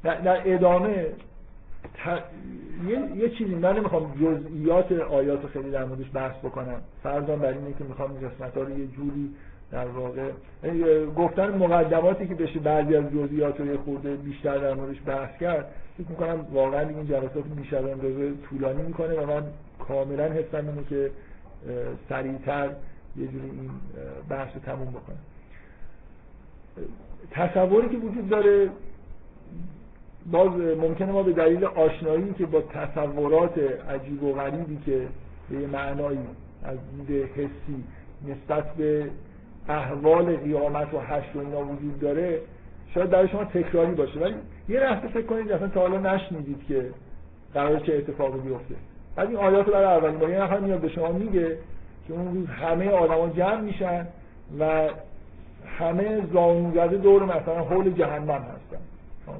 [0.03, 1.07] در ادامه
[1.83, 2.23] ت...
[2.87, 6.81] یه, یه چیزی من نمی‌خوام جزئیات آیات خیلی در موردش بحث بکنم.
[7.03, 9.29] فرضاً بر اینه که می‌خوام این قسمت رو یه جوری
[9.71, 10.31] در واقع
[11.17, 15.71] گفتن مقدماتی که بشه بعضی از جزئیات رو یه خورده بیشتر در موردش بحث کرد
[15.97, 19.43] فکر می‌کنم واقعا این جلسات بیشتر اندازه طولانی می‌کنه و من
[19.87, 21.11] کاملا حسم اینه که
[22.09, 22.69] سریعتر
[23.17, 23.69] یه جوری این
[24.29, 25.17] بحث رو تموم بکنم.
[27.31, 28.69] تصوری که وجود داره
[30.31, 30.51] باز
[30.81, 33.57] ممکنه ما به دلیل آشنایی که با تصورات
[33.89, 35.07] عجیب و غریبی که
[35.49, 36.19] به معنایی
[36.63, 36.77] از
[37.07, 37.83] دید حسی
[38.27, 39.09] نسبت به
[39.69, 42.41] احوال قیامت و حشر و اینا وجود داره
[42.93, 44.19] شاید برای شما تکراری باشه.
[44.19, 44.35] ولی
[44.69, 46.89] یه لحظه فکر کنید اصلا تا حالا نشنیدید که
[47.53, 48.75] قرار چه اتفاقی بیفته.
[49.15, 51.57] بعد این آیات برای اولین بار یه نفر میاد به شما میگه
[52.07, 54.07] که اون روز همه آدما جمع میشن
[54.59, 54.89] و
[55.65, 58.81] همه زانو زده دور مثلا حول جهنم هستن.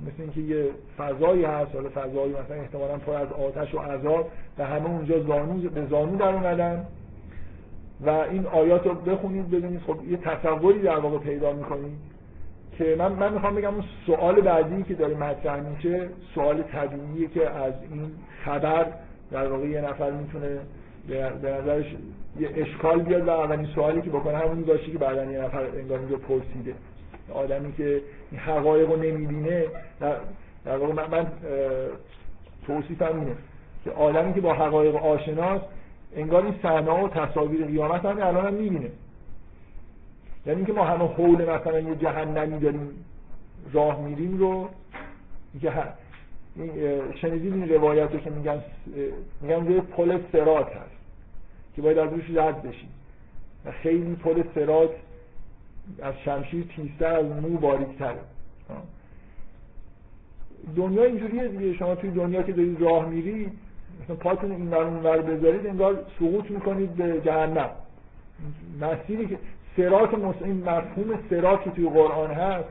[0.07, 4.65] مثل اینکه یه فضایی هست حالا فضایی مثلا احتمالا پر از آتش و عذاب و
[4.65, 6.85] همه اونجا زانو به زانو در اومدن.
[8.01, 9.81] و این آیات رو بخونید ببینید.
[9.87, 11.97] خب یه تصوری در واقع پیدا می‌کنید
[12.77, 17.49] که من من می‌خوام بگم اون سوال بعدی که داره مطرح میشه سوال طبیعیه که
[17.49, 18.11] از این
[18.45, 18.85] خبر
[19.31, 20.59] در واقع یه نفر می‌تونه
[21.07, 21.95] به نظرش
[22.39, 25.99] یه اشکال بیاد و اولین سوالی که بکنه همونی باشه که بعدا یه نفر انگار
[25.99, 26.73] اینجا پرسیده.
[27.31, 28.01] آدمی که
[28.31, 29.65] این حقایق رو نمی‌بینه
[30.65, 31.27] در, واقع من, من
[32.67, 33.35] توصیفم اینه
[33.83, 35.65] که آدمی که با حقایق آشناست
[36.15, 38.91] انگار این صحنه و تصاویر قیامت هم الان هم می‌بینه.
[40.45, 43.05] یعنی اینکه ما همه حول مثلا یه جهنمی داریم
[43.73, 44.69] راه میریم رو
[45.61, 45.73] که
[47.21, 48.61] شنیدید این روایت رو که میگن
[49.41, 50.99] میگن یه پل سرات هست
[51.75, 52.89] که باید از روش رد بشید
[53.65, 54.89] و خیلی پل سرات
[56.01, 58.19] از شمشیر تیزتر از مو باریکتره
[60.75, 61.73] دنیا اینجوریه دیگه.
[61.73, 63.09] شما توی دنیا که دارید راه
[64.03, 67.69] مثلا پاتون این ور اون بذارید انگار سقوط می‌کنید به جهنم.
[68.81, 69.37] مسیری که
[69.77, 70.13] سرات
[70.43, 72.69] این مفهوم سرات که توی قرآن هست.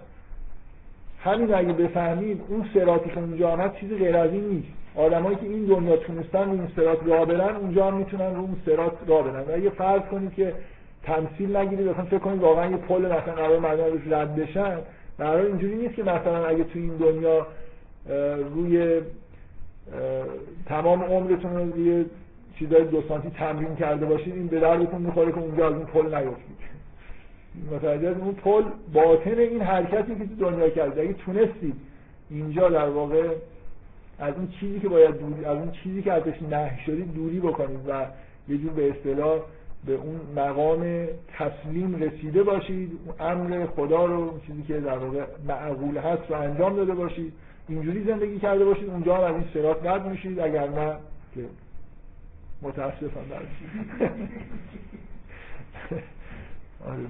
[1.20, 4.68] همین اگه بفهمید اون سراتی که اونجا هست چیزی غیر از این نیست.
[4.96, 8.92] آدمایی که این دنیا تونستن این سرات راه برن اونجا هم می‌تونن رو اون سرات
[9.06, 9.40] راه برن.
[9.40, 10.54] و اگه فرض کنید که
[11.02, 11.88] تمثیل نگیرید.
[11.88, 14.78] مثلا فکر کنید واقعا یه پل مثلا قرار مردم روش رد بشن.
[15.18, 17.46] قرار اینجوری نیست که مثلا اگه تو این دنیا
[18.54, 19.00] روی
[20.66, 22.04] تمام عمرتون رو روی
[22.58, 26.14] چیزای دو سانتی تمرین کرده باشید این به دردتون می‌خوره که اونجا از اون پل
[26.14, 26.58] نیفتید.
[27.70, 28.62] متوجه اون پل
[28.92, 31.00] باطن این حرکتی که تو دنیا کرده.
[31.00, 31.74] اگه تونستید
[32.30, 33.28] اینجا در واقع
[34.18, 37.80] از اون چیزی که باید دوری از اون چیزی که ازش نهی شدید دوری بکنید
[37.88, 38.06] و
[38.48, 39.40] یه جور به اصطلاح
[39.86, 41.06] به اون مقام
[41.38, 46.94] تسلیم رسیده باشید امر خدا رو چیزی که در واقع معقول هست رو انجام داده
[46.94, 47.32] باشید.
[47.68, 50.96] اینجوری زندگی کرده باشید اونجا از این سرات رد میشید اگر نه
[51.34, 51.40] که
[52.62, 53.24] متاسفم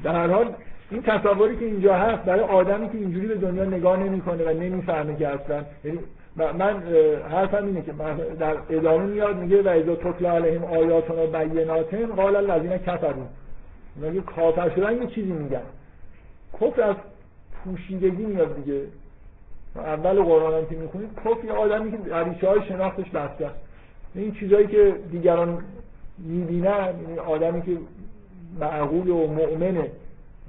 [0.04, 0.54] در هر حال
[0.90, 5.16] این تصوری که اینجا هست برای آدمی که اینجوری به دنیا نگاه نمی‌کنه و نمی‌فهمه
[5.16, 5.98] که اصلا یعنی
[6.38, 6.82] من
[7.30, 7.92] حرفم اینه که
[8.38, 13.26] در ادامه میاد میگه و اذا تطلع علیهم آیاتنا بینات قال الذین کفروا.
[13.96, 15.62] میگه کافر شدن یه چیزی میگن.
[16.60, 16.96] کفر از
[17.64, 18.82] پوشیدگی میاد دیگه.
[19.76, 23.50] اول قرآن هم که می‌خونید کفر یه آدمی که عریشه های شناختش بسته
[24.14, 25.58] این چیزایی که دیگران
[26.18, 27.76] می‌بینن یعنی آدمی که
[28.60, 29.90] معقول و مؤمنه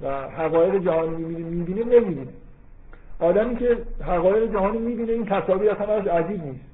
[0.02, 2.26] و حقایق جهانی می‌بینه نمی‌بینه.
[3.20, 6.64] آدمی که حقایق جهانی می‌بینه این تصاویر اصلا از عجیب نیست.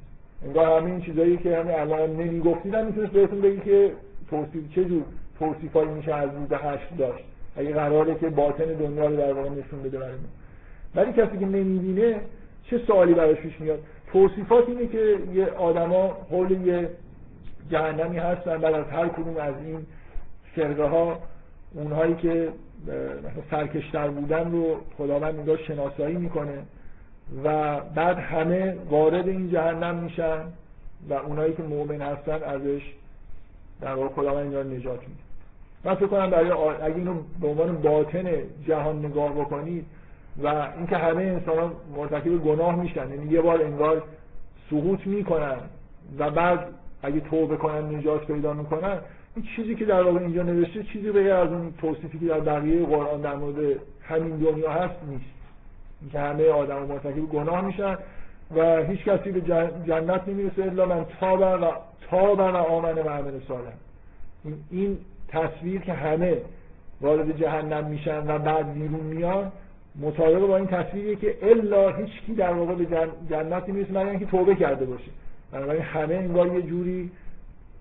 [0.44, 3.93] انگار همه این چیزایی که همین الان نمی‌گفتید هم می‌تونست بهتون بگی که
[4.31, 5.02] توصیف چه جور
[5.39, 7.24] توصیفایی میشه از روز هشت داشت.
[7.56, 10.14] اگه قراره که باطن دنیا رو در واقع نشون بده برای
[10.94, 12.20] ولی کسی که نمی‌بینه
[12.64, 13.78] چه سوالی براش پیش میاد؟
[14.12, 16.89] توصیفات اینه که یه آدما حول یه
[17.70, 19.86] جهنمی هستن بعد از هر کدوم از این
[20.56, 21.18] فرقه ها
[21.74, 22.48] اونهایی که
[23.51, 26.63] سرکشتر بودن رو خداوند اینجا شناسایی می‌کنه
[27.45, 30.41] و بعد همه وارد این جهنم میشن
[31.09, 32.83] و اونایی که مؤمن هستن ازش
[33.81, 35.21] در واقع خداوند اینجا نجات میده.
[35.85, 36.51] من فکر کنم برای
[36.83, 38.29] اگه اینو به عنوان باطن
[38.67, 39.87] جهان نگاه بکنید
[40.43, 40.47] و
[40.77, 44.03] اینکه همه انسان ها مرتکب گناه میشن یعنی یه بار انگار
[44.71, 45.57] سقوط می‌کنن
[46.19, 46.69] و بعد
[47.03, 48.99] اگه توبه کنن نجات پیدا می‌کنن
[49.37, 52.87] این چیزی که در واقع اینجا نوشته چیزی به از اون توصیفی که در بقیه
[52.87, 55.25] قرآن در مورد همین دنیا هست نیست.
[56.01, 57.99] اینکه همه آدم مرتکب گناه میشن
[58.57, 59.41] و هیچ کسی به
[59.87, 61.73] جنت نمی‌رسه الا من تاب و
[62.11, 63.41] تاب و آمن و عمل
[64.71, 64.99] این
[65.29, 66.37] تصویر که همه
[67.01, 69.53] وارد جهنم میشن و بعد بیرون میان
[70.01, 74.27] مطابق با این تصویریه که الا هیچ کی در واقع به جنتی نیست مگر اینکه
[74.27, 75.11] توبه کرده باشه.
[75.53, 77.11] بنابراین همه انگار یه جوری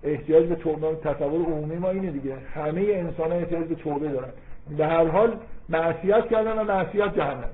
[0.06, 2.36] احتیاج به توبه تصور عمومی ما اینه دیگه.
[2.54, 4.30] همه انسان ها احتیاج به توبه دارن.
[4.76, 5.36] به هر حال
[5.68, 7.50] معصیت کردن و معصیت جهنم.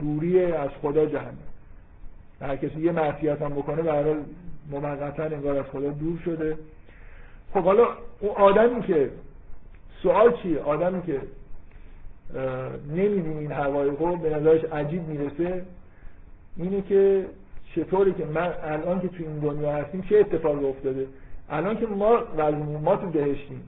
[0.00, 1.38] دوری از خدا جهنم.
[2.40, 4.24] هر کسی یه معصیت هم بکنه به هر حال
[4.70, 6.56] موقتا انگار از خدا دور شده.
[7.54, 7.84] خب حالا
[8.20, 9.10] اون آدمی که
[10.02, 11.20] سوال چیه؟ آدمی که
[12.88, 15.64] نمیدیم این حقایقو به نظرش عجیب می‌رسه
[16.56, 17.26] اینه که
[17.74, 21.06] چطوری که من الان که تو این دنیا هستیم چه اتفاقی افتاده؟
[21.50, 22.18] الان که ما
[22.82, 23.62] ما تو بهشتیم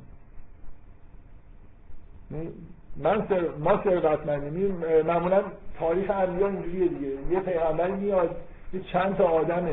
[2.96, 4.84] من سر ما ثروتمندیم.
[5.06, 5.42] معمولا
[5.78, 7.10] تاریخ انبیا اینجوریه دیگه.
[7.30, 8.36] یه پیغمبر میاد
[8.74, 9.68] یه چند تا آدم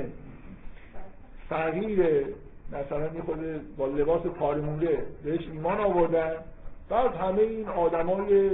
[1.49, 2.26] فقیر
[2.72, 3.39] مثلا یه خود
[3.77, 6.31] با لباس پارمونده بهش ایمان آوردن.
[6.89, 8.51] بعد همه این آدمای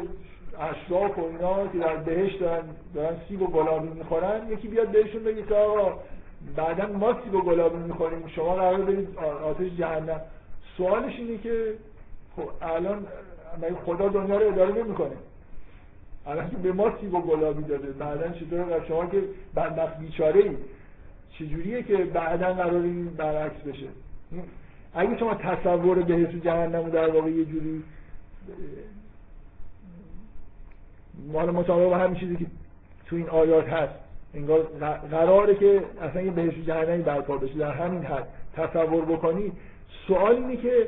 [0.59, 2.63] اشراف و اینا که در بهش دارن
[2.93, 5.99] دارن سیب و گلابی می‌خورن یکی بیاد بهشون بگه که آقا
[6.55, 10.21] بعدا ما سیب و گلابی می‌خوریم شما قرار برید آتش جهنم.
[10.77, 11.73] سوالش اینه که
[12.35, 13.05] خب الان
[13.85, 15.15] خدا دنیا رو اداره نمی‌کنه؟
[16.27, 19.23] الان به ما سیب و گلابی داده بعدا چطور؟ شما که
[19.55, 20.57] بدبخت بیچاره ای
[21.31, 23.87] چجوریه که بعدا قرار این برعکس بشه؟
[24.93, 27.83] اگه شما تصور بهش جهنم در واقع یه جوری
[31.33, 32.45] مال مطابق با همین چیزی که
[33.05, 33.93] تو این آیات هست.
[34.33, 34.63] انگار
[35.11, 37.53] قراره که اصلا یه بهش جهنمی برپا بشه.
[37.53, 39.51] در همین حد تصور بکنی
[40.07, 40.87] سوال اینه که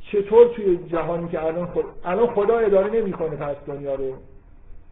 [0.00, 4.16] چطور توی جهانی که الان خود الان خدا اداره نمی‌کنه پس دنیا رو؟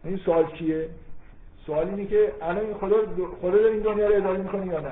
[0.03, 0.89] این سوال چیه؟
[1.65, 2.95] سوال اینه که الان خدا
[3.41, 4.91] خدا داره این دنیا رو اداره می‌کنه یا نه؟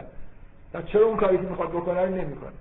[0.74, 2.52] و چرا اون کاری که می‌خواد بکنه نمی‌کنه؟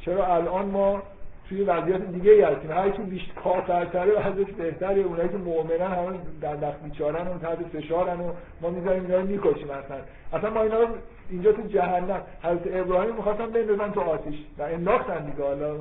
[0.00, 1.02] چرا الان ما
[1.48, 2.70] توی وضعیت دیگه ای هستیم.
[2.70, 5.00] هر کی بیشتر کافرتره وضعیت بهتره.
[5.00, 9.26] اونایی که مؤمنن همه در دست بیچارن و تحت فشارن و ما می‌ذاریم اینا رو
[9.26, 9.96] می‌کشیم اصلا.
[10.32, 10.86] اصلا ما اینا رو
[11.30, 12.20] اینجا تو جهنم.
[12.42, 15.44] حضرت ابراهیم می‌خواستن بندازن تو آتیش و انداختن دیگه.
[15.44, 15.74] حالا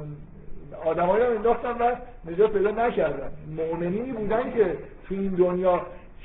[0.85, 1.95] آدمایی رو انداختن و
[2.31, 3.31] نجات پیدا نکردن.
[3.57, 4.65] مؤمنینی بودن که
[5.07, 5.81] تو این دنیا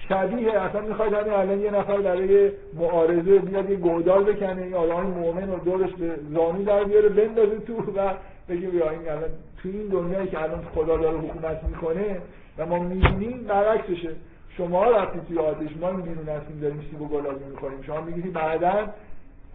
[0.09, 4.63] شبیه اصلا می‌خواید همین الان یه نفر برای معارضه بیاد یه گودال بکنه.
[4.63, 8.11] این آدمای مؤمن و دورش به زانی در بیاره بندازه تو و
[8.49, 9.31] بگه بیا این الان
[9.63, 12.21] تو این دنیایی که الان خدا داره حکومت می‌کنه
[12.59, 14.11] و ما می‌بینیم برعکسشه.
[14.57, 18.33] شما رفتید توی آتش ما این بیرون هستیم داریم سیب و گلابی می‌کنیم شما میگید
[18.33, 18.89] بعدا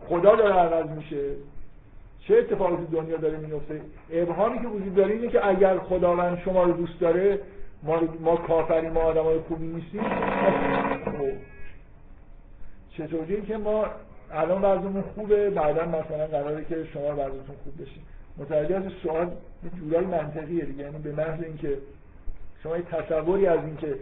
[0.07, 1.31] خدا داره عوض میشه.
[2.19, 3.81] چه اتفاقی تو دنیا داره میفته
[4.11, 7.39] ابهامی که وجود داره اینه که اگر خداوند شما رو دوست داره
[7.84, 10.01] ما, ما کافری ما آدمای خوبی نیستیم.
[12.97, 13.85] چطوری که ما
[14.31, 17.99] الان وضعمون خوبه بعدا مثلا قراره که شما وضعتون خوب بشه.
[18.39, 19.27] متوجه سوال
[19.64, 20.84] یه جورایی منطقیه دیگه.
[20.84, 21.77] یعنی به محض اینکه
[22.64, 23.95] شما یه تصوری از اینکه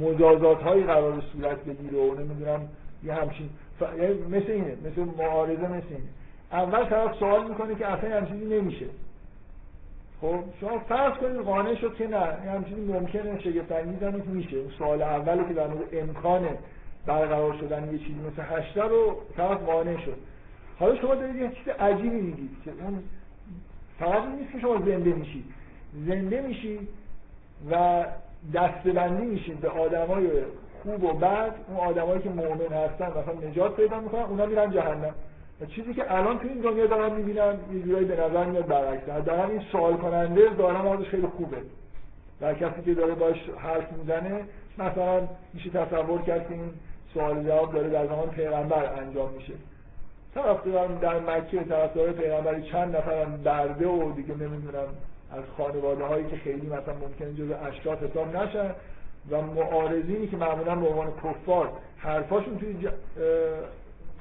[0.00, 2.68] مجازات هایی قرار صورت بگیره و نمی‌دونم
[3.04, 3.50] یه همچین
[3.80, 3.82] ف...
[3.82, 6.08] یعنی مثل اینه مثل معارضه مثل اینه.
[6.52, 8.86] اول طرف سوال می‌کنه که اصلا همچین چیزی نمیشه.
[10.20, 14.56] خب شما فرض کنید قانع شد که نه هم چیزی ممکنه شگفت انگیز هم میشه.
[14.56, 16.48] اون سوال اولی که در مورد امکان
[17.06, 20.16] برقرار شدن یه چیزی مثل هشته رو طرف قانع شد.
[20.78, 23.02] حالا شما دارید یه چیز عجیبی میگید که اون
[24.00, 25.44] فقط نیست که شما زنده میشید.
[26.06, 26.88] زنده میشید
[27.70, 28.04] و
[28.54, 30.28] دستبندی میشید به آدمای
[30.82, 35.14] خوب و بد اون آدمایی که مؤمن هستن مثلا نجات پیدا می‌کنن اونا میرن جهنم.
[35.68, 39.24] چیزی که الان تو این دنیا دارم می‌بینم یه جورایی به نظر میاد برعکس.
[39.26, 41.56] دارم این سوال کننده دارم ازش خیلی خوبه.
[42.40, 44.40] در کسی که داره باش حرف می‌زنه
[44.78, 46.70] مثلا میشه تصور کرد که این
[47.14, 49.52] سوال جواب داره در زمان پیغمبر انجام میشه.
[50.34, 54.88] دارم در مکه طرفدار پیغمبری چند نفر برده و دیگه نمی‌دونم
[55.32, 58.70] از خانواده هایی که خیلی مثلا ممکنه جز اشراف حساب نشن
[59.30, 62.88] و معارضینی که معمولا به عنوان کفار حرفاشون توی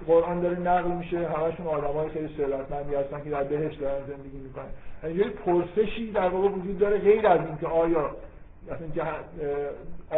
[0.07, 5.17] قرآن داره نقل میشه همشون های خیلی ثروتمندی هستن که در بهش دارن زندگی می‌کنن.
[5.17, 8.09] یه پرسشی در واقع وجود داره غیر از اینکه آیا
[8.65, 9.13] مثلا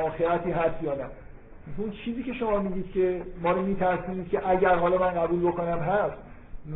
[0.06, 1.06] آخرتی هست یا نه.
[1.78, 5.80] اون چیزی که شما میگید که ما رو میترسونید که اگر حالا من قبول بکنم
[5.80, 6.18] هست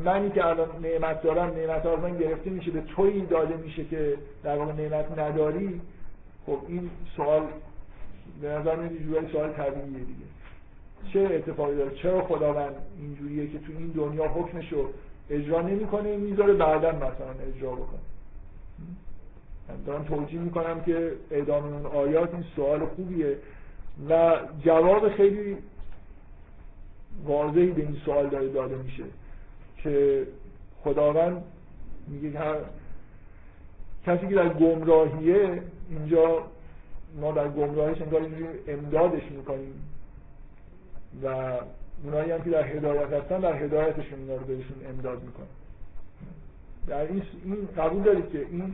[0.05, 4.17] منی که الان نعمت دارم نعمت از من گرفته میشه به تویی داده میشه که
[4.43, 5.81] در واقع نعمت نداری؟
[6.45, 7.41] خب این سوال
[8.41, 10.25] به نظر میاد سوال طبیعیه دیگه.
[11.13, 14.89] چه اتفاقی داره؟ چرا خداوند اینجوریه که تو این دنیا حکمش رو
[15.29, 17.99] اجرا نمی‌کنه؟ می‌ذاره بعدا مثلا اجرا بکنه.
[19.85, 23.37] دارم توجیه می‌کنم که اعدام اون آیات این سوال خوبیه.
[24.09, 25.57] و جواب خیلی
[27.25, 29.03] واضحی به این سوال داره داده میشه
[29.77, 30.27] که
[30.83, 31.43] خداوند
[32.07, 32.55] میگه هر
[34.05, 36.43] کسی که در گمراهیه اینجا
[37.21, 39.73] ما در گمراهیش انگار اینجوری امدادش می‌کنیم
[41.23, 41.27] و
[42.03, 45.47] اونایی هم که در هدایت هستن در هدایتشون اینا رو بهشون امداد می‌کنن.
[46.87, 48.73] در این این قبول دارید که این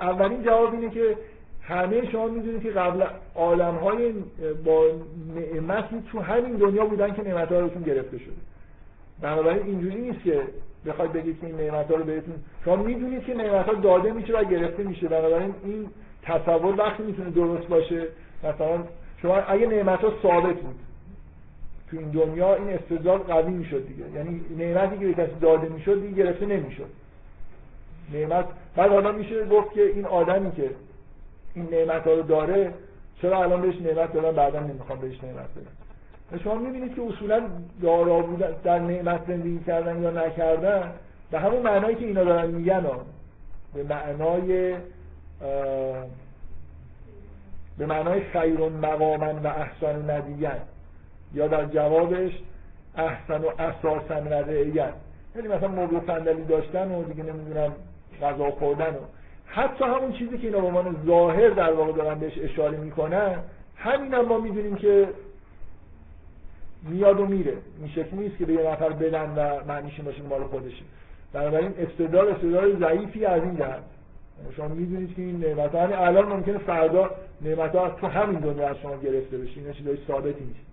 [0.00, 1.16] اولین جواب اینه که
[1.62, 3.04] همه شما می‌دونید که قبل
[3.34, 4.12] عالم های
[4.64, 4.84] با
[5.36, 8.34] نعمتی تو همین دنیا بودن که نعمت ها گرفته شده.
[9.20, 10.42] بنابراین اینجوری نیست که
[10.86, 12.34] بخواید بگید که این نعمت ها رو بهتون
[12.64, 15.08] شما می‌دونید که نعمت ها داده میشه و گرفته میشه.
[15.08, 15.88] بنابراین این
[16.22, 18.06] تصور وقتی می‌تونه درست باشه.
[18.44, 18.84] مثلا
[19.22, 20.78] شما اگه نعمت ها ثابت بود
[21.90, 24.04] تو این دنیا این استدلال قوی می‌شد دیگه.
[24.14, 26.88] یعنی نعمتی که به کسی داده می‌شد دیگه گرفته نمی‌شد.
[28.14, 28.44] نعمت
[28.76, 30.70] بعد حالا میشه گفت که این آدمی که
[31.54, 32.74] این نعمت ها رو داره
[33.22, 36.42] چرا الان بهش نعمت دادن؟ بعدا نمی‌خوام بهش نعمت بدم.
[36.44, 37.42] شما می‌بینید که اصولا
[37.82, 40.92] دارا بودن در نعمت زندگی کردن یا نکردن
[41.30, 42.86] به همون معنایی که اینا دارن میگن
[43.74, 44.76] به معنای
[47.78, 50.58] به معنای خیر مقاما و احسان ندیگن
[51.34, 52.32] یا در جوابش
[52.96, 54.92] احسن و اساسا ندیگن
[55.36, 57.72] یعنی مثلا مبل صندلی داشتن و دیگه نمی‌دونم
[58.22, 58.98] غذا خوردن و
[59.52, 63.38] حتی همون چیزی که اینا به عنوان ظاهر در واقع دارن بهش اشاره می‌کنن
[63.76, 65.08] همین هم ما می‌دونیم که
[66.82, 67.54] میاد و میره.
[67.78, 70.82] این شکلی نیست که به یه نفر بدن و معنیش باشه مال خودشه.
[71.32, 73.82] بنابراین استدلال استدلال ضعیفی از این جهت
[74.56, 77.10] شما می‌دونید که این نعمت ها الان ممکنه فردا
[77.42, 79.60] نعمت ها تو همین دنیا از شما گرفته بشه.
[79.60, 80.69] این چیزای ثابتی نیست.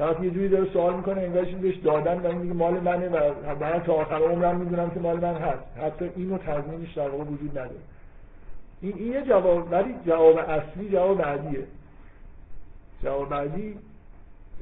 [0.00, 3.82] طرف یه جوری داره سوال می‌کنه انگار بهش دادن و این مال منه و من
[3.82, 5.78] تا آخر عمرم می‌دونم که مال من هست.
[5.82, 7.80] حتی اینو تضمینش در واقع وجود نداره.
[8.80, 11.64] این این یه جواب ولی جواب اصلی جواب بعدیه.
[13.02, 13.78] جواب بعدی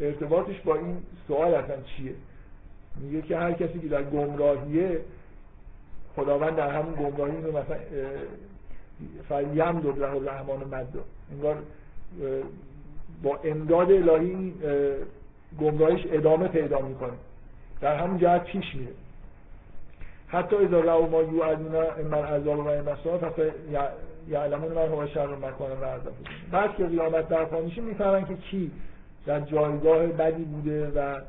[0.00, 0.96] ارتباطش با این
[1.28, 2.14] سوال اصلا چیه؟
[3.00, 5.00] میگه که هر کسی که در گمراهیه
[6.16, 7.76] خداوند در همون گمراهی رو مثلا
[9.28, 9.92] فیم دو
[10.28, 10.88] رحمان مد
[11.32, 11.56] انگار
[13.22, 14.54] با امداد الهی
[15.60, 17.12] گمراهیش ادامه پیدا می‌کنه.
[17.80, 18.92] در همون جهت پیش میره.
[20.28, 23.52] حتی اذا رو ما یو ادینا من عذاب و مسا پس
[24.28, 26.12] یعلمون من هو شر مکان و عذاب.
[26.52, 28.70] بعد که قیامت برپا میشه می‌فهمن که کی
[29.26, 31.20] در جایگاه بدی بوده و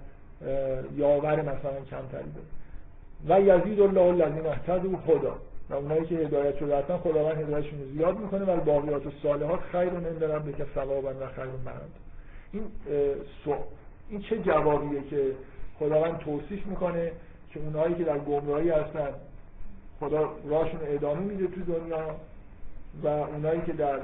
[0.98, 2.48] یاور مثلا کمتری داره.
[3.28, 5.36] و یزید الله الذین اهتدوا خدا.
[5.70, 9.90] و اونایی که هدایت شده هستن خداوند هدایتشون رو زیاد می‌کنه و باقیات الصالحات خیر
[9.90, 11.90] عند ربک ثوابا و خیر مرد.
[12.54, 12.64] این
[14.10, 15.36] این چه جوابیه که
[15.80, 17.12] خداوند توصیف می‌کنه
[17.54, 19.10] که اونایی که در گمراهی هستن
[20.00, 22.16] خدا راشون ادامه میده تو دنیا
[23.04, 24.00] و اونایی که در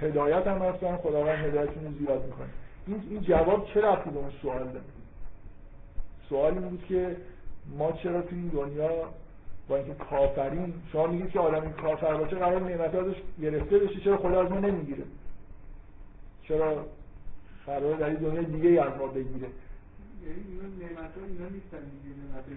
[0.00, 2.48] هدایت هم هستن خداوند هدایتشون رو زیاد می‌کنه.
[2.86, 4.80] این این جواب چه رفتی به اون سوال داره؟
[6.28, 7.16] سوال این بود که
[7.78, 8.90] ما چرا تو این دنیا
[9.68, 14.16] با اینکه کافرین شما میگید که آدمی کافر باشه قرار نعمت ازش گرفته بشه چرا
[14.16, 15.04] خدا از ما نمی‌گیره؟
[16.42, 16.84] چرا
[17.68, 19.48] در این دنیا دیگه از ما بگیره.
[20.24, 21.02] یعنی اینا اینا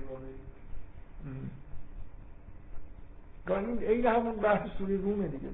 [0.09, 0.27] واقعی
[3.87, 5.47] این همون بحث سوری رومه دیگه.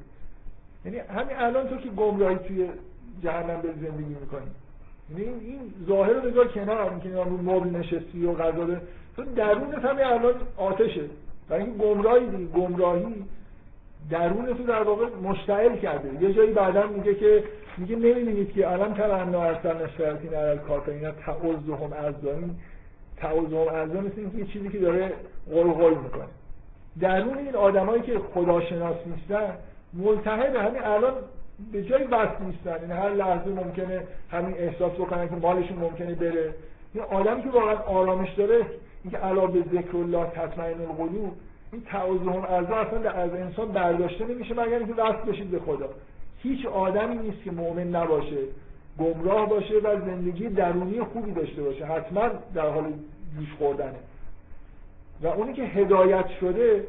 [0.86, 2.70] یعنی همین الان تو که گمراهی توی
[3.24, 4.48] جهنم به زندگی می‌کنی.
[5.10, 8.82] یعنی این این ظاهر رو بذار کنار اینکه رو مبل نشستی و غذا
[9.16, 11.10] تو درونت همین الان آتشه.
[11.50, 13.26] برای اینکه گمراهی دیگه گمراهی
[14.10, 16.24] درون تو در واقع مشتعل کرده.
[16.24, 17.44] یه جایی بعدا میگه که
[17.78, 22.56] میگه نمی‌بینید که الان تمنا ارسل نشرتین علی کافرین تعوزهم ازدانی
[23.18, 25.14] تعوزهم ازدان مثل اینکه یه چیزی که داره
[25.52, 26.24] قلقل می‌کنه.
[27.00, 29.54] درون این آدمایی که خداشناس نیستن
[29.94, 31.14] ملتهب همین الان
[31.72, 32.76] به جای وصل نیستن.
[32.82, 36.54] یعنی هر لحظه ممکنه همین احساس بکنن که مالشون ممکنه بره.
[36.94, 38.66] این آدمی که واقعا آرامش داره
[39.04, 41.34] اینکه علا به ذکر الله تطمئن القلوب
[41.72, 45.90] این تعوزهم ارزا اصلا از انسان برداشته نمیشه مگر اینکه وصل بشید به خدا.
[46.38, 48.38] هیچ آدمی نیست که مؤمن نباشه
[49.00, 51.86] گمراه باشه و زندگی درونی خوبی داشته باشه.
[51.86, 52.94] حتما در حال
[53.40, 54.00] جوش خوردنه.
[55.22, 56.88] و اونی که هدایت شده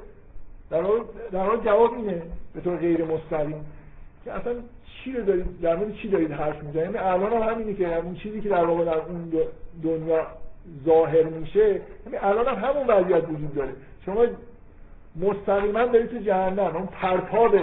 [0.70, 1.00] در حال,
[1.32, 2.22] در حال جواب اینه
[2.54, 3.66] به طور غیر مستقیم
[4.24, 4.54] که اصلا
[5.04, 8.14] چی رو دارید در مورد چی دارید حرف می‌زنید؟ یعنی الان هم همینه که اون
[8.14, 9.32] چیزی که در واقع در اون
[9.82, 10.26] دنیا
[10.84, 11.68] ظاهر میشه
[12.06, 13.72] یعنی الان هم همون وضعیت وجود داره.
[14.04, 14.26] شما
[15.16, 16.76] مستقیما دارید تو جهنم.
[16.76, 17.54] اون پرتاب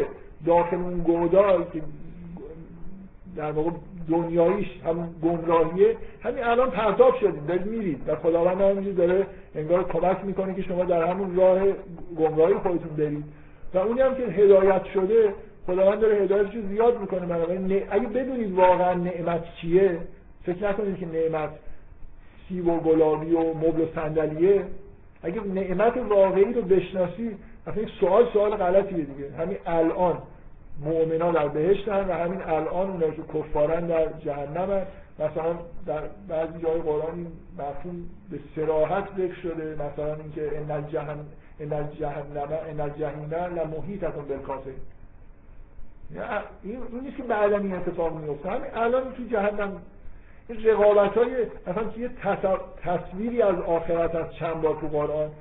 [0.45, 1.81] داخل اون گودال که
[3.35, 3.69] در واقع
[4.09, 10.25] دنیاییش هم گمراهیه همین الان پرتاب شدید دارید میرید و خداوند همینجور داره انگار کمک
[10.25, 11.59] می‌کنه که شما در همون راه
[12.17, 13.23] گمراهی خودتون برید.
[13.73, 15.33] و اونی هم که هدایت شده
[15.67, 17.25] خداوند داره هدایتش زیاد می‌کنه.
[17.25, 19.99] بنابراین اگه بدونید واقعا نعمت چیه
[20.43, 21.49] فکر نکنید که نعمت
[22.49, 24.63] سیب و گلابی و مبل و صندلیه.
[25.25, 27.37] اگه نعمت واقعی رو بشناسی
[27.67, 29.31] اصلا این سوال سوال غلطیه دیگه.
[29.39, 30.17] همین الان
[30.79, 34.85] مؤمنا در بهشتن و همین الان اونایی که کفارن در جهنم
[35.19, 39.75] مثلا در بعضی جای قرآن این مفهوم به سراحت ذکر شده.
[39.75, 41.25] مثلا اینکه ان الجهنم
[41.59, 44.75] ان الجهنم ان الجحیم لمحیطة بالکافرین.
[46.63, 48.49] این این نیست که بعدا این اتفاق میفته.
[48.49, 49.81] همین الان تو جهنم
[50.49, 52.09] این رقابت های مثلا یه
[52.83, 55.31] تصویری از آخرت از چند بار تو قرآن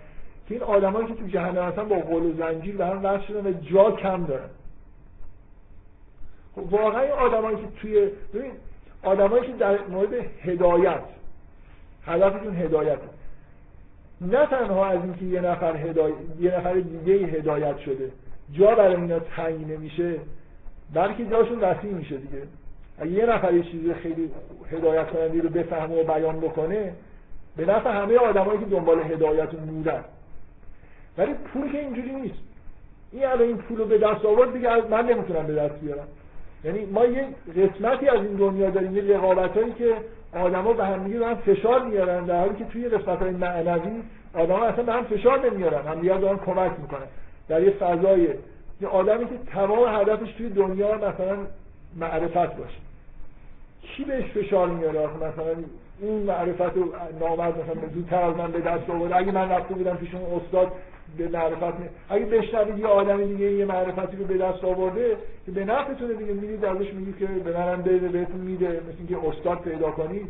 [0.49, 3.47] که این آدمایی که تو جهنم هستن با قول و زنجیر به هم وصل شدن
[3.47, 4.49] و جا کم دارن.
[6.55, 8.53] خب واقعا این آدمایی که توی ببین
[9.03, 10.13] آدمایی که در مورد
[10.43, 11.03] هدایت
[12.07, 12.99] هدفشون هدایت.
[14.21, 18.13] نه تنها از اینکه یه نفر هدایت یه نفر دیگه هدایت شده
[18.53, 20.19] جا برای اینا تنگ نمیشه
[20.95, 22.43] بلکه جاشون وسیع میشه دیگه.
[23.11, 24.31] یه نفر یه چیزی خیلی
[24.73, 26.93] هدایت کننده رو بفهمه و بیان بکنه
[27.57, 30.05] به نفع همه آدمایی که دنبال هدایت و نورن
[31.19, 32.39] ولی پول که اینجوری نیست.
[33.13, 36.09] این الان این پول رو به دست آورد دیگه من نمی‌تونم به دست بیارم.
[36.65, 37.27] یعنی ما یه
[37.57, 39.95] قسمتی از این دنیا داریم یه رقابت هایی که
[40.35, 44.03] آدما به هم دیگه هم فشار میارن در حالی که توی قسمت های معنوی
[44.35, 47.07] آدما اصلا به هم فشار نمیارن هم دیگه دارن کمک می‌کنن.
[47.49, 48.29] در یه فضای
[48.81, 51.37] یه آدمی که تمام هدفش توی دنیا مثلا
[51.97, 52.79] معرفت باشه.
[53.83, 55.55] کی بهش فشار میاره مثلا
[56.01, 59.97] این معرفت رو نامرد مثلا زودتر از من به دست آورد اگه من رفته بودم
[59.97, 60.73] پیش اون استاد
[61.19, 61.87] به معرفت می...
[62.09, 65.17] اگه بشنوید یه آدم دیگه یه معرفتی رو به دست آورده
[65.47, 69.29] که به نفعتونه دیگه میرید ازش میگید که به منم بده بهتون میده مثل اینکه
[69.29, 70.29] استاد پیدا کنید.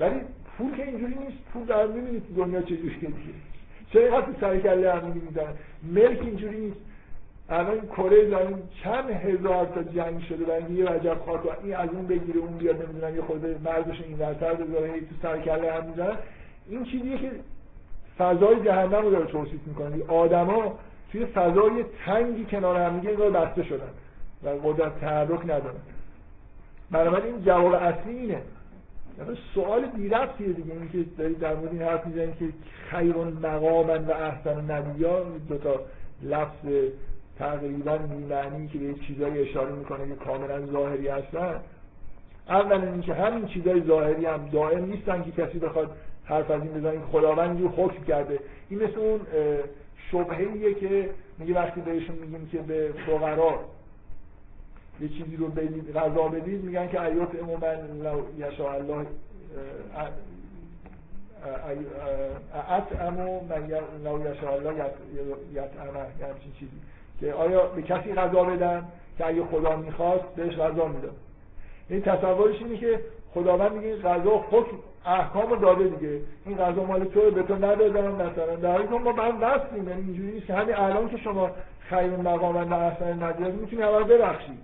[0.00, 0.20] ولی
[0.58, 1.44] پول که اینجوری نیست.
[1.52, 3.34] پول در می‌بینید دنیا چجوریه دیگه.
[3.92, 6.80] چه تو سر کله هم میدن ملک اینجوری نیست.
[7.48, 12.06] الان کره زمین چند هزار تا جنگ شده برای یه وجب خاک این از اون
[12.06, 16.16] بگیره اون بیاد نمی‌دونم یه خود مردش این ورتر بذاره تو سر کله هم می‌زنن
[16.68, 17.30] این چیزیه که
[18.18, 20.04] فضای جهنم رو داره توصیف می‌کنه.
[20.08, 20.78] آدما
[21.12, 23.90] توی فضای تنگی کنار هم دیگه بسته شدن
[24.42, 25.80] و قدرت تحرک ندارن.
[26.90, 28.42] بنابراین این جواب اصلی اینه.
[29.18, 32.44] یعنی سوال بیرفتیه دیگه اینکه دارید در مورد این حرف می‌زنید که
[32.90, 35.80] خیر مقامن و احسن نبیا دو تا
[36.22, 36.66] لفظ
[37.38, 41.60] تقریبا بی‌معنی که به چیزایی اشاره می‌کنه که کاملا ظاهری هستن
[42.48, 47.00] اولا اینکه همین چیزای ظاهری هم دائم نیستن که کسی بخواد حرف از این بزنید
[47.12, 48.38] خداوند رو حکم کرده
[48.68, 49.20] این مثل اون
[50.10, 53.60] شبهه که میگه وقتی بهشون میگیم که به فقرا
[55.00, 57.74] یه چیزی رو بدید غذا بدید میگن که ایوت عموما
[58.38, 59.06] یشا الله
[62.68, 63.66] اطعمو من
[64.04, 64.72] لو یشا الله
[65.52, 66.80] یطعمه همچین چیزی
[67.20, 68.84] که آیا به کسی غذا بدن
[69.18, 71.16] که اگه خدا می‌خواست بهش غذا می‌داد؟
[71.88, 73.00] این تصورش اینه که
[73.34, 74.76] خداوند میگه غذا حکم
[75.06, 76.20] احکام داده دیگه.
[76.46, 78.56] این غذا مال تو به تو ندادن مثلا.
[78.56, 81.50] در حالی که ما من وصلیم یعنی اینجوری نیست که همین الان که شما
[81.80, 84.58] خیر مقام و احسن نداری می‌تونی رو ببخشی.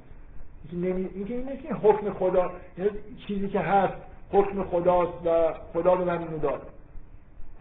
[0.73, 2.91] اینکه این نیست که حکم خدا یعنی
[3.27, 3.95] چیزی که هست
[4.33, 6.63] حکم خداست و خدا به من اینو داد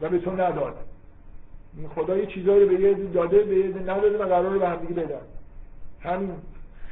[0.02, 0.76] و به تو نداد.
[1.80, 5.02] این خدا یه چیزایی به یه داده به یه نداده و قرار به هم دیگه
[5.02, 5.22] بدن
[6.02, 6.32] همین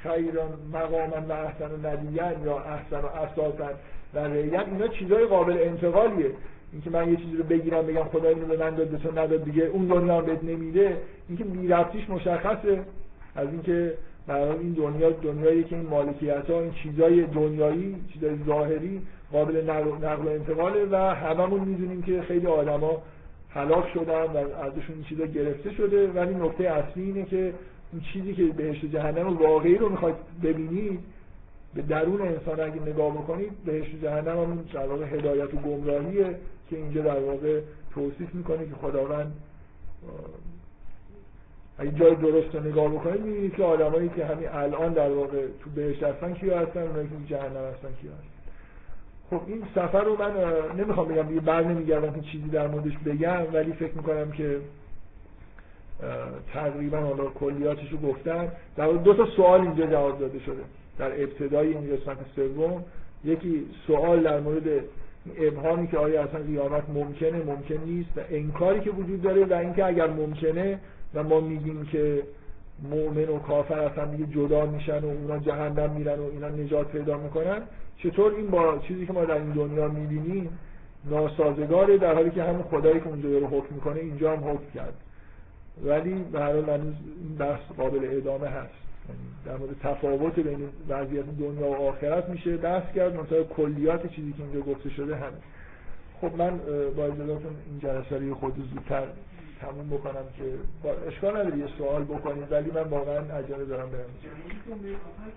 [0.03, 3.69] خیران مقاما و احسن و ندیان یا احسن و اساسا
[4.14, 6.31] و ریت اینا چیزای قابل انتقالیه.
[6.73, 9.64] اینکه من یه چیزی رو بگیرم بگم خدا اینو به من داد تو نداد دیگه
[9.64, 10.97] اون دنیا بهت نمیده.
[11.27, 12.81] اینکه بی‌ربطیش مشخصه.
[13.35, 13.93] از اینکه
[14.27, 19.01] در این دنیا دنیایی که این مالکیت ها این چیزای دنیایی چیزای ظاهری
[19.31, 23.01] قابل نقل و انتقاله و هممون می‌دونیم که خیلی آدما
[23.58, 26.08] هلاک شدن و ازشون این چیزا گرفته شده.
[26.08, 27.54] ولی نکته اصلی اینه که
[27.94, 31.00] این چیزی که بهشت جهنم واقعی رو می‌خواید ببینید
[31.76, 36.36] به درون انسان اگه نگاه بکنید بهشت جهنم همون در واقع هدایت و گمراهیه
[36.70, 37.62] که اینجا در واقع
[37.94, 39.34] توصیف می‌کنه که خداوند
[41.78, 45.70] اگه جای درست رو نگاه بکنید می‌بینید که آدمایی که همین الان در واقع تو
[45.76, 48.36] بهشت هستن کیا هستن؟ اونایی که جهنم هستن کیا هستن؟
[49.30, 50.32] خب این سفر رو من
[50.78, 54.60] نمی‌خوام بگم دیگه بر نمیگردم که چیزی در موردش بگم ولی فکر می‌کنم که
[56.54, 58.48] تقریبا حالا کلیاتش رو گفتم.
[58.76, 60.64] در دو تا سوال اینجا جواب داده شده
[60.98, 62.84] در ابتدای این قسمت سوم.
[63.26, 64.64] یکی سوال در مورد
[65.38, 69.86] ابهامی که آیا اصلا قیامت ممکنه ممکن نیست و انکاری که وجود داره و اینکه
[69.86, 70.80] اگر ممکنه
[71.14, 72.24] و ما میگیم که
[72.84, 77.18] مؤمن و کافر اصلا دیگه جدا میشن و اونا جهنم میرن و اینا نجات پیدا
[77.18, 77.62] می‌کنن.
[77.98, 80.60] چطور این با چیزی که ما در این دنیا می‌بینیم
[81.06, 84.94] ناسازگاره در حالی که همون خدایی که اونجا رو حکم می‌کنه اینجا هم حکم کرد.
[85.84, 86.95] ولی به هر حال این
[87.40, 88.74] بحث قابل ادامه هست.
[89.10, 93.16] یعنی در مورد تفاوت بین وضعیت دنیا و آخرت میشه بحث کرد.
[93.16, 95.38] مثلا کلیات چیزی که اینجا گفته شده همه
[96.22, 96.60] خب من
[96.98, 99.04] با اجازهتون این جلسه رو خود زودتر
[99.62, 100.44] تموم بکنم که
[101.08, 104.06] اشکال نداره یه سوال بکنید ولی من واقعا عجله دارم برم.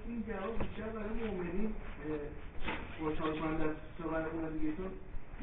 [0.09, 1.75] این جواب بیشتر برای مؤمنین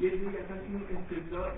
[0.00, 1.50] یه جوری اصلا این استدلال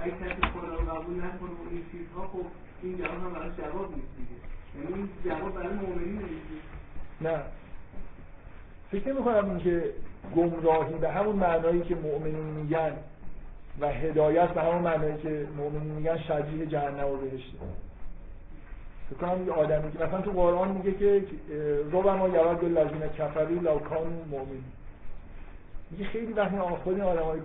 [0.00, 2.46] اگه کسی خدا رو قبول نکنه و این چیزها خب
[2.82, 4.38] این جواب هم براش جواب نیست دیگه.
[4.76, 6.62] یعنی این جواب برای مؤمنین نیست
[7.20, 7.42] نه.
[8.90, 9.94] فکر نمی کنم این که
[10.36, 12.96] گمراهی به همون معنایی که مؤمنین میگن
[13.80, 17.58] و هدایت به همون معنایی که مؤمنین میگن شبیه جهنم و بهشته.
[19.10, 21.24] فکر کنم یه آدمی که مثلا تو قرآن میگه که
[21.92, 24.64] رو ما یود الذین کفروا لو کانوا مؤمنین.
[25.90, 27.40] میگه خیلی این آدم های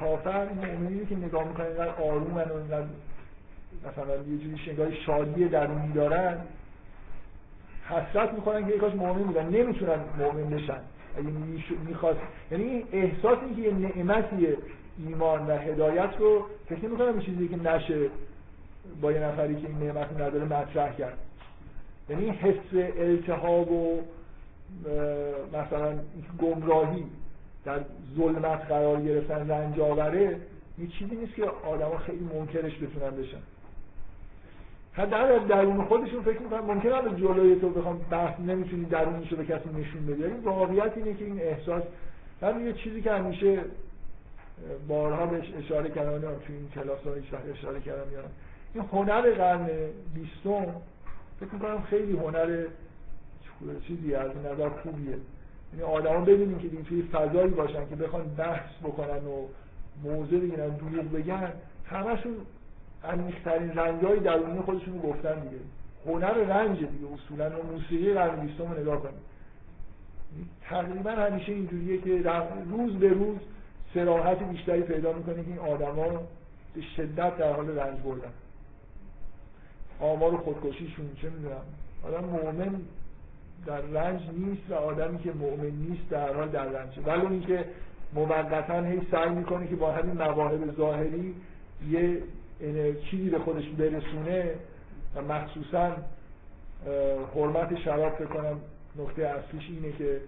[0.00, 2.86] کافر این مؤمنینی که نگاه می‌کنن اینقدر آرومن و اینقدر
[3.86, 6.38] مثلا یه جوری شنگاه شادی درونی دارن
[7.88, 9.48] حسرت می‌کنن که یکاش مؤمن بودن.
[9.48, 10.80] نمی‌تونن مؤمن بشن.
[11.16, 11.28] اگه
[11.86, 14.56] می‌خواست یعنی احساس این که یه نعمتیه.
[15.06, 18.10] ایمان و هدایت رو فکر نمی کنم چیزی که نشه
[19.00, 21.18] با یه نفری که این نعمت نداره مطرح کرد.
[22.08, 24.00] یعنی حس التهاب و
[25.52, 25.98] مثلا
[26.38, 27.04] گمراهی
[27.64, 27.80] در
[28.16, 30.36] ظلمت قرار گرفتن رنج آوره
[30.78, 33.38] یه چیزی نیست که آدما خیلی منکرش بتونن بشن.
[34.96, 39.68] در درون خودشون فکر می‌کنن ممکن به جلوی تو بخوام بحث نمی‌تونی درونشو به کسی
[39.68, 40.22] نشون بدی.
[40.22, 41.82] ولی واقعیت اینه که این احساس
[42.42, 43.58] من یه چیزی که همیشه
[44.88, 48.20] بارها بهش اشاره کردم تو این کلاس ها اشاره کردم یا
[48.74, 49.68] این هنر قرن
[50.14, 50.66] بیستم
[51.40, 52.64] فکر می‌کنم خیلی هنر
[53.86, 55.16] چیزی از نظر خوبیه.
[55.72, 59.46] یعنی آدما ببینیم که توی فضایی باشن که بخوان بحث بکنن و
[60.04, 61.52] موضوع بگیرن دروغ بگن
[61.86, 62.34] همشون
[63.04, 65.56] عمیق‌ترین رنجای درونی خودشون رو گفتن دیگه.
[66.06, 69.28] هنر رنج دیگه اصولا موسیقی قرن بیستم رو نگاه کنید.
[70.62, 72.30] تقریبا همیشه اینجوریه که
[72.70, 73.38] روز به روز
[73.94, 76.22] سراحت بیشتری پیدا می‌کنه که این آدما
[76.74, 78.32] به شدت در حال رنج بردن.
[80.00, 81.62] آمار خودکشیشون چه می‌دونم.
[82.04, 82.80] آدم مؤمن
[83.66, 86.98] در رنج نیست و آدمی که مؤمن نیست در حال در رنج.
[87.06, 87.64] ولی اینکه
[88.14, 91.34] موقتا هی سعی می‌کنه که با همین مواهب ظاهری
[91.90, 92.22] یه
[93.10, 94.50] چیزی به خودش برسونه
[95.14, 95.96] و مخصوصا
[97.34, 98.60] حرمت شراب فکر کنم
[98.96, 100.20] نقطه اصلیش اینه که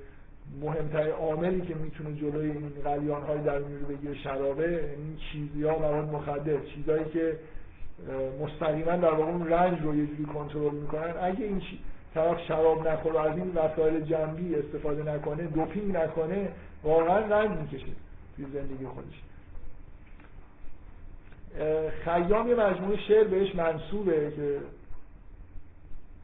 [0.61, 5.79] مهمترین عاملی که می‌تونه جلوی این قلیان های در رو بگیره شرابه این چیزی ها
[5.79, 7.39] مواد مخدر چیزهایی که
[8.41, 11.15] مستقیما در واقع اون رنج رو یه جوری کنترل می‌کنن.
[11.23, 11.63] اگه این
[12.15, 16.49] طرف شراب نخوره از این وسایل جنبی استفاده نکنه دوپینگ نکنه
[16.85, 17.87] واقعا رنج می‌کشه
[18.37, 19.23] توی زندگی خودش.
[22.05, 24.59] خیام یه مجموعه شعر بهش منصوبه که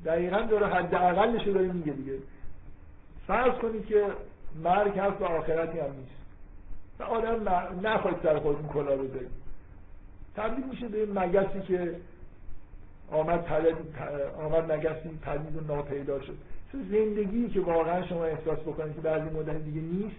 [0.05, 2.12] دقیقا داره حد اقلش داره میگه دیگه.
[3.27, 4.05] فرض کنید که
[4.65, 6.16] مرگ هست و آخرتی هم نیست.
[6.98, 7.48] و آدم
[7.82, 9.31] نخواهید سر خودتون کلا بذارید
[10.36, 11.94] تبدیل میشه به مگسی که
[13.11, 13.77] آمد پدید
[14.44, 16.36] آمد مگسی پدید و ناپیدا شد.
[16.90, 20.16] زندگی که واقعا شما احساس بکنید که بعضی مدت دیگه نیست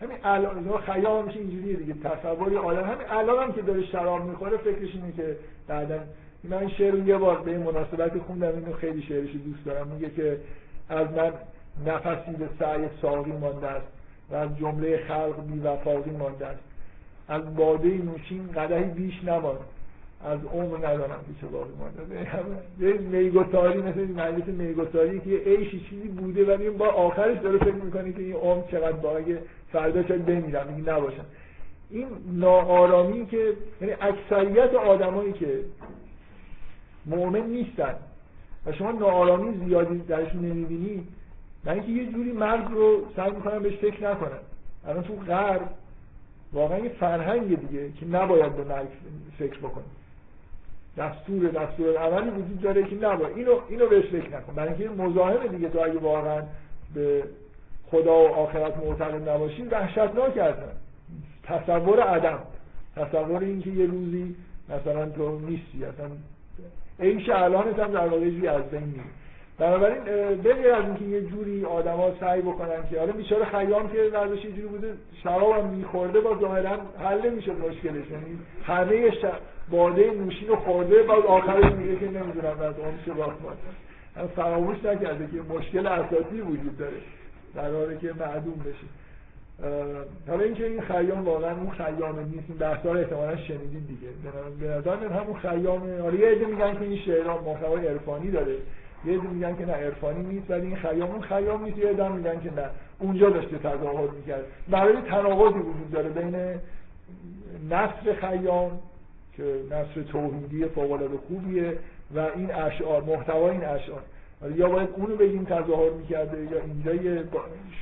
[0.00, 1.94] همین الان خیال میشه اینجوریه دیگه.
[1.94, 5.36] تصوری آدم همین الان هم که داره شراب می‌خوره فکرش اینه که
[5.68, 5.98] بعدا
[6.44, 9.88] من شعر یه بار به مناسبت خوندم اینو خیلی شعرش دوست دارم.
[9.88, 10.38] میگه که
[10.88, 11.32] از من
[11.86, 13.86] نفسی به سعی ساقی مانده است
[14.30, 16.60] و از جمله خلق بی وفاقی مانده است.
[17.28, 19.58] از باده نوشین قدهی بیش نماند
[20.24, 22.30] از عمر ندارم چه باقی مانده.
[22.80, 27.74] یه میگوتاری مثل مجلس میگوتاری که یه عیشی چیزی بوده ولی با آخرش داره فکر
[27.74, 29.36] می‌کنه که این عمر چقدر باقی.
[29.72, 30.66] فردا شاید بمیرم.
[30.68, 31.24] میگه نباشم
[31.90, 35.60] این ناآرامی که یعنی اکثریت آدمایی که
[37.06, 37.94] مؤمن نیستن
[38.66, 41.08] و شما ناآرامی زیادی درشون نمی‌بینید
[41.64, 44.40] من اینکه یه جوری مرگ رو سعی می‌کنم بهش فکر نکنم
[44.86, 45.70] الان تو غرب
[46.52, 48.88] واقعا یه فرهنگ دیگه که نباید به مرگ
[49.38, 49.90] فکر بکنیم
[50.96, 53.36] دستور دستور عملی وجود داره که نباید.
[53.36, 54.54] اینو اینو بهش فکر نکن.
[54.54, 56.42] برای اینکه مزاحم دیگه تو اگه واقعا
[56.94, 57.24] به
[57.90, 60.72] خدا و آخرت معتقد نباشی وحشتناک هستن.
[61.42, 62.38] تصور عدم.
[62.96, 64.36] تصور اینکه یه روزی
[64.68, 65.84] مثلا تو نیستی.
[65.84, 66.10] اصلا
[67.00, 69.04] عیش الانت هم در واقع از بین میره.
[69.62, 70.04] بنابراین
[70.44, 74.68] بغیر از اینکه یه جوری آدما سعی بکنن که حالا بیچاره خیام که یه جوری
[74.68, 78.10] بوده شراب هم میخورده با ظاهرا حل نمی‌شد مشکلش.
[78.10, 79.24] یعنی همه ش...
[79.70, 83.32] باده نوشین رو خورده بعد آخرش میگه که نمی‌دونم از اون چه باید
[84.36, 86.96] فراموش نکرده که مشکل اساسی وجود داره
[87.54, 88.86] قراره که معدوم بشه.
[90.28, 94.08] حالا اینکه این خیام واقعا اون خیام نیست این بحثا رو احتمالاً شنیدید دیگه.
[94.60, 98.56] به نظر همون خیامه حالا یه عده میگن که این شعرها محتوای عرفانی داره.
[99.04, 102.08] یه عده میگن که نه عرفانی نیست ولی این خیام اون خیام نیست یه عده
[102.08, 104.44] میگن که نه اونجا داشته تظاهر می‌کرد.
[104.70, 106.34] برای تناقضی وجود داره بین
[107.70, 108.70] نصر خیام
[109.36, 111.78] که نصر توحیدی فوق خوبیه
[112.14, 114.02] و این اشعار محتوا این اشعار.
[114.56, 117.24] یا باید اونو بگیم تظاهر می‌کرده یا اینجا یه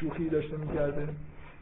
[0.01, 1.09] شوخی داشته می‌کرده.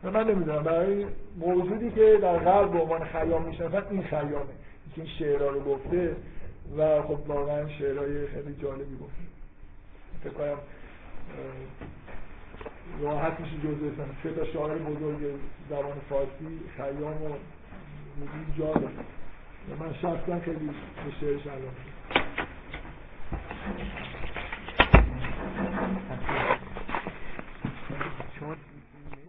[0.03, 1.07] من نمی‌دونم برای
[1.39, 4.55] موجودی که در غرب به عنوان خیام می‌شناسن این خیامه.
[4.97, 6.17] این شعرها رو گفته
[6.79, 9.28] و خب واقعا شعرهای خیلی جالبی گفته.
[10.25, 10.59] فکر کنم
[13.03, 15.39] راحت میشه جزء مثلا سه تا شاعر بزرگ
[15.71, 17.35] زبان فارسی خیام و
[18.17, 18.75] میگیم جا
[19.81, 21.99] من شخصا خیلی به شعرش علاقه